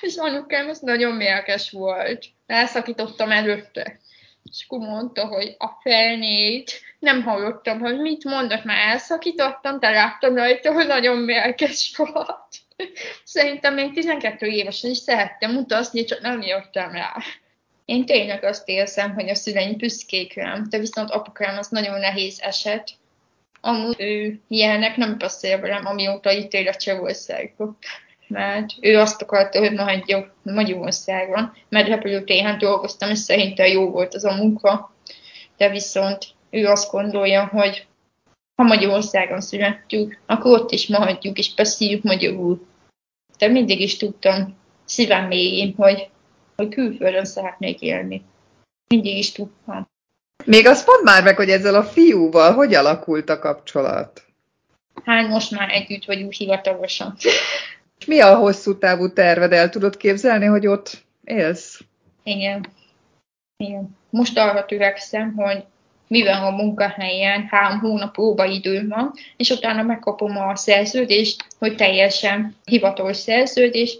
És 0.00 0.16
anyukám 0.16 0.68
ez 0.68 0.78
nagyon 0.78 1.14
mérges 1.14 1.70
volt. 1.70 2.24
Elszakítottam 2.46 3.30
előtte. 3.30 4.00
És 4.50 4.64
akkor 4.66 4.88
mondta, 4.88 5.26
hogy 5.26 5.54
a 5.58 5.68
felnét, 5.82 6.80
nem 6.98 7.22
hallottam, 7.22 7.80
hogy 7.80 7.98
mit 7.98 8.24
mondott, 8.24 8.64
már 8.64 8.88
elszakítottam, 8.88 9.80
de 9.80 9.90
láttam 9.90 10.34
rajta, 10.34 10.72
hogy 10.72 10.86
nagyon 10.86 11.16
mérges 11.16 11.96
volt. 11.96 12.63
Szerintem 13.24 13.74
még 13.74 13.92
12 13.92 14.46
évesen 14.46 14.90
is 14.90 14.98
szerettem 14.98 15.56
utazni, 15.56 16.04
csak 16.04 16.20
nem 16.20 16.42
jöttem 16.42 16.92
rá. 16.92 17.16
Én 17.84 18.06
tényleg 18.06 18.44
azt 18.44 18.68
érzem, 18.68 19.14
hogy 19.14 19.28
a 19.28 19.34
szüleim 19.34 19.76
büszkék 19.76 20.34
rám, 20.34 20.66
de 20.70 20.78
viszont 20.78 21.10
apukám 21.10 21.58
az 21.58 21.68
nagyon 21.68 21.98
nehéz 21.98 22.40
eset. 22.40 22.90
Amúgy 23.60 23.94
ő 23.98 24.40
ilyenek 24.48 24.96
nem 24.96 25.18
beszél 25.18 25.60
velem, 25.60 25.86
amióta 25.86 26.30
itt 26.30 26.52
él 26.52 26.68
a 26.68 26.74
Csehországban. 26.74 27.78
Mert 28.26 28.70
ő 28.80 28.98
azt 28.98 29.22
akarta, 29.22 29.58
hogy 29.58 29.72
maradjak 29.72 30.34
Magyarországon, 30.42 31.56
mert 31.68 31.88
repülőtéren 31.88 32.58
dolgoztam, 32.58 33.10
és 33.10 33.18
szerintem 33.18 33.66
jó 33.66 33.90
volt 33.90 34.14
az 34.14 34.24
a 34.24 34.34
munka. 34.34 34.94
De 35.56 35.70
viszont 35.70 36.26
ő 36.50 36.66
azt 36.66 36.90
gondolja, 36.90 37.46
hogy 37.46 37.86
ha 38.56 38.62
Magyarországon 38.62 39.40
születtük, 39.40 40.18
akkor 40.26 40.60
ott 40.60 40.70
is 40.70 40.88
maradjuk, 40.88 41.38
és 41.38 41.54
beszéljük 41.54 42.02
magyarul. 42.02 42.66
De 43.38 43.48
mindig 43.48 43.80
is 43.80 43.96
tudtam 43.96 44.56
szívem 44.84 45.26
mélyén, 45.26 45.74
hogy, 45.76 46.08
hogy 46.56 46.68
külföldön 46.68 47.24
szeretnék 47.24 47.80
élni. 47.80 48.24
Mindig 48.88 49.16
is 49.16 49.32
tudtam. 49.32 49.88
Még 50.44 50.66
azt 50.66 50.86
mondd 50.86 51.04
már 51.04 51.22
meg, 51.22 51.36
hogy 51.36 51.50
ezzel 51.50 51.74
a 51.74 51.84
fiúval 51.84 52.52
hogy 52.52 52.74
alakult 52.74 53.28
a 53.28 53.38
kapcsolat? 53.38 54.24
Hát 55.04 55.28
most 55.28 55.50
már 55.50 55.70
együtt 55.70 56.04
vagyunk 56.04 56.32
hivatalosan. 56.32 57.16
Mi 58.06 58.20
a 58.20 58.36
hosszú 58.36 58.78
távú 58.78 59.12
terved? 59.12 59.52
El 59.52 59.68
tudod 59.68 59.96
képzelni, 59.96 60.44
hogy 60.44 60.66
ott 60.66 61.04
élsz? 61.24 61.80
Igen. 62.22 62.66
Igen. 63.56 63.96
Most 64.10 64.38
arra 64.38 64.64
törekszem, 64.64 65.34
hogy 65.34 65.64
mivel 66.14 66.44
a 66.44 66.50
munkahelyen 66.50 67.46
három 67.50 67.78
hónap 67.78 68.12
próbaidő 68.12 68.88
van, 68.88 69.12
és 69.36 69.50
utána 69.50 69.82
megkapom 69.82 70.36
a 70.36 70.56
szerződést, 70.56 71.46
hogy 71.58 71.76
teljesen 71.76 72.56
hivatalos 72.64 73.16
szerződés, 73.16 73.98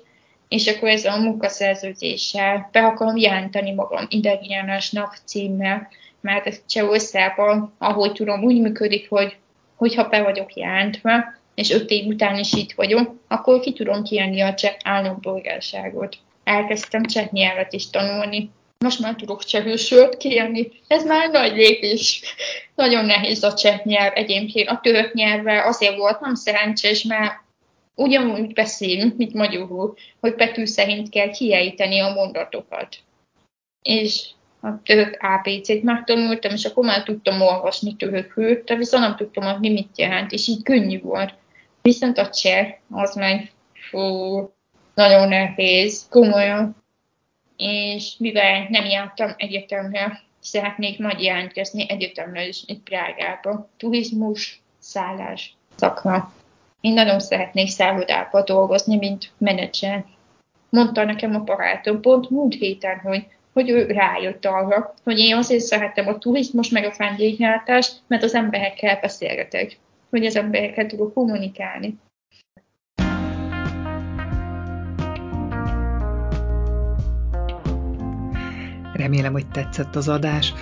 és 0.48 0.66
akkor 0.66 0.88
ez 0.88 1.04
a 1.04 1.20
munkaszerződéssel 1.20 2.68
be 2.72 2.84
akarom 2.86 3.16
jelenteni 3.16 3.72
magam 3.72 4.06
ideiglenesnek 4.08 5.18
címmel, 5.24 5.88
mert 6.20 6.62
Csehországban, 6.68 7.74
ahogy 7.78 8.12
tudom, 8.12 8.42
úgy 8.42 8.60
működik, 8.60 9.08
hogy 9.08 9.36
hogyha 9.76 10.08
be 10.08 10.22
vagyok 10.22 10.56
jelentve, 10.56 11.38
és 11.54 11.70
öt 11.70 11.90
év 11.90 12.06
után 12.06 12.38
is 12.38 12.52
itt 12.52 12.72
vagyok, 12.72 13.14
akkor 13.28 13.60
ki 13.60 13.72
tudom 13.72 14.02
kérni 14.02 14.40
a 14.40 14.54
cseh 14.54 14.74
állampolgárságot. 14.84 16.16
Elkezdtem 16.44 17.04
cseh 17.04 17.28
nyelvet 17.30 17.72
is 17.72 17.90
tanulni. 17.90 18.50
Most 18.78 19.00
már 19.00 19.14
tudok 19.14 19.44
csehül 19.44 19.76
sört 19.76 20.16
kérni. 20.16 20.72
Ez 20.86 21.04
már 21.04 21.30
nagy 21.30 21.56
lépés. 21.56 22.22
Nagyon 22.74 23.04
nehéz 23.04 23.42
a 23.42 23.54
cseh 23.54 23.80
nyelv 23.84 24.12
egyébként. 24.14 24.68
A 24.68 24.80
török 24.82 25.12
nyelvvel 25.12 25.66
azért 25.66 25.96
volt 25.96 26.20
nem 26.20 26.34
szerencsés, 26.34 27.02
mert 27.02 27.34
ugyanúgy 27.94 28.52
beszélünk, 28.52 29.16
mint 29.16 29.34
magyarul, 29.34 29.96
hogy 30.20 30.34
betű 30.34 30.64
szerint 30.64 31.08
kell 31.08 31.30
kiejteni 31.30 31.98
a 31.98 32.12
mondatokat. 32.12 32.96
És 33.82 34.26
a 34.60 34.82
török 34.82 35.16
ABC-t 35.20 35.82
megtanultam, 35.82 36.52
és 36.52 36.64
akkor 36.64 36.84
már 36.84 37.02
tudtam 37.02 37.40
olvasni 37.40 37.96
törökül, 37.96 38.62
de 38.64 38.76
viszont 38.76 39.04
nem 39.04 39.16
tudtam, 39.16 39.44
hogy 39.44 39.60
mi 39.60 39.70
mit 39.70 39.98
jelent, 39.98 40.32
és 40.32 40.48
így 40.48 40.62
könnyű 40.62 41.00
volt. 41.00 41.34
Viszont 41.82 42.18
a 42.18 42.30
cseh, 42.30 42.74
az 42.90 43.14
meg 43.14 43.52
fú, 43.72 43.98
nagyon 44.94 45.28
nehéz, 45.28 46.06
komolyan. 46.10 46.83
És 47.56 48.14
mivel 48.18 48.66
nem 48.68 48.84
jártam 48.84 49.34
egyetemre, 49.36 50.20
szeretnék 50.40 50.98
majd 50.98 51.20
jelentkezni 51.20 51.90
egyetemre 51.90 52.46
is 52.46 52.62
itt 52.66 52.82
Prágába. 52.82 53.68
Turizmus, 53.76 54.62
szállás, 54.78 55.56
szakma. 55.76 56.32
Én 56.80 56.92
nagyon 56.92 57.20
szeretnék 57.20 57.68
szállodába 57.68 58.42
dolgozni, 58.42 58.96
mint 58.96 59.30
menedzser. 59.38 60.04
Mondta 60.68 61.04
nekem 61.04 61.34
a 61.34 61.44
barátom 61.44 62.00
pont 62.00 62.30
múlt 62.30 62.54
héten, 62.54 62.98
hogy 62.98 63.26
hogy 63.54 63.70
ő 63.70 63.86
rájött 63.86 64.44
arra, 64.44 64.94
hogy 65.04 65.18
én 65.18 65.36
azért 65.36 65.64
szeretem 65.64 66.08
a 66.08 66.18
turizmus 66.18 66.68
meg 66.68 66.84
a 66.84 66.94
vendéglátást, 66.96 68.00
mert 68.06 68.22
az 68.22 68.34
emberekkel 68.34 68.98
beszélgetek, 69.00 69.78
hogy 70.10 70.26
az 70.26 70.36
emberekkel 70.36 70.86
tudok 70.86 71.14
kommunikálni. 71.14 71.98
Remélem, 78.94 79.32
hogy 79.32 79.46
tetszett 79.48 79.96
az 79.96 80.08
adás. 80.08 80.52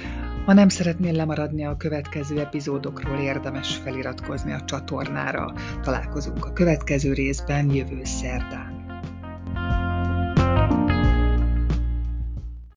Ha 0.45 0.53
nem 0.53 0.69
szeretnél 0.69 1.13
lemaradni 1.13 1.65
a 1.65 1.77
következő 1.77 2.41
epizódokról, 2.41 3.19
érdemes 3.19 3.77
feliratkozni 3.77 4.53
a 4.53 4.65
csatornára. 4.65 5.53
Találkozunk 5.83 6.45
a 6.45 6.53
következő 6.53 7.13
részben 7.13 7.75
jövő 7.75 8.05
szerdán. 8.05 8.72